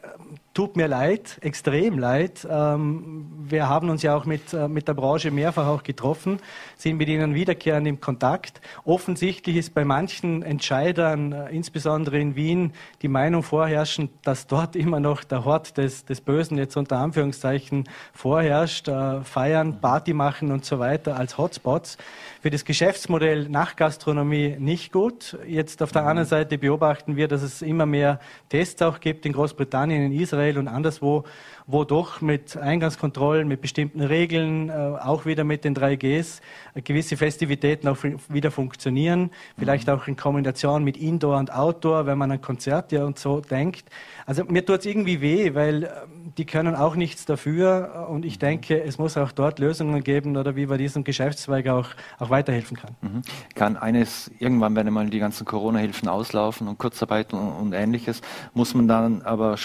tut 0.52 0.76
mir 0.76 0.88
leid, 0.88 1.38
extrem 1.42 1.98
leid. 1.98 2.46
Ähm, 2.50 3.26
wir 3.48 3.68
haben 3.68 3.88
uns 3.88 4.02
ja 4.02 4.16
auch 4.16 4.24
mit, 4.24 4.52
äh, 4.52 4.66
mit 4.66 4.88
der 4.88 4.94
Branche 4.94 5.30
mehrfach 5.30 5.66
auch 5.66 5.84
getroffen, 5.84 6.38
sind 6.76 6.96
mit 6.96 7.08
ihnen 7.08 7.34
wiederkehrend 7.34 7.86
im 7.86 8.00
Kontakt. 8.00 8.60
Offensichtlich 8.84 9.56
ist 9.56 9.74
bei 9.74 9.84
manchen 9.84 10.42
Entscheidern, 10.42 11.32
äh, 11.32 11.50
insbesondere 11.50 12.18
in 12.18 12.34
Wien, 12.34 12.72
die 13.02 13.08
Meinung 13.08 13.44
vorherrschend, 13.44 14.10
dass 14.24 14.48
dort 14.48 14.74
immer 14.74 14.98
noch 14.98 15.22
der 15.22 15.44
Hort 15.44 15.76
des, 15.76 16.04
des 16.04 16.20
Bösen 16.20 16.58
jetzt 16.58 16.76
unter 16.76 16.98
Anführungszeichen 16.98 17.88
vorherrscht, 18.12 18.88
äh, 18.88 19.22
feiern, 19.22 19.80
Party 19.80 20.14
machen 20.14 20.50
und 20.50 20.64
so 20.64 20.80
weiter 20.80 21.16
als 21.16 21.38
Hotspots. 21.38 21.96
Für 22.42 22.50
das 22.50 22.64
Geschäftsmodell 22.64 23.48
Nachtgastronomie 23.48 24.56
nicht 24.58 24.92
gut. 24.92 25.38
Jetzt 25.46 25.80
auf 25.82 25.92
der 25.92 26.06
anderen 26.06 26.28
Seite 26.28 26.58
beobachten 26.58 27.14
wir, 27.14 27.28
dass 27.28 27.42
es 27.42 27.62
immer 27.62 27.86
mehr 27.86 28.18
Tests 28.48 28.82
auch 28.82 28.98
gibt 28.98 29.26
in 29.26 29.32
Großbritannien, 29.32 30.06
in 30.06 30.12
Israel, 30.12 30.39
Israel 30.40 30.58
und 30.58 30.68
anderswo, 30.68 31.24
wo 31.66 31.84
doch 31.84 32.20
mit 32.20 32.56
Eingangskontrollen, 32.56 33.46
mit 33.46 33.60
bestimmten 33.60 34.00
Regeln, 34.00 34.70
äh, 34.70 34.72
auch 34.72 35.26
wieder 35.26 35.44
mit 35.44 35.64
den 35.64 35.74
3Gs, 35.74 36.40
äh, 36.74 36.82
gewisse 36.82 37.16
Festivitäten 37.16 37.86
auch 37.88 37.98
wieder 38.28 38.50
funktionieren. 38.50 39.30
Vielleicht 39.58 39.86
mhm. 39.86 39.94
auch 39.94 40.08
in 40.08 40.16
Kombination 40.16 40.82
mit 40.82 40.96
Indoor 40.96 41.38
und 41.38 41.52
Outdoor, 41.52 42.06
wenn 42.06 42.18
man 42.18 42.30
an 42.30 42.40
Konzerte 42.40 43.04
und 43.04 43.18
so 43.18 43.40
denkt. 43.40 43.84
Also 44.26 44.44
mir 44.44 44.64
tut 44.64 44.80
es 44.80 44.86
irgendwie 44.86 45.20
weh, 45.20 45.54
weil 45.54 45.84
ähm, 45.84 46.32
die 46.38 46.44
können 46.44 46.74
auch 46.74 46.96
nichts 46.96 47.24
dafür 47.26 48.08
und 48.10 48.24
ich 48.24 48.36
mhm. 48.36 48.40
denke, 48.40 48.82
es 48.82 48.98
muss 48.98 49.16
auch 49.16 49.32
dort 49.32 49.58
Lösungen 49.58 50.02
geben 50.02 50.36
oder 50.36 50.56
wie 50.56 50.66
man 50.66 50.78
diesem 50.78 51.04
Geschäftszweig 51.04 51.68
auch, 51.68 51.88
auch 52.18 52.30
weiterhelfen 52.30 52.76
kann. 52.76 52.96
Mhm. 53.02 53.22
Kann 53.54 53.76
eines 53.76 54.30
irgendwann, 54.38 54.74
wenn 54.74 54.86
einmal 54.86 55.08
die 55.10 55.18
ganzen 55.18 55.44
Corona-Hilfen 55.44 56.08
auslaufen 56.08 56.66
und 56.68 56.78
Kurzarbeit 56.78 57.32
und, 57.32 57.40
und 57.40 57.72
ähnliches, 57.72 58.22
muss 58.54 58.74
man 58.74 58.88
dann 58.88 59.22
aber 59.22 59.56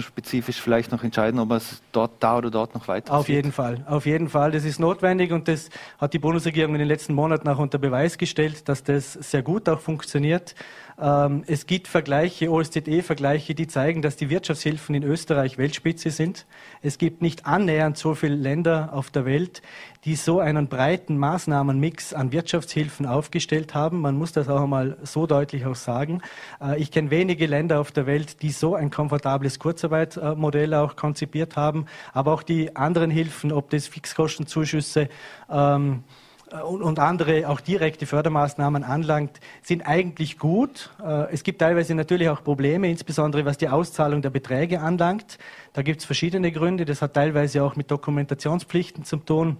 branchenspezifisch 0.00 0.60
vielleicht 0.60 0.92
noch 0.92 1.04
entscheiden, 1.04 1.38
ob 1.40 1.52
es 1.52 1.82
dort, 1.92 2.12
da 2.20 2.38
oder 2.38 2.50
dort 2.50 2.74
noch 2.74 2.88
weiter 2.88 3.12
Auf 3.12 3.28
jeden 3.28 3.52
Fall, 3.52 3.84
auf 3.86 4.06
jeden 4.06 4.28
Fall. 4.28 4.52
Das 4.52 4.64
ist 4.64 4.78
notwendig 4.78 5.32
und 5.32 5.48
das 5.48 5.68
hat 5.98 6.12
die 6.12 6.18
Bundesregierung 6.18 6.74
in 6.74 6.80
den 6.80 6.88
letzten 6.88 7.14
Monaten 7.14 7.48
auch 7.48 7.58
unter 7.58 7.78
Beweis 7.78 8.18
gestellt, 8.18 8.68
dass 8.68 8.82
das 8.82 9.12
sehr 9.12 9.42
gut 9.42 9.68
auch 9.68 9.80
funktioniert. 9.80 10.54
Ähm, 11.00 11.44
es 11.46 11.66
gibt 11.66 11.88
Vergleiche, 11.88 12.50
OSZE-Vergleiche, 12.50 13.54
die 13.54 13.66
zeigen, 13.66 14.02
dass 14.02 14.16
die 14.16 14.28
Wirtschaftshilfen 14.28 14.94
in 14.94 15.02
Österreich 15.02 15.56
Weltspitze 15.56 16.10
sind. 16.10 16.46
Es 16.82 16.98
gibt 16.98 17.22
nicht 17.22 17.46
annähernd 17.46 17.96
so 17.96 18.14
viele 18.14 18.34
Länder 18.34 18.90
auf 18.92 19.10
der 19.10 19.24
Welt, 19.24 19.62
die 20.04 20.14
so 20.14 20.40
einen 20.40 20.68
breiten 20.68 21.16
Maßnahmenmix 21.16 22.12
an 22.12 22.32
Wirtschaftshilfen 22.32 23.06
aufgestellt 23.06 23.74
haben. 23.74 24.00
Man 24.00 24.16
muss 24.16 24.32
das 24.32 24.48
auch 24.48 24.62
einmal 24.62 24.98
so 25.02 25.26
deutlich 25.26 25.64
auch 25.64 25.74
sagen. 25.74 26.20
Äh, 26.60 26.78
ich 26.78 26.90
kenne 26.90 27.10
wenige 27.10 27.46
Länder 27.46 27.80
auf 27.80 27.92
der 27.92 28.06
Welt, 28.06 28.42
die 28.42 28.50
so 28.50 28.74
ein 28.74 28.90
komfortables 28.90 29.58
Kurzarbeitmodell 29.58 30.74
auch 30.74 30.96
konzipiert 30.96 31.56
haben. 31.56 31.86
Aber 32.12 32.34
auch 32.34 32.42
die 32.42 32.76
anderen 32.76 33.10
Hilfen, 33.10 33.52
ob 33.52 33.70
das 33.70 33.86
Fixkostenzuschüsse, 33.86 35.08
ähm, 35.48 36.04
äh, 36.06 36.19
und, 36.64 36.82
und 36.82 36.98
andere 36.98 37.48
auch 37.48 37.60
direkte 37.60 38.06
Fördermaßnahmen 38.06 38.84
anlangt, 38.84 39.40
sind 39.62 39.86
eigentlich 39.86 40.38
gut. 40.38 40.90
Äh, 41.02 41.32
es 41.32 41.42
gibt 41.42 41.60
teilweise 41.60 41.94
natürlich 41.94 42.28
auch 42.28 42.42
Probleme, 42.42 42.90
insbesondere 42.90 43.44
was 43.44 43.58
die 43.58 43.68
Auszahlung 43.68 44.22
der 44.22 44.30
Beträge 44.30 44.80
anlangt. 44.80 45.38
Da 45.72 45.82
gibt 45.82 46.00
es 46.00 46.06
verschiedene 46.06 46.52
Gründe. 46.52 46.84
Das 46.84 47.02
hat 47.02 47.14
teilweise 47.14 47.62
auch 47.62 47.76
mit 47.76 47.90
Dokumentationspflichten 47.90 49.04
zu 49.04 49.16
tun 49.16 49.56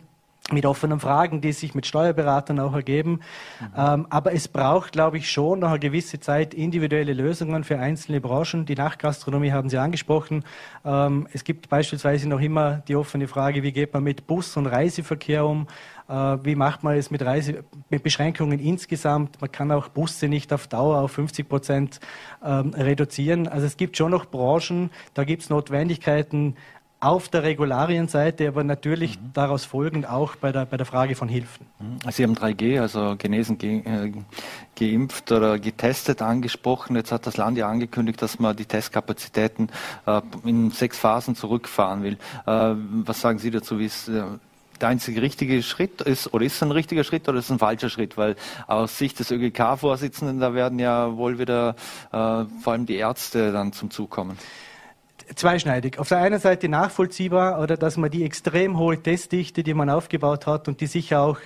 mit 0.53 0.67
offenen 0.67 1.01
Fragen, 1.01 1.41
die 1.41 1.53
sich 1.53 1.75
mit 1.75 1.87
Steuerberatern 1.87 2.61
auch 2.61 2.75
ergeben. 2.75 3.21
Mhm. 3.61 3.67
Ähm, 3.77 4.07
aber 4.11 4.33
es 4.33 4.49
braucht, 4.49 4.93
glaube 4.93 5.19
ich, 5.19 5.31
schon 5.31 5.61
noch 5.61 5.71
eine 5.71 5.79
gewisse 5.79 6.21
Zeit 6.21 6.55
individuelle 6.55 7.13
Lösungen 7.13 7.65
für 7.65 7.79
einzelne 7.79 8.21
Branchen. 8.21 8.67
Die 8.67 8.75
Nachtgastronomie 8.75 9.53
haben 9.53 9.69
Sie 9.69 9.79
angesprochen. 9.79 10.45
Ähm, 10.85 11.29
es 11.33 11.45
gibt 11.45 11.69
beispielsweise 11.69 12.29
noch 12.29 12.41
immer 12.41 12.83
die 12.89 12.97
offene 12.97 13.29
Frage, 13.29 13.63
wie 13.63 13.73
geht 13.73 13.93
man 13.93 14.03
mit 14.03 14.27
Bus- 14.27 14.57
und 14.57 14.67
Reiseverkehr 14.67 15.45
um? 15.45 15.67
Äh, 16.11 16.39
wie 16.43 16.57
macht 16.57 16.83
man 16.83 16.97
es 16.97 17.11
mit, 17.11 17.23
Reise, 17.23 17.63
mit 17.89 18.03
Beschränkungen 18.03 18.59
insgesamt? 18.59 19.41
Man 19.41 19.53
kann 19.53 19.71
auch 19.71 19.89
Busse 19.89 20.27
nicht 20.27 20.53
auf 20.53 20.67
Dauer 20.67 20.99
auf 20.99 21.13
50 21.13 21.49
Prozent 21.49 22.01
ähm, 22.45 22.75
reduzieren. 22.75 23.47
Also 23.47 23.67
es 23.67 23.77
gibt 23.77 23.97
schon 23.97 24.11
noch 24.11 24.27
Branchen, 24.27 24.91
da 25.15 25.23
gibt 25.23 25.43
es 25.43 25.51
Notwendigkeiten 25.51 26.57
auf 27.01 27.31
der 27.31 27.43
Regularienseite, 27.43 28.47
aber 28.47 28.63
natürlich 28.63 29.19
mhm. 29.19 29.33
daraus 29.33 29.65
folgend 29.65 30.09
auch 30.09 30.37
bei 30.37 30.53
der, 30.53 30.67
bei 30.67 30.77
der 30.77 30.85
Frage 30.85 31.17
von 31.17 31.29
Hilfen. 31.29 31.67
Mhm. 31.79 32.11
Sie 32.11 32.23
haben 32.23 32.35
3G, 32.35 32.81
also 32.81 33.17
genesen, 33.17 33.57
ge, 33.57 33.79
äh, 33.79 34.13
geimpft 34.79 35.33
oder 35.33 35.59
getestet 35.59 36.21
angesprochen. 36.21 36.97
Jetzt 36.97 37.11
hat 37.11 37.27
das 37.27 37.39
Land 37.39 37.57
ja 37.57 37.69
angekündigt, 37.69 38.21
dass 38.21 38.39
man 38.39 38.55
die 38.55 38.67
Testkapazitäten 38.67 39.71
äh, 40.07 40.21
in 40.45 40.71
sechs 40.71 40.99
Phasen 40.99 41.35
zurückfahren 41.35 42.03
will. 42.03 42.19
Äh, 42.47 42.75
was 43.07 43.21
sagen 43.21 43.39
Sie 43.39 43.51
dazu? 43.51 43.79
Wie 43.79 43.87
ist 43.87 44.09
äh, 44.09 44.23
der 44.79 44.89
einzige 44.89 45.23
richtige 45.23 45.63
Schritt 45.63 46.03
ist, 46.03 46.33
oder 46.35 46.45
ist 46.45 46.57
es 46.57 46.63
ein 46.63 46.71
richtiger 46.71 47.05
Schritt 47.05 47.29
oder 47.29 47.39
ist 47.39 47.47
es 47.47 47.51
ein 47.51 47.59
falscher 47.59 47.91
Schritt? 47.91 48.19
Weil 48.19 48.37
aus 48.67 48.99
Sicht 48.99 49.19
des 49.19 49.31
ÖGK-Vorsitzenden, 49.31 50.41
da 50.41 50.55
werden 50.55 50.79
ja 50.79 51.17
wohl 51.17 51.39
wieder 51.39 51.77
äh, 52.13 52.45
vor 52.63 52.73
allem 52.73 52.87
die 52.87 52.97
Ärzte 52.97 53.53
dann 53.53 53.73
zum 53.73 53.91
Zug 53.91 54.11
kommen 54.11 54.39
zweischneidig. 55.35 55.99
Auf 55.99 56.09
der 56.09 56.19
einen 56.19 56.41
Seite 56.41 56.69
nachvollziehbar, 56.69 57.61
oder 57.61 57.77
dass 57.77 57.97
man 57.97 58.11
die 58.11 58.25
extrem 58.25 58.79
hohe 58.79 59.01
Testdichte, 59.03 59.63
die 59.63 59.75
man 59.75 59.91
aufgebaut 59.91 60.47
hat 60.47 60.69
und 60.69 60.81
die 60.81 60.87
sicher 60.87 61.23
auch 61.23 61.39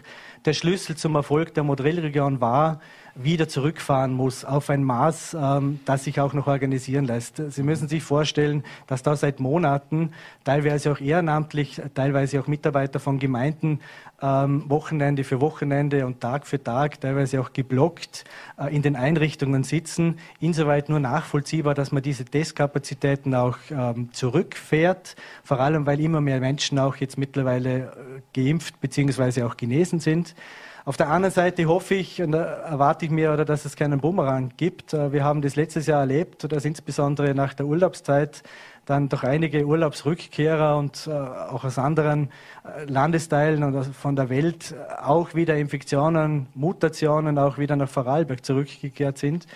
der 0.44 0.52
Schlüssel 0.52 0.96
zum 0.96 1.14
Erfolg 1.14 1.54
der 1.54 1.64
Modellregion 1.64 2.40
war, 2.40 2.80
wieder 3.14 3.48
zurückfahren 3.48 4.12
muss 4.12 4.44
auf 4.44 4.70
ein 4.70 4.82
Maß, 4.82 5.36
ähm, 5.40 5.80
das 5.84 6.04
sich 6.04 6.20
auch 6.20 6.32
noch 6.32 6.46
organisieren 6.46 7.04
lässt. 7.04 7.40
Sie 7.52 7.62
müssen 7.62 7.88
sich 7.88 8.02
vorstellen, 8.02 8.64
dass 8.86 9.02
da 9.02 9.16
seit 9.16 9.40
Monaten, 9.40 10.12
teilweise 10.44 10.90
auch 10.92 11.00
ehrenamtlich, 11.00 11.80
teilweise 11.94 12.40
auch 12.40 12.46
Mitarbeiter 12.46 12.98
von 12.98 13.18
Gemeinden, 13.18 13.80
ähm, 14.20 14.64
Wochenende 14.68 15.22
für 15.22 15.40
Wochenende 15.40 16.06
und 16.06 16.20
Tag 16.20 16.46
für 16.46 16.62
Tag, 16.62 17.00
teilweise 17.00 17.40
auch 17.40 17.52
geblockt, 17.52 18.24
äh, 18.58 18.74
in 18.74 18.82
den 18.82 18.96
Einrichtungen 18.96 19.64
sitzen. 19.64 20.18
Insoweit 20.40 20.88
nur 20.88 21.00
nachvollziehbar, 21.00 21.74
dass 21.74 21.92
man 21.92 22.02
diese 22.02 22.24
Testkapazitäten 22.24 23.34
auch 23.34 23.58
ähm, 23.70 24.12
zurückfährt, 24.12 25.16
vor 25.42 25.60
allem 25.60 25.86
weil 25.86 26.00
immer 26.00 26.20
mehr 26.20 26.40
Menschen 26.40 26.78
auch 26.78 26.96
jetzt 26.96 27.18
mittlerweile 27.18 27.92
äh, 28.34 28.42
geimpft 28.42 28.80
bzw. 28.80 29.42
auch 29.42 29.56
genesen 29.56 30.00
sind. 30.00 30.34
Auf 30.86 30.98
der 30.98 31.08
anderen 31.08 31.32
Seite 31.32 31.64
hoffe 31.64 31.94
ich 31.94 32.20
und 32.20 32.34
erwarte 32.34 33.06
ich 33.06 33.10
mir, 33.10 33.32
oder, 33.32 33.46
dass 33.46 33.64
es 33.64 33.74
keinen 33.74 34.00
Bumerang 34.00 34.52
gibt. 34.58 34.92
Äh, 34.92 35.12
wir 35.14 35.24
haben 35.24 35.40
das 35.40 35.56
letztes 35.56 35.86
Jahr 35.86 36.00
erlebt, 36.00 36.52
dass 36.52 36.66
insbesondere 36.66 37.34
nach 37.34 37.54
der 37.54 37.64
Urlaubszeit 37.64 38.42
dann 38.84 39.08
doch 39.08 39.22
einige 39.22 39.64
Urlaubsrückkehrer 39.64 40.76
und 40.76 41.06
äh, 41.06 41.10
auch 41.10 41.64
aus 41.64 41.78
anderen 41.78 42.28
äh, 42.64 42.84
Landesteilen 42.84 43.62
und 43.62 43.82
von 43.94 44.14
der 44.14 44.28
Welt 44.28 44.72
äh, 44.72 45.02
auch 45.02 45.34
wieder 45.34 45.56
Infektionen, 45.56 46.48
Mutationen 46.54 47.38
auch 47.38 47.56
wieder 47.56 47.76
nach 47.76 47.88
Vorarlberg 47.88 48.44
zurückgekehrt 48.44 49.16
sind 49.16 49.46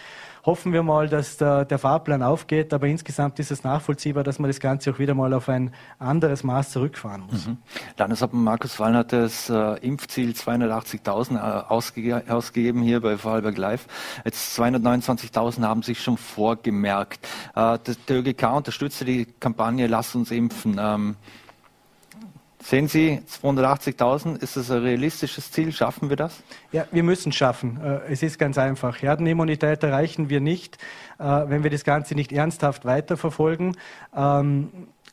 hoffen 0.45 0.73
wir 0.73 0.83
mal, 0.83 1.09
dass 1.09 1.37
der, 1.37 1.65
der, 1.65 1.79
Fahrplan 1.79 2.23
aufgeht. 2.23 2.73
Aber 2.75 2.87
insgesamt 2.87 3.39
ist 3.39 3.51
es 3.51 3.65
nachvollziehbar, 3.65 4.25
dass 4.25 4.39
man 4.39 4.49
das 4.49 4.61
Ganze 4.61 4.91
auch 4.91 4.99
wieder 4.99 5.15
mal 5.15 5.33
auf 5.33 5.49
ein 5.49 5.73
anderes 5.99 6.45
Maß 6.45 6.71
zurückfahren 6.71 7.23
muss. 7.31 7.47
Mhm. 7.47 7.59
Landeshauptmann 7.97 8.45
Markus 8.45 8.79
Wallner 8.81 8.99
hat 8.99 9.13
das 9.13 9.49
äh, 9.49 9.75
Impfziel 9.87 10.31
280.000 10.33 11.37
äh, 11.37 11.65
ausge 11.69 12.23
ausgegeben 12.29 12.83
hier 12.83 13.01
bei 13.01 13.17
Vorarlberg 13.17 13.57
Live. 13.57 13.87
Jetzt 14.25 14.59
229.000 14.59 15.63
haben 15.63 15.83
sich 15.83 16.03
schon 16.03 16.17
vorgemerkt. 16.17 17.27
Äh, 17.55 17.79
der 18.09 18.19
ÖGK 18.19 18.43
unterstützt 18.55 19.07
die 19.07 19.27
Kampagne 19.41 19.87
Lass 19.87 20.15
uns 20.15 20.31
impfen. 20.31 20.79
Ähm, 20.81 21.17
Sehen 22.63 22.89
Sie 22.89 23.21
280.000, 23.43 24.43
ist 24.43 24.57
das 24.57 24.71
ein 24.71 24.83
realistisches 24.83 25.53
Ziel? 25.53 25.73
Schaffen 25.73 26.09
wir 26.09 26.17
das? 26.17 26.43
Ja, 26.73 26.87
wir 26.91 27.03
müssen 27.03 27.31
schaffen. 27.33 27.81
Äh, 27.83 28.13
es 28.13 28.23
ist 28.23 28.39
ganz 28.39 28.59
einfach. 28.59 29.01
Herdenimmunität 29.01 29.83
erreichen 29.85 30.29
wir 30.29 30.41
nicht, 30.41 30.77
äh, 31.19 31.25
wenn 31.25 31.63
wir 31.63 31.71
das 31.71 31.85
Ganze 31.85 32.15
nicht 32.15 32.33
ernsthaft 32.33 32.85
weiterverfolgen. 32.85 33.77
Ähm, 34.15 34.71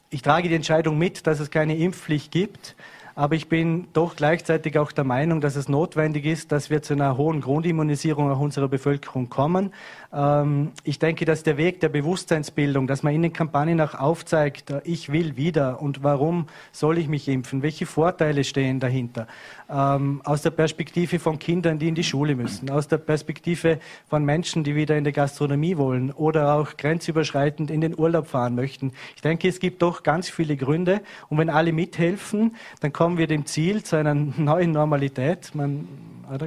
ich 0.09 0.21
trage 0.21 0.49
die 0.49 0.55
Entscheidung 0.55 0.97
mit, 0.97 1.27
dass 1.27 1.39
es 1.39 1.51
keine 1.51 1.77
Impfpflicht 1.77 2.31
gibt. 2.31 2.75
Aber 3.17 3.35
ich 3.35 3.47
bin 3.47 3.87
doch 3.93 4.17
gleichzeitig 4.17 4.77
auch 4.77 4.91
der 4.91 5.05
Meinung, 5.05 5.39
dass 5.39 5.55
es 5.55 5.69
notwendig 5.69 6.25
ist, 6.25 6.51
dass 6.51 6.69
wir 6.69 6.81
zu 6.81 6.93
einer 6.93 7.15
hohen 7.15 7.39
Grundimmunisierung 7.39 8.29
auch 8.29 8.41
unserer 8.41 8.67
Bevölkerung 8.67 9.29
kommen. 9.29 9.71
Ähm, 10.11 10.73
ich 10.83 10.99
denke, 10.99 11.23
dass 11.23 11.41
der 11.41 11.55
Weg 11.55 11.79
der 11.79 11.87
Bewusstseinsbildung, 11.87 12.87
dass 12.87 13.03
man 13.03 13.13
in 13.13 13.21
den 13.21 13.31
Kampagnen 13.31 13.79
auch 13.79 13.93
aufzeigt, 13.93 14.69
äh, 14.69 14.81
ich 14.83 15.13
will 15.13 15.37
wieder 15.37 15.81
und 15.81 16.03
warum 16.03 16.47
soll 16.73 16.97
ich 16.97 17.07
mich 17.07 17.29
impfen, 17.29 17.61
welche 17.61 17.85
Vorteile 17.85 18.43
stehen 18.43 18.81
dahinter, 18.81 19.27
ähm, 19.69 20.21
aus 20.23 20.41
der 20.41 20.51
Perspektive 20.51 21.19
von 21.19 21.39
Kindern, 21.39 21.79
die 21.79 21.87
in 21.87 21.95
die 21.95 22.03
Schule 22.03 22.35
müssen, 22.35 22.69
aus 22.69 22.87
der 22.87 22.97
Perspektive 22.97 23.79
von 24.07 24.23
Menschen, 24.23 24.63
die 24.63 24.75
wieder 24.75 24.97
in 24.97 25.03
die 25.03 25.11
Gastronomie 25.11 25.77
wollen 25.77 26.11
oder 26.11 26.55
auch 26.55 26.77
grenzüberschreitend 26.77 27.71
in 27.71 27.81
den 27.81 27.97
Urlaub 27.97 28.27
fahren 28.27 28.55
möchten. 28.55 28.91
Ich 29.15 29.21
denke, 29.21 29.47
es 29.47 29.59
gibt 29.59 29.81
doch 29.81 30.03
ganz 30.03 30.29
viele 30.29 30.57
Gründe 30.57 31.01
und 31.29 31.37
wenn 31.37 31.49
alle 31.49 31.73
mithelfen, 31.73 32.55
dann 32.81 32.93
kommen 32.93 33.17
wir 33.17 33.27
dem 33.27 33.45
Ziel 33.45 33.83
zu 33.83 33.95
einer 33.95 34.13
neuen 34.37 34.71
Normalität. 34.71 35.55
Man 35.55 35.87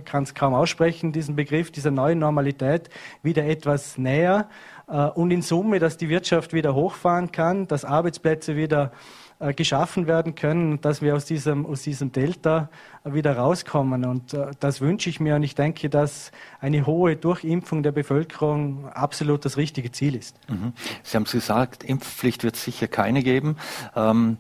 kann 0.05 0.25
es 0.25 0.35
kaum 0.35 0.55
aussprechen, 0.55 1.13
diesen 1.13 1.37
Begriff 1.37 1.71
dieser 1.71 1.91
neuen 1.91 2.19
Normalität 2.19 2.91
wieder 3.23 3.45
etwas 3.45 3.99
näher. 3.99 4.49
Äh, 4.89 5.07
und 5.09 5.31
in 5.31 5.43
Summe, 5.43 5.79
dass 5.79 5.97
die 5.97 6.09
Wirtschaft 6.09 6.53
wieder 6.53 6.75
hochfahren 6.75 7.33
kann, 7.33 7.67
dass 7.69 7.85
Arbeitsplätze 7.85 8.57
wieder 8.57 8.93
äh, 9.41 9.55
geschaffen 9.55 10.07
werden 10.07 10.35
können, 10.35 10.81
dass 10.81 11.01
wir 11.01 11.15
aus 11.15 11.25
diesem, 11.25 11.65
aus 11.65 11.83
diesem 11.83 12.11
Delta 12.11 12.71
wieder 13.05 13.37
rauskommen. 13.37 14.05
Und 14.05 14.35
äh, 14.35 14.51
das 14.59 14.81
wünsche 14.81 15.09
ich 15.11 15.21
mir. 15.21 15.37
Und 15.37 15.45
ich 15.45 15.55
denke, 15.55 15.89
dass 15.89 16.33
eine 16.61 16.87
hohe 16.87 17.15
Durchimpfung 17.15 17.83
der 17.83 17.93
Bevölkerung 17.93 18.89
absolut 18.89 19.45
das 19.45 19.57
richtige 19.57 19.93
Ziel 19.93 20.17
ist. 20.17 20.37
Mhm. 20.49 20.73
Sie 21.03 21.17
haben 21.17 21.23
es 21.23 21.33
gesagt, 21.33 21.85
Impfpflicht 21.85 22.43
wird 22.43 22.57
es 22.57 22.65
sicher 22.65 22.89
keine 22.89 23.23
geben. 23.23 23.57
Ähm 23.95 24.39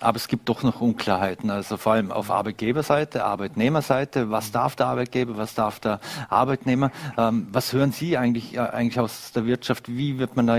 aber 0.00 0.16
es 0.16 0.28
gibt 0.28 0.48
doch 0.48 0.62
noch 0.62 0.80
Unklarheiten, 0.80 1.50
also 1.50 1.76
vor 1.76 1.92
allem 1.92 2.12
auf 2.12 2.30
Arbeitgeberseite, 2.30 3.24
Arbeitnehmerseite. 3.24 4.30
Was 4.30 4.52
darf 4.52 4.76
der 4.76 4.86
Arbeitgeber, 4.86 5.36
was 5.36 5.54
darf 5.54 5.80
der 5.80 6.00
Arbeitnehmer? 6.28 6.90
Ähm, 7.16 7.48
was 7.52 7.72
hören 7.72 7.92
Sie 7.92 8.16
eigentlich, 8.16 8.54
äh, 8.54 8.60
eigentlich 8.60 9.00
aus 9.00 9.32
der 9.32 9.46
Wirtschaft? 9.46 9.88
Wie 9.88 10.18
wird 10.18 10.36
man 10.36 10.46
da, 10.46 10.58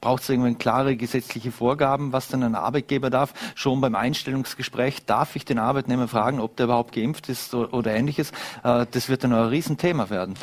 braucht 0.00 0.22
es 0.22 0.28
irgendwann 0.28 0.58
klare 0.58 0.96
gesetzliche 0.96 1.52
Vorgaben, 1.52 2.12
was 2.12 2.28
denn 2.28 2.42
ein 2.42 2.54
Arbeitgeber 2.54 3.10
darf? 3.10 3.32
Schon 3.54 3.80
beim 3.80 3.94
Einstellungsgespräch 3.94 5.06
darf 5.06 5.36
ich 5.36 5.44
den 5.44 5.58
Arbeitnehmer 5.58 6.08
fragen, 6.08 6.40
ob 6.40 6.56
der 6.56 6.64
überhaupt 6.64 6.94
geimpft 6.94 7.28
ist 7.28 7.54
oder, 7.54 7.72
oder 7.72 7.92
ähnliches. 7.92 8.32
Äh, 8.62 8.86
das 8.90 9.08
wird 9.08 9.24
dann 9.24 9.32
ein 9.32 9.48
Riesenthema 9.48 10.10
werden. 10.10 10.34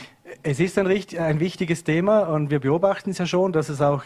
Es 0.44 0.60
ist 0.60 0.78
ein, 0.78 0.88
ein 0.88 1.40
wichtiges 1.40 1.84
Thema 1.84 2.22
und 2.22 2.50
wir 2.50 2.60
beobachten 2.60 3.12
es 3.12 3.18
ja 3.18 3.26
schon, 3.26 3.52
dass 3.52 3.70
es 3.70 3.82
auch 3.82 4.04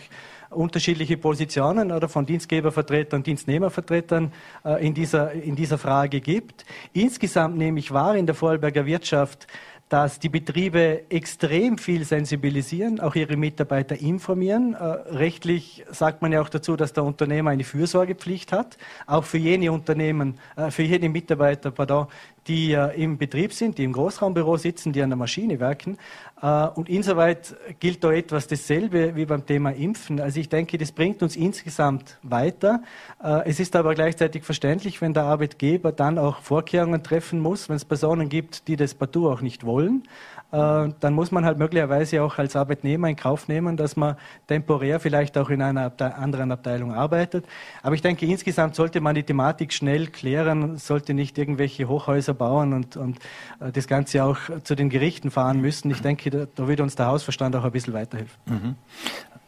unterschiedliche 0.49 1.17
Positionen 1.17 1.91
oder 1.91 2.09
von 2.09 2.25
Dienstgebervertretern, 2.25 3.23
Dienstnehmervertretern 3.23 4.31
äh, 4.63 4.85
in, 4.85 4.93
dieser, 4.93 5.31
in 5.31 5.55
dieser 5.55 5.77
Frage 5.77 6.21
gibt. 6.21 6.65
Insgesamt 6.93 7.57
nehme 7.57 7.79
ich 7.79 7.91
wahr 7.91 8.15
in 8.15 8.25
der 8.25 8.35
Vorarlberger 8.35 8.85
Wirtschaft, 8.85 9.47
dass 9.89 10.19
die 10.19 10.29
Betriebe 10.29 11.03
extrem 11.09 11.77
viel 11.77 12.05
sensibilisieren, 12.05 12.99
auch 12.99 13.13
ihre 13.13 13.37
Mitarbeiter 13.37 13.95
informieren. 13.95 14.73
Äh, 14.73 14.83
rechtlich 14.83 15.85
sagt 15.91 16.23
man 16.23 16.31
ja 16.31 16.41
auch 16.41 16.49
dazu, 16.49 16.75
dass 16.75 16.93
der 16.93 17.03
Unternehmer 17.03 17.51
eine 17.51 17.63
Fürsorgepflicht 17.63 18.51
hat, 18.51 18.77
auch 19.05 19.25
für 19.25 19.37
jene 19.37 19.71
Unternehmen, 19.71 20.39
äh, 20.55 20.71
für 20.71 20.81
jene 20.81 21.09
Mitarbeiter, 21.09 21.69
pardon, 21.69 22.07
die 22.47 22.73
äh, 22.73 23.01
im 23.01 23.17
Betrieb 23.17 23.53
sind, 23.53 23.77
die 23.77 23.83
im 23.83 23.93
Großraumbüro 23.93 24.57
sitzen, 24.57 24.93
die 24.93 25.01
an 25.01 25.09
der 25.09 25.17
Maschine 25.17 25.59
werken. 25.59 25.97
Äh, 26.41 26.67
und 26.67 26.89
insoweit 26.89 27.55
gilt 27.79 28.03
da 28.03 28.11
etwas 28.11 28.47
dasselbe 28.47 29.15
wie 29.15 29.25
beim 29.25 29.45
Thema 29.45 29.71
Impfen. 29.71 30.19
Also 30.19 30.39
ich 30.39 30.49
denke, 30.49 30.77
das 30.77 30.91
bringt 30.91 31.23
uns 31.23 31.35
insgesamt 31.35 32.19
weiter. 32.21 32.83
Äh, 33.23 33.49
es 33.49 33.59
ist 33.59 33.75
aber 33.75 33.95
gleichzeitig 33.95 34.43
verständlich, 34.43 35.01
wenn 35.01 35.13
der 35.13 35.23
Arbeitgeber 35.23 35.91
dann 35.91 36.17
auch 36.17 36.39
Vorkehrungen 36.39 37.01
treffen 37.03 37.39
muss, 37.39 37.67
wenn 37.69 37.77
es 37.77 37.85
Personen 37.85 38.29
gibt, 38.29 38.67
die 38.67 38.75
das 38.75 38.93
partout 38.93 39.29
auch 39.29 39.41
nicht 39.41 39.65
wollen. 39.65 40.03
Äh, 40.51 40.89
dann 40.99 41.13
muss 41.13 41.31
man 41.31 41.43
halt 41.45 41.57
möglicherweise 41.57 42.21
auch 42.21 42.37
als 42.37 42.55
Arbeitnehmer 42.55 43.09
in 43.09 43.15
Kauf 43.15 43.47
nehmen, 43.47 43.77
dass 43.77 43.95
man 43.95 44.15
temporär 44.47 44.99
vielleicht 44.99 45.37
auch 45.37 45.49
in 45.49 45.61
einer 45.61 45.85
Abte 45.85 46.15
anderen 46.15 46.51
Abteilung 46.51 46.93
arbeitet. 46.93 47.45
Aber 47.81 47.95
ich 47.95 48.01
denke, 48.01 48.25
insgesamt 48.25 48.75
sollte 48.75 49.01
man 49.01 49.15
die 49.15 49.23
Thematik 49.23 49.73
schnell 49.73 50.07
klären, 50.07 50.77
sollte 50.77 51.13
nicht 51.13 51.37
irgendwelche 51.37 51.87
Hochhäuser 51.87 52.33
bauen 52.33 52.73
und, 52.73 52.95
und 52.95 53.19
äh, 53.59 53.71
das 53.71 53.87
Ganze 53.87 54.23
auch 54.23 54.37
zu 54.63 54.75
den 54.75 54.89
Gerichten 54.89 55.31
fahren 55.31 55.61
müssen. 55.61 55.91
Ich 55.91 56.01
denke, 56.01 56.29
da, 56.29 56.45
da 56.53 56.67
würde 56.67 56.83
uns 56.83 56.95
der 56.95 57.07
Hausverstand 57.07 57.55
auch 57.55 57.63
ein 57.63 57.71
bisschen 57.71 57.93
weiterhelfen. 57.93 58.35
Mhm. 58.45 58.75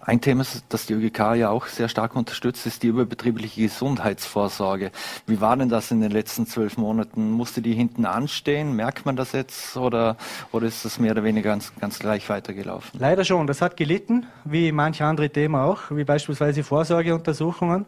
Ein 0.07 0.21
Thema, 0.21 0.45
das 0.69 0.85
die 0.85 0.93
ÖGK 0.93 1.35
ja 1.35 1.49
auch 1.49 1.65
sehr 1.65 1.89
stark 1.89 2.15
unterstützt, 2.15 2.65
ist 2.65 2.81
die 2.81 2.87
überbetriebliche 2.87 3.63
Gesundheitsvorsorge. 3.63 4.91
Wie 5.25 5.41
war 5.41 5.57
denn 5.57 5.67
das 5.67 5.91
in 5.91 5.99
den 5.99 6.11
letzten 6.11 6.47
zwölf 6.47 6.77
Monaten? 6.77 7.29
Musste 7.31 7.61
die 7.61 7.73
hinten 7.73 8.05
anstehen? 8.05 8.73
Merkt 8.73 9.05
man 9.05 9.17
das 9.17 9.33
jetzt 9.33 9.75
oder, 9.75 10.15
oder 10.53 10.65
ist 10.65 10.85
das 10.85 10.97
mehr 10.97 11.11
oder 11.11 11.25
weniger 11.25 11.49
ganz, 11.49 11.73
ganz 11.81 11.99
gleich 11.99 12.29
weitergelaufen? 12.29 12.97
Leider 12.97 13.25
schon. 13.25 13.47
Das 13.47 13.61
hat 13.61 13.75
gelitten, 13.75 14.25
wie 14.45 14.71
manche 14.71 15.03
andere 15.03 15.29
Themen 15.29 15.55
auch, 15.55 15.91
wie 15.91 16.05
beispielsweise 16.05 16.63
Vorsorgeuntersuchungen 16.63 17.85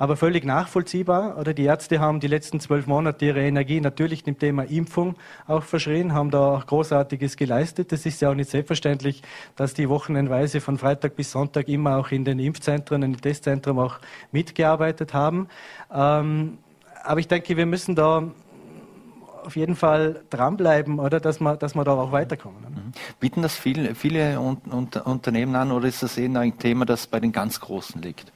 aber 0.00 0.16
völlig 0.16 0.46
nachvollziehbar. 0.46 1.36
Oder 1.38 1.52
die 1.52 1.64
Ärzte 1.64 2.00
haben 2.00 2.20
die 2.20 2.26
letzten 2.26 2.58
zwölf 2.58 2.86
Monate 2.86 3.26
ihre 3.26 3.42
Energie 3.42 3.82
natürlich 3.82 4.24
dem 4.24 4.38
Thema 4.38 4.62
Impfung 4.62 5.14
auch 5.46 5.62
verschrien, 5.62 6.14
haben 6.14 6.30
da 6.30 6.56
auch 6.56 6.66
Großartiges 6.66 7.36
geleistet. 7.36 7.92
Das 7.92 8.06
ist 8.06 8.22
ja 8.22 8.30
auch 8.30 8.34
nicht 8.34 8.48
selbstverständlich, 8.48 9.22
dass 9.56 9.74
die 9.74 9.90
wochenendweise 9.90 10.62
von 10.62 10.78
Freitag 10.78 11.16
bis 11.16 11.30
Sonntag 11.30 11.68
immer 11.68 11.98
auch 11.98 12.12
in 12.12 12.24
den 12.24 12.38
Impfzentren, 12.38 13.02
in 13.02 13.12
den 13.12 13.20
Testzentren 13.20 13.78
auch 13.78 13.98
mitgearbeitet 14.32 15.12
haben. 15.12 15.48
Ähm, 15.92 16.56
aber 17.04 17.20
ich 17.20 17.28
denke, 17.28 17.58
wir 17.58 17.66
müssen 17.66 17.94
da 17.94 18.22
auf 19.44 19.54
jeden 19.54 19.76
Fall 19.76 20.22
dranbleiben, 20.30 20.98
oder 20.98 21.20
dass 21.20 21.40
wir, 21.40 21.56
dass 21.58 21.74
wir 21.74 21.84
da 21.84 21.92
auch 21.92 22.12
weiterkommen. 22.12 22.62
Mhm. 22.62 22.92
Bieten 23.20 23.42
das 23.42 23.54
viele, 23.54 23.94
viele 23.94 24.40
Unternehmen 24.40 25.54
an 25.56 25.72
oder 25.72 25.88
ist 25.88 26.02
das 26.02 26.16
eher 26.16 26.34
ein 26.40 26.58
Thema, 26.58 26.86
das 26.86 27.06
bei 27.06 27.20
den 27.20 27.32
ganz 27.32 27.60
Großen 27.60 28.00
liegt? 28.00 28.32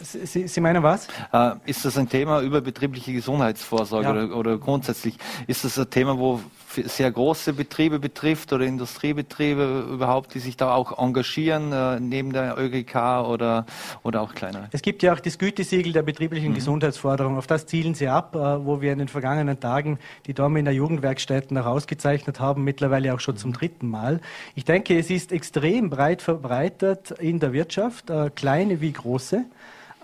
Sie, 0.00 0.46
Sie 0.46 0.60
meinen 0.60 0.82
was? 0.82 1.08
Äh, 1.32 1.52
ist 1.64 1.84
das 1.84 1.96
ein 1.96 2.08
Thema 2.08 2.40
über 2.42 2.60
betriebliche 2.60 3.12
Gesundheitsvorsorge 3.12 4.06
ja. 4.06 4.12
oder, 4.12 4.36
oder, 4.36 4.58
grundsätzlich? 4.58 5.16
Ist 5.46 5.64
das 5.64 5.78
ein 5.78 5.88
Thema, 5.88 6.18
wo 6.18 6.40
sehr 6.84 7.10
große 7.10 7.54
Betriebe 7.54 7.98
betrifft 7.98 8.52
oder 8.52 8.64
Industriebetriebe 8.64 9.88
überhaupt, 9.90 10.34
die 10.34 10.40
sich 10.40 10.56
da 10.56 10.74
auch 10.74 10.98
engagieren 10.98 11.72
äh, 11.72 11.98
neben 11.98 12.32
der 12.32 12.58
ÖGK 12.58 12.94
oder, 13.26 13.64
oder 14.02 14.20
auch 14.20 14.34
kleinere? 14.34 14.68
Es 14.72 14.82
gibt 14.82 15.02
ja 15.02 15.14
auch 15.14 15.20
das 15.20 15.38
Gütesiegel 15.38 15.92
der 15.92 16.02
betrieblichen 16.02 16.50
mhm. 16.50 16.56
Gesundheitsforderung. 16.56 17.38
Auf 17.38 17.46
das 17.46 17.66
zielen 17.66 17.94
Sie 17.94 18.08
ab, 18.08 18.34
äh, 18.34 18.38
wo 18.38 18.82
wir 18.82 18.92
in 18.92 18.98
den 18.98 19.08
vergangenen 19.08 19.60
Tagen 19.60 19.98
die 20.26 20.34
der 20.34 20.72
Jugendwerkstätten 20.72 21.56
auch 21.56 21.66
ausgezeichnet 21.66 22.40
haben, 22.40 22.64
mittlerweile 22.64 23.14
auch 23.14 23.20
schon 23.20 23.36
mhm. 23.36 23.38
zum 23.38 23.52
dritten 23.54 23.88
Mal. 23.88 24.20
Ich 24.54 24.64
denke, 24.64 24.98
es 24.98 25.08
ist 25.08 25.32
extrem 25.32 25.88
breit 25.88 26.20
verbreitet 26.20 27.12
in 27.12 27.40
der 27.40 27.52
Wirtschaft, 27.52 28.12
kleine 28.34 28.80
wie 28.80 28.92
große 28.92 29.44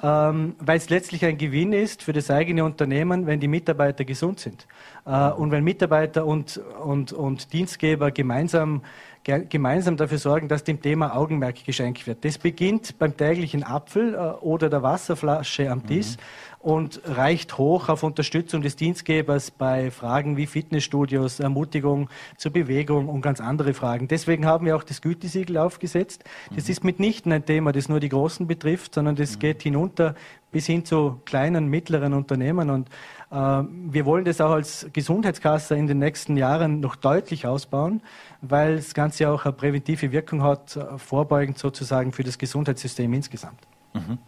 ähm, 0.02 0.56
weil 0.58 0.78
es 0.78 0.90
letztlich 0.90 1.24
ein 1.24 1.38
Gewinn 1.38 1.72
ist 1.72 2.02
für 2.02 2.12
das 2.12 2.30
eigene 2.30 2.64
Unternehmen, 2.64 3.26
wenn 3.26 3.38
die 3.38 3.48
Mitarbeiter 3.48 4.04
gesund 4.04 4.40
sind. 4.40 4.66
Äh, 5.06 5.30
und 5.30 5.50
wenn 5.52 5.62
Mitarbeiter 5.62 6.26
und, 6.26 6.60
und, 6.84 7.12
und 7.12 7.52
Dienstgeber 7.52 8.10
gemeinsam, 8.10 8.82
gemeinsam 9.22 9.96
dafür 9.96 10.18
sorgen, 10.18 10.48
dass 10.48 10.64
dem 10.64 10.82
Thema 10.82 11.14
Augenmerk 11.14 11.64
geschenkt 11.64 12.06
wird. 12.06 12.24
Das 12.24 12.38
beginnt 12.38 12.98
beim 12.98 13.16
täglichen 13.16 13.62
Apfel 13.62 14.14
äh, 14.14 14.18
oder 14.42 14.68
der 14.68 14.82
Wasserflasche 14.82 15.70
am 15.70 15.86
Tisch. 15.86 16.16
Mhm 16.16 16.51
und 16.62 17.00
reicht 17.04 17.58
hoch 17.58 17.88
auf 17.88 18.04
Unterstützung 18.04 18.62
des 18.62 18.76
Dienstgebers 18.76 19.50
bei 19.50 19.90
Fragen 19.90 20.36
wie 20.36 20.46
Fitnessstudios, 20.46 21.40
Ermutigung 21.40 22.08
zur 22.36 22.52
Bewegung 22.52 23.08
und 23.08 23.20
ganz 23.20 23.40
andere 23.40 23.74
Fragen. 23.74 24.06
Deswegen 24.06 24.46
haben 24.46 24.66
wir 24.66 24.76
auch 24.76 24.84
das 24.84 25.02
Gütesiegel 25.02 25.58
aufgesetzt. 25.58 26.22
Das 26.54 26.68
ist 26.68 26.84
mitnichten 26.84 27.32
ein 27.32 27.44
Thema, 27.44 27.72
das 27.72 27.88
nur 27.88 27.98
die 27.98 28.08
Großen 28.08 28.46
betrifft, 28.46 28.94
sondern 28.94 29.16
das 29.16 29.40
geht 29.40 29.62
hinunter 29.62 30.14
bis 30.52 30.66
hin 30.66 30.84
zu 30.84 31.20
kleinen, 31.24 31.66
mittleren 31.66 32.12
Unternehmen. 32.12 32.70
Und 32.70 32.88
äh, 33.32 33.34
wir 33.34 34.04
wollen 34.04 34.24
das 34.24 34.40
auch 34.40 34.52
als 34.52 34.86
Gesundheitskasse 34.92 35.74
in 35.74 35.88
den 35.88 35.98
nächsten 35.98 36.36
Jahren 36.36 36.78
noch 36.78 36.94
deutlich 36.94 37.46
ausbauen, 37.46 38.02
weil 38.40 38.76
das 38.76 38.94
Ganze 38.94 39.30
auch 39.30 39.44
eine 39.46 39.54
präventive 39.54 40.12
Wirkung 40.12 40.44
hat, 40.44 40.76
äh, 40.76 40.98
vorbeugend 40.98 41.58
sozusagen 41.58 42.12
für 42.12 42.22
das 42.22 42.38
Gesundheitssystem 42.38 43.12
insgesamt. 43.14 43.58
Mhm. 43.94 44.18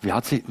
Wie, 0.00 0.12
hat 0.12 0.24
sie, 0.24 0.42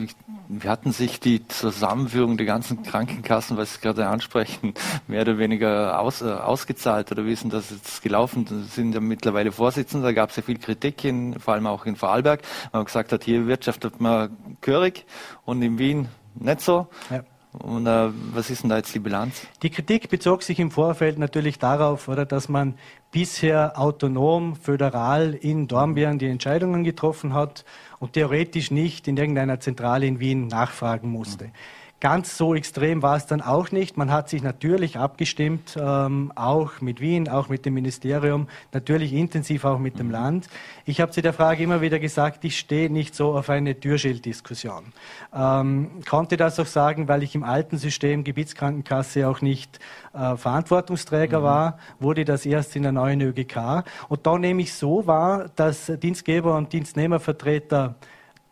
wie 0.47 0.69
hatten 0.69 0.91
sich 0.91 1.19
die 1.19 1.47
Zusammenführung 1.47 2.37
der 2.37 2.45
ganzen 2.45 2.83
Krankenkassen, 2.83 3.57
was 3.57 3.73
Sie 3.73 3.81
gerade 3.81 4.07
ansprechen, 4.07 4.73
mehr 5.07 5.21
oder 5.21 5.37
weniger 5.37 5.99
aus, 5.99 6.21
äh, 6.21 6.25
ausgezahlt 6.25 7.11
oder 7.11 7.25
wie 7.25 7.33
ist 7.33 7.43
denn 7.43 7.49
das 7.49 7.71
jetzt 7.71 8.01
gelaufen? 8.01 8.45
Sie 8.47 8.63
sind 8.63 8.93
ja 8.93 9.01
mittlerweile 9.01 9.51
Vorsitzender, 9.51 10.07
da 10.07 10.13
gab 10.13 10.29
es 10.29 10.35
ja 10.35 10.43
viel 10.43 10.59
Kritik, 10.59 11.03
in, 11.03 11.39
vor 11.39 11.55
allem 11.55 11.67
auch 11.67 11.85
in 11.85 11.95
Vorarlberg, 11.95 12.41
weil 12.71 12.79
man 12.79 12.85
gesagt 12.85 13.11
hat, 13.11 13.23
hier 13.23 13.47
wirtschaftet 13.47 13.99
man 13.99 14.37
gehörig 14.61 15.05
und 15.45 15.61
in 15.61 15.77
Wien 15.77 16.07
nicht 16.35 16.61
so. 16.61 16.87
Ja. 17.09 17.23
Und 17.53 17.85
äh, 17.85 18.09
was 18.33 18.49
ist 18.49 18.63
denn 18.63 18.69
da 18.69 18.77
jetzt 18.77 18.95
die 18.95 18.99
Bilanz? 18.99 19.45
Die 19.61 19.69
Kritik 19.69 20.09
bezog 20.09 20.43
sich 20.43 20.59
im 20.59 20.71
Vorfeld 20.71 21.19
natürlich 21.19 21.59
darauf, 21.59 22.07
oder, 22.07 22.25
dass 22.25 22.47
man 22.47 22.75
bisher 23.11 23.77
autonom, 23.79 24.55
föderal 24.55 25.33
in 25.33 25.67
Dornbirn 25.67 26.17
die 26.17 26.27
Entscheidungen 26.27 26.83
getroffen 26.83 27.33
hat 27.33 27.65
und 27.99 28.13
theoretisch 28.13 28.71
nicht 28.71 29.07
in 29.07 29.17
irgendeiner 29.17 29.59
Zentrale 29.59 30.05
in 30.05 30.19
Wien 30.19 30.47
nachfragen 30.47 31.09
musste. 31.09 31.45
Mhm. 31.45 31.51
Ganz 32.01 32.35
so 32.35 32.55
extrem 32.55 33.03
war 33.03 33.15
es 33.15 33.27
dann 33.27 33.41
auch 33.41 33.71
nicht. 33.71 33.95
Man 33.95 34.11
hat 34.11 34.27
sich 34.27 34.41
natürlich 34.41 34.97
abgestimmt, 34.97 35.77
ähm, 35.79 36.31
auch 36.33 36.81
mit 36.81 36.99
Wien, 36.99 37.29
auch 37.29 37.47
mit 37.47 37.63
dem 37.63 37.75
Ministerium, 37.75 38.47
natürlich 38.73 39.13
intensiv 39.13 39.65
auch 39.65 39.77
mit 39.77 39.99
dem 39.99 40.07
mhm. 40.07 40.11
Land. 40.11 40.47
Ich 40.85 40.99
habe 40.99 41.11
zu 41.11 41.21
der 41.21 41.31
Frage 41.31 41.61
immer 41.61 41.79
wieder 41.81 41.99
gesagt, 41.99 42.43
ich 42.43 42.57
stehe 42.57 42.89
nicht 42.89 43.13
so 43.13 43.37
auf 43.37 43.51
eine 43.51 43.79
Türschilddiskussion. 43.79 44.93
Ähm, 45.31 45.91
konnte 46.09 46.37
das 46.37 46.59
auch 46.59 46.65
sagen, 46.65 47.07
weil 47.07 47.21
ich 47.21 47.35
im 47.35 47.43
alten 47.43 47.77
System 47.77 48.23
Gebietskrankenkasse 48.23 49.27
auch 49.27 49.41
nicht 49.41 49.79
äh, 50.13 50.35
Verantwortungsträger 50.37 51.41
mhm. 51.41 51.43
war, 51.43 51.79
wurde 51.99 52.25
das 52.25 52.47
erst 52.47 52.75
in 52.75 52.81
der 52.81 52.93
neuen 52.93 53.21
ÖGK. 53.21 53.83
Und 54.09 54.25
da 54.25 54.39
nehme 54.39 54.63
ich 54.63 54.73
so 54.73 55.05
wahr, 55.05 55.51
dass 55.55 55.85
Dienstgeber 56.01 56.57
und 56.57 56.73
Dienstnehmervertreter 56.73 57.93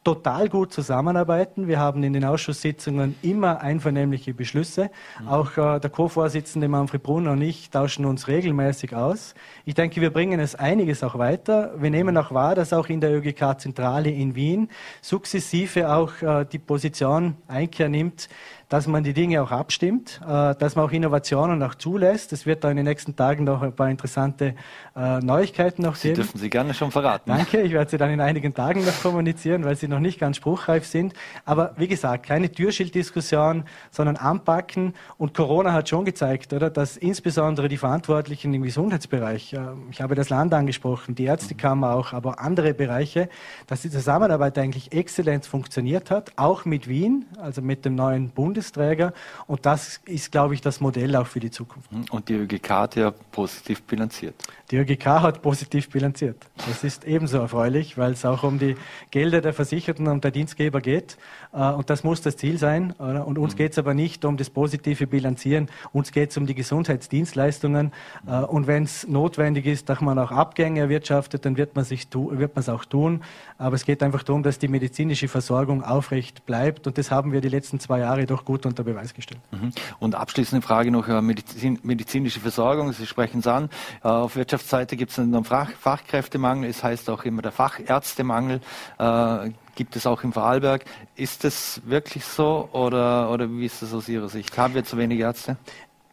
total 0.03 0.47
gut 0.49 0.71
zusammenarbeiten. 0.71 1.67
Wir 1.67 1.79
haben 1.79 2.03
in 2.03 2.13
den 2.13 2.23
Ausschusssitzungen 2.23 3.15
immer 3.21 3.61
einvernehmliche 3.61 4.33
Beschlüsse. 4.33 4.89
Mhm. 5.21 5.27
Auch 5.27 5.57
äh, 5.57 5.79
der 5.79 5.89
Co-Vorsitzende 5.89 6.67
Manfred 6.67 7.03
Brunner 7.03 7.33
und 7.33 7.41
ich 7.41 7.69
tauschen 7.69 8.05
uns 8.05 8.27
regelmäßig 8.27 8.95
aus. 8.95 9.35
Ich 9.65 9.75
denke, 9.75 9.99
wir 9.99 10.11
bringen 10.11 10.39
es 10.39 10.55
einiges 10.55 11.03
auch 11.03 11.17
weiter. 11.17 11.73
Wir 11.77 11.89
nehmen 11.89 12.17
auch 12.17 12.31
wahr, 12.31 12.55
dass 12.55 12.71
auch 12.71 12.87
in 12.87 13.01
der 13.01 13.13
ÖGK-Zentrale 13.13 14.09
in 14.09 14.35
Wien 14.35 14.69
sukzessive 15.01 15.91
auch 15.91 16.21
äh, 16.21 16.45
die 16.45 16.59
Position 16.59 17.35
Einkehr 17.47 17.89
nimmt, 17.89 18.29
dass 18.69 18.85
man 18.85 19.03
die 19.03 19.13
Dinge 19.13 19.41
auch 19.41 19.51
abstimmt, 19.51 20.21
äh, 20.23 20.55
dass 20.55 20.75
man 20.75 20.85
auch 20.85 20.91
Innovationen 20.91 21.61
auch 21.63 21.73
zulässt. 21.73 22.31
Es 22.33 22.45
wird 22.45 22.63
da 22.63 22.69
in 22.69 22.77
den 22.77 22.85
nächsten 22.85 23.15
Tagen 23.15 23.43
noch 23.43 23.63
ein 23.63 23.73
paar 23.73 23.89
interessante 23.89 24.53
äh, 24.95 25.19
Neuigkeiten 25.19 25.81
noch 25.81 25.95
Sie 25.95 26.13
dürfen 26.13 26.37
Sie 26.37 26.49
gerne 26.51 26.75
schon 26.75 26.91
verraten. 26.91 27.31
Danke, 27.31 27.61
ich 27.61 27.71
werde 27.73 27.89
sie 27.89 27.97
dann 27.97 28.11
in 28.11 28.21
einigen 28.21 28.53
Tagen 28.53 28.85
noch 28.85 29.01
kommunizieren, 29.01 29.65
weil 29.65 29.75
sie 29.75 29.87
noch 29.87 29.99
nicht 29.99 30.19
ganz 30.19 30.37
spruchreif 30.37 30.85
sind. 30.85 31.13
Aber 31.45 31.73
wie 31.77 31.87
gesagt, 31.87 32.27
keine 32.27 32.51
Türschilddiskussion, 32.51 33.63
sondern 33.89 34.17
anpacken. 34.17 34.93
Und 35.17 35.33
Corona 35.33 35.73
hat 35.73 35.89
schon 35.89 36.05
gezeigt, 36.05 36.53
oder, 36.53 36.69
dass 36.69 36.95
insbesondere 36.95 37.69
die 37.69 37.77
Verantwortlichen 37.77 38.53
im 38.53 38.61
Gesundheitsbereich, 38.61 39.53
äh, 39.53 39.59
ich 39.89 40.01
habe 40.01 40.13
das 40.13 40.29
Land 40.29 40.53
angesprochen, 40.53 41.15
die 41.15 41.23
Ärztekammer 41.23 41.95
auch, 41.95 42.13
aber 42.13 42.39
andere 42.39 42.75
Bereiche, 42.75 43.29
dass 43.65 43.81
die 43.81 43.89
Zusammenarbeit 43.89 44.59
eigentlich 44.59 44.91
exzellent 44.91 45.47
funktioniert 45.47 46.11
hat, 46.11 46.33
auch 46.35 46.65
mit 46.65 46.87
Wien, 46.87 47.25
also 47.41 47.63
mit 47.63 47.83
dem 47.83 47.95
neuen 47.95 48.29
Bund 48.29 48.58
Bundesträger. 48.59 49.13
Und 49.47 49.65
das 49.65 50.01
ist, 50.05 50.31
glaube 50.31 50.53
ich, 50.53 50.61
das 50.61 50.81
Modell 50.81 51.15
auch 51.15 51.27
für 51.27 51.39
die 51.39 51.51
Zukunft. 51.51 51.91
Mhm. 51.91 52.05
Und 52.11 52.29
die 52.29 52.33
ÖGK 52.33 52.69
hat 52.69 52.95
ja 52.95 53.11
positiv 53.31 53.81
bilanziert. 53.83 54.35
Die 54.71 54.77
ÖGK 54.77 55.05
hat 55.05 55.41
positiv 55.41 55.89
bilanziert. 55.89 56.45
Das 56.67 56.83
ist 56.83 57.05
ebenso 57.05 57.39
erfreulich, 57.39 57.97
weil 57.97 58.11
es 58.11 58.25
auch 58.25 58.43
um 58.43 58.59
die 58.59 58.75
Gelder 59.11 59.41
der 59.41 59.53
Versicherten 59.53 60.07
und 60.07 60.23
der 60.23 60.31
Dienstgeber 60.31 60.81
geht. 60.81 61.17
Äh, 61.53 61.71
und 61.71 61.89
das 61.89 62.03
muss 62.03 62.21
das 62.21 62.37
Ziel 62.37 62.57
sein. 62.57 62.91
Und 62.91 63.37
uns 63.37 63.53
mhm. 63.53 63.57
geht 63.57 63.71
es 63.71 63.77
aber 63.77 63.93
nicht 63.93 64.25
um 64.25 64.37
das 64.37 64.49
positive 64.49 65.07
Bilanzieren. 65.07 65.69
Uns 65.93 66.11
geht 66.11 66.31
es 66.31 66.37
um 66.37 66.45
die 66.45 66.55
Gesundheitsdienstleistungen. 66.55 67.91
Äh, 68.27 68.41
und 68.41 68.67
wenn 68.67 68.83
es 68.83 69.07
notwendig 69.07 69.65
ist, 69.65 69.89
dass 69.89 70.01
man 70.01 70.19
auch 70.19 70.31
Abgänge 70.31 70.81
erwirtschaftet, 70.81 71.45
dann 71.45 71.57
wird 71.57 71.75
man 71.75 71.85
es 71.85 72.69
auch 72.69 72.85
tun. 72.85 73.21
Aber 73.57 73.75
es 73.75 73.85
geht 73.85 74.03
einfach 74.03 74.23
darum, 74.23 74.43
dass 74.43 74.59
die 74.59 74.67
medizinische 74.67 75.27
Versorgung 75.27 75.83
aufrecht 75.83 76.45
bleibt. 76.45 76.85
Und 76.87 76.97
das 76.97 77.11
haben 77.11 77.31
wir 77.31 77.41
die 77.41 77.49
letzten 77.49 77.79
zwei 77.79 77.99
Jahre 77.99 78.25
doch 78.25 78.45
gut 78.49 78.65
unter 78.65 78.83
Beweis 78.83 79.13
gestellt. 79.13 79.41
Mhm. 79.51 79.71
Und 79.99 80.15
abschließende 80.15 80.65
Frage 80.65 80.89
noch 80.89 81.07
über 81.07 81.21
Medizin, 81.21 81.77
medizinische 81.83 82.39
Versorgung. 82.39 82.91
Sie 82.93 83.05
sprechen 83.05 83.41
es 83.41 83.47
an. 83.47 83.69
Äh, 84.03 84.07
auf 84.07 84.35
Wirtschaftsseite 84.35 84.97
gibt 84.97 85.11
es 85.11 85.19
einen 85.19 85.43
Fach, 85.43 85.69
Fachkräftemangel. 85.69 86.67
Es 86.67 86.83
heißt 86.83 87.11
auch 87.11 87.25
immer 87.25 87.43
der 87.43 87.51
Fachärztemangel. 87.51 88.59
Äh, 88.97 89.51
gibt 89.75 89.95
es 89.95 90.07
auch 90.07 90.23
im 90.23 90.33
Vorarlberg. 90.33 90.85
Ist 91.15 91.43
das 91.43 91.83
wirklich 91.85 92.25
so 92.25 92.69
oder, 92.71 93.29
oder 93.29 93.47
wie 93.51 93.67
ist 93.67 93.83
das 93.83 93.93
aus 93.93 94.09
Ihrer 94.09 94.29
Sicht? 94.29 94.57
Haben 94.57 94.73
wir 94.73 94.83
zu 94.83 94.97
wenig 94.97 95.19
Ärzte? 95.19 95.57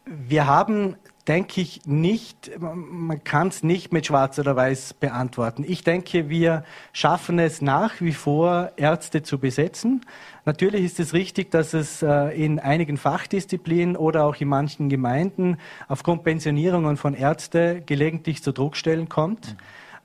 Wir 0.05 0.47
haben 0.47 0.97
denke 1.29 1.61
ich 1.61 1.87
nicht, 1.87 2.53
man 2.59 3.23
kann 3.25 3.49
es 3.49 3.63
nicht 3.63 3.93
mit 3.93 4.07
Schwarz 4.07 4.39
oder 4.39 4.55
Weiß 4.55 4.95
beantworten. 4.95 5.65
Ich 5.67 5.83
denke, 5.83 6.29
wir 6.29 6.65
schaffen 6.93 7.39
es 7.39 7.61
nach 7.61 8.01
wie 8.01 8.13
vor, 8.13 8.73
Ärzte 8.77 9.23
zu 9.23 9.39
besetzen. 9.39 10.05
Natürlich 10.45 10.85
ist 10.85 11.01
es 11.01 11.13
richtig, 11.13 11.51
dass 11.51 11.75
es 11.75 12.03
äh, 12.03 12.29
in 12.29 12.61
einigen 12.61 12.97
Fachdisziplinen 12.97 13.97
oder 13.97 14.25
auch 14.25 14.37
in 14.37 14.49
manchen 14.49 14.89
Gemeinden 14.89 15.57
aufgrund 15.89 16.23
Pensionierungen 16.23 16.97
von 16.97 17.15
Ärzten 17.15 17.85
gelegentlich 17.87 18.43
zu 18.43 18.53
Druckstellen 18.53 19.09
kommt. 19.09 19.55
Mhm 19.55 19.59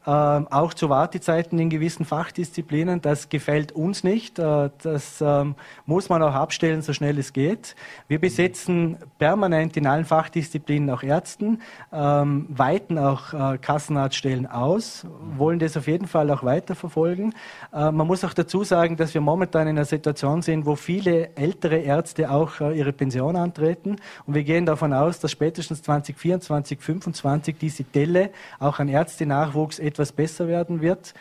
auch 0.10 0.74
zu 0.74 0.89
Wartezeiten 0.89 1.60
in 1.60 1.70
gewissen 1.70 2.06
Fachdisziplinen. 2.06 3.02
Das 3.02 3.30
gefällt 3.30 3.72
uns 3.72 4.04
nicht. 4.04 4.39
Äh, 4.39 4.70
das 4.82 5.22
ähm, 5.22 5.56
muss 5.86 6.10
man 6.10 6.24
auch 6.24 6.34
abstellen, 6.34 6.82
so 6.82 6.93
schnell 6.93 7.20
es 7.20 7.34
geht. 7.34 7.76
Wir 8.08 8.20
besetzen 8.20 8.97
permanent 9.20 9.78
in 9.78 9.86
allen 9.86 10.06
Fachdisziplinen 10.06 10.89
auch 10.89 11.04
Ärzten, 11.04 11.62
ähm, 11.93 12.47
weiten 12.49 12.97
auch 12.97 13.34
äh, 13.34 13.58
Kassenarztstellen 13.58 14.47
aus, 14.47 15.06
wollen 15.38 15.60
das 15.60 15.78
auf 15.78 15.88
jeden 15.88 16.08
Fall 16.08 16.32
auch 16.32 16.43
weiterverfolgen. 16.43 17.34
Äh, 17.74 17.91
man 17.91 18.08
muss 18.08 18.24
auch 18.24 18.34
dazu 18.34 18.64
sagen, 18.64 18.97
dass 18.97 19.14
wir 19.14 19.22
momentan 19.22 19.68
in 19.68 19.78
einer 19.78 19.86
Situation 19.86 20.41
sind, 20.41 20.66
wo 20.66 20.76
viele 20.76 21.36
ältere 21.36 21.78
Ärzte 21.78 22.32
auch 22.32 22.60
ihre 22.60 22.93
Pension 22.93 23.36
antreten. 23.36 23.97
Und 24.26 24.34
wir 24.34 24.43
gehen 24.43 24.66
davon 24.66 24.93
aus, 24.93 25.20
dass 25.20 25.32
spätestens 25.32 25.82
2024, 25.84 26.80
2025 26.80 27.56
diese 27.60 27.84
Delle 27.84 28.32
auch 28.60 28.80
an 28.80 28.88
Ärztenachwuchs 28.88 29.80
etwas 29.91 30.11
besser 30.11 30.47
werden 30.47 30.81
wird. 30.81 31.13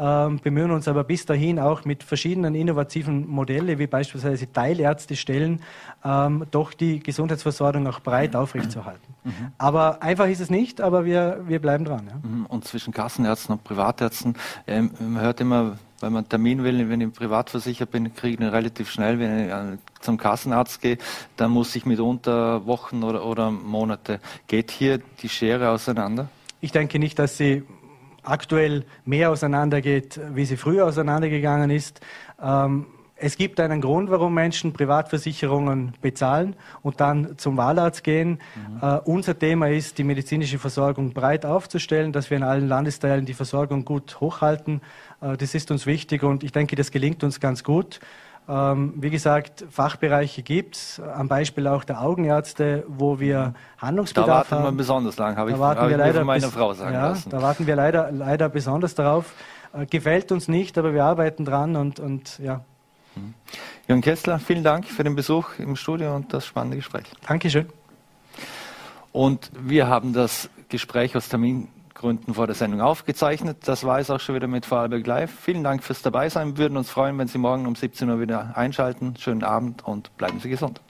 Ähm, 0.00 0.38
bemühen 0.38 0.70
uns 0.70 0.86
aber 0.86 1.02
bis 1.02 1.26
dahin 1.26 1.58
auch 1.58 1.84
mit 1.84 2.04
verschiedenen 2.04 2.54
innovativen 2.54 3.26
Modellen, 3.26 3.80
wie 3.80 3.88
beispielsweise 3.88 4.50
Teilärztestellen, 4.52 5.60
ähm, 6.04 6.46
doch 6.52 6.72
die 6.72 7.00
Gesundheitsversorgung 7.00 7.84
auch 7.88 7.98
breit 7.98 8.36
aufrechtzuerhalten. 8.36 9.12
Mhm. 9.24 9.32
Aber 9.58 10.00
einfach 10.00 10.28
ist 10.28 10.38
es 10.38 10.50
nicht, 10.50 10.80
aber 10.80 11.04
wir, 11.04 11.40
wir 11.48 11.58
bleiben 11.58 11.84
dran. 11.84 12.08
Ja. 12.08 12.28
Mhm. 12.28 12.46
Und 12.46 12.64
zwischen 12.64 12.92
Kassenärzten 12.92 13.54
und 13.54 13.64
Privatärzten, 13.64 14.36
ähm, 14.68 14.92
man 15.00 15.20
hört 15.20 15.40
immer, 15.40 15.78
wenn 16.00 16.12
man 16.12 16.18
einen 16.18 16.28
Termin 16.28 16.62
will, 16.62 16.88
wenn 16.88 17.00
ich 17.00 17.12
privat 17.12 17.50
versichert 17.50 17.90
bin, 17.90 18.14
kriege 18.14 18.34
ich 18.34 18.40
ihn 18.40 18.46
relativ 18.46 18.88
schnell. 18.90 19.18
Wenn 19.18 19.46
ich 19.46 19.52
äh, 19.52 19.78
zum 20.00 20.16
Kassenarzt 20.16 20.80
gehe, 20.80 20.98
dann 21.36 21.50
muss 21.50 21.74
ich 21.74 21.86
mitunter 21.86 22.64
Wochen 22.66 23.02
oder, 23.02 23.26
oder 23.26 23.50
Monate. 23.50 24.20
Geht 24.46 24.70
hier 24.70 25.00
die 25.22 25.28
Schere 25.28 25.70
auseinander? 25.70 26.28
Ich 26.60 26.70
denke 26.70 27.00
nicht, 27.00 27.18
dass 27.18 27.36
sie 27.36 27.64
aktuell 28.28 28.84
mehr 29.04 29.30
auseinandergeht, 29.30 30.20
wie 30.34 30.44
sie 30.44 30.56
früher 30.56 30.86
auseinandergegangen 30.86 31.70
ist. 31.70 32.00
Ähm, 32.42 32.86
es 33.20 33.36
gibt 33.36 33.58
einen 33.58 33.80
Grund, 33.80 34.10
warum 34.10 34.32
Menschen 34.32 34.72
Privatversicherungen 34.72 35.94
bezahlen 36.00 36.54
und 36.82 37.00
dann 37.00 37.36
zum 37.36 37.56
Wahlarzt 37.56 38.04
gehen. 38.04 38.38
Mhm. 38.54 38.80
Uh, 38.80 39.00
unser 39.04 39.36
Thema 39.36 39.68
ist, 39.68 39.98
die 39.98 40.04
medizinische 40.04 40.58
Versorgung 40.58 41.12
breit 41.12 41.44
aufzustellen, 41.44 42.12
dass 42.12 42.30
wir 42.30 42.36
in 42.36 42.44
allen 42.44 42.68
Landesteilen 42.68 43.26
die 43.26 43.34
Versorgung 43.34 43.84
gut 43.84 44.20
hochhalten. 44.20 44.82
Uh, 45.20 45.34
das 45.34 45.54
ist 45.56 45.72
uns 45.72 45.84
wichtig 45.84 46.22
und 46.22 46.44
ich 46.44 46.52
denke, 46.52 46.76
das 46.76 46.92
gelingt 46.92 47.24
uns 47.24 47.40
ganz 47.40 47.64
gut. 47.64 47.98
Ähm, 48.48 48.94
wie 48.96 49.10
gesagt, 49.10 49.66
Fachbereiche 49.70 50.42
gibt 50.42 50.76
es, 50.76 51.00
am 51.00 51.28
Beispiel 51.28 51.66
auch 51.66 51.84
der 51.84 52.00
Augenärzte, 52.00 52.84
wo 52.88 53.20
wir 53.20 53.52
Handlungsbedarf 53.76 54.28
haben. 54.28 54.28
Da 54.28 54.36
warten 54.36 54.64
haben. 54.66 54.74
wir 54.74 54.78
besonders 54.78 55.18
lang, 55.18 55.36
habe 55.36 55.50
ich, 55.50 55.56
hab 55.58 55.88
wir 55.88 55.96
leider 55.98 56.20
von 56.20 56.26
meiner 56.26 56.48
Frau 56.48 56.72
sagen 56.72 56.94
ja, 56.94 57.08
lassen. 57.08 57.28
Da 57.28 57.42
warten 57.42 57.66
wir 57.66 57.76
leider, 57.76 58.10
leider 58.10 58.48
besonders 58.48 58.94
darauf. 58.94 59.34
Äh, 59.74 59.84
gefällt 59.84 60.32
uns 60.32 60.48
nicht, 60.48 60.78
aber 60.78 60.94
wir 60.94 61.04
arbeiten 61.04 61.44
dran 61.44 61.76
und, 61.76 62.00
und 62.00 62.38
ja. 62.38 62.62
Mhm. 63.14 63.34
Jürgen 63.86 64.02
Kessler, 64.02 64.38
vielen 64.38 64.64
Dank 64.64 64.86
für 64.86 65.04
den 65.04 65.14
Besuch 65.14 65.58
im 65.58 65.76
Studio 65.76 66.16
und 66.16 66.32
das 66.32 66.46
spannende 66.46 66.78
Gespräch. 66.78 67.04
Dankeschön. 67.26 67.66
Und 69.12 69.50
wir 69.60 69.88
haben 69.88 70.14
das 70.14 70.48
Gespräch 70.70 71.16
aus 71.16 71.28
Gründen 71.98 72.34
vor 72.34 72.46
der 72.46 72.54
Sendung 72.54 72.80
aufgezeichnet. 72.80 73.58
Das 73.66 73.84
war 73.84 73.98
es 73.98 74.10
auch 74.10 74.20
schon 74.20 74.34
wieder 74.34 74.46
mit 74.46 74.64
Vorarlberg 74.64 75.06
Live. 75.06 75.32
Vielen 75.40 75.64
Dank 75.64 75.82
fürs 75.82 76.00
Dabeisein. 76.00 76.56
Wir 76.56 76.58
würden 76.58 76.78
uns 76.78 76.90
freuen, 76.90 77.18
wenn 77.18 77.28
Sie 77.28 77.38
morgen 77.38 77.66
um 77.66 77.74
17 77.74 78.08
Uhr 78.08 78.20
wieder 78.20 78.56
einschalten. 78.56 79.14
Schönen 79.18 79.44
Abend 79.44 79.86
und 79.86 80.16
bleiben 80.16 80.40
Sie 80.40 80.48
gesund. 80.48 80.80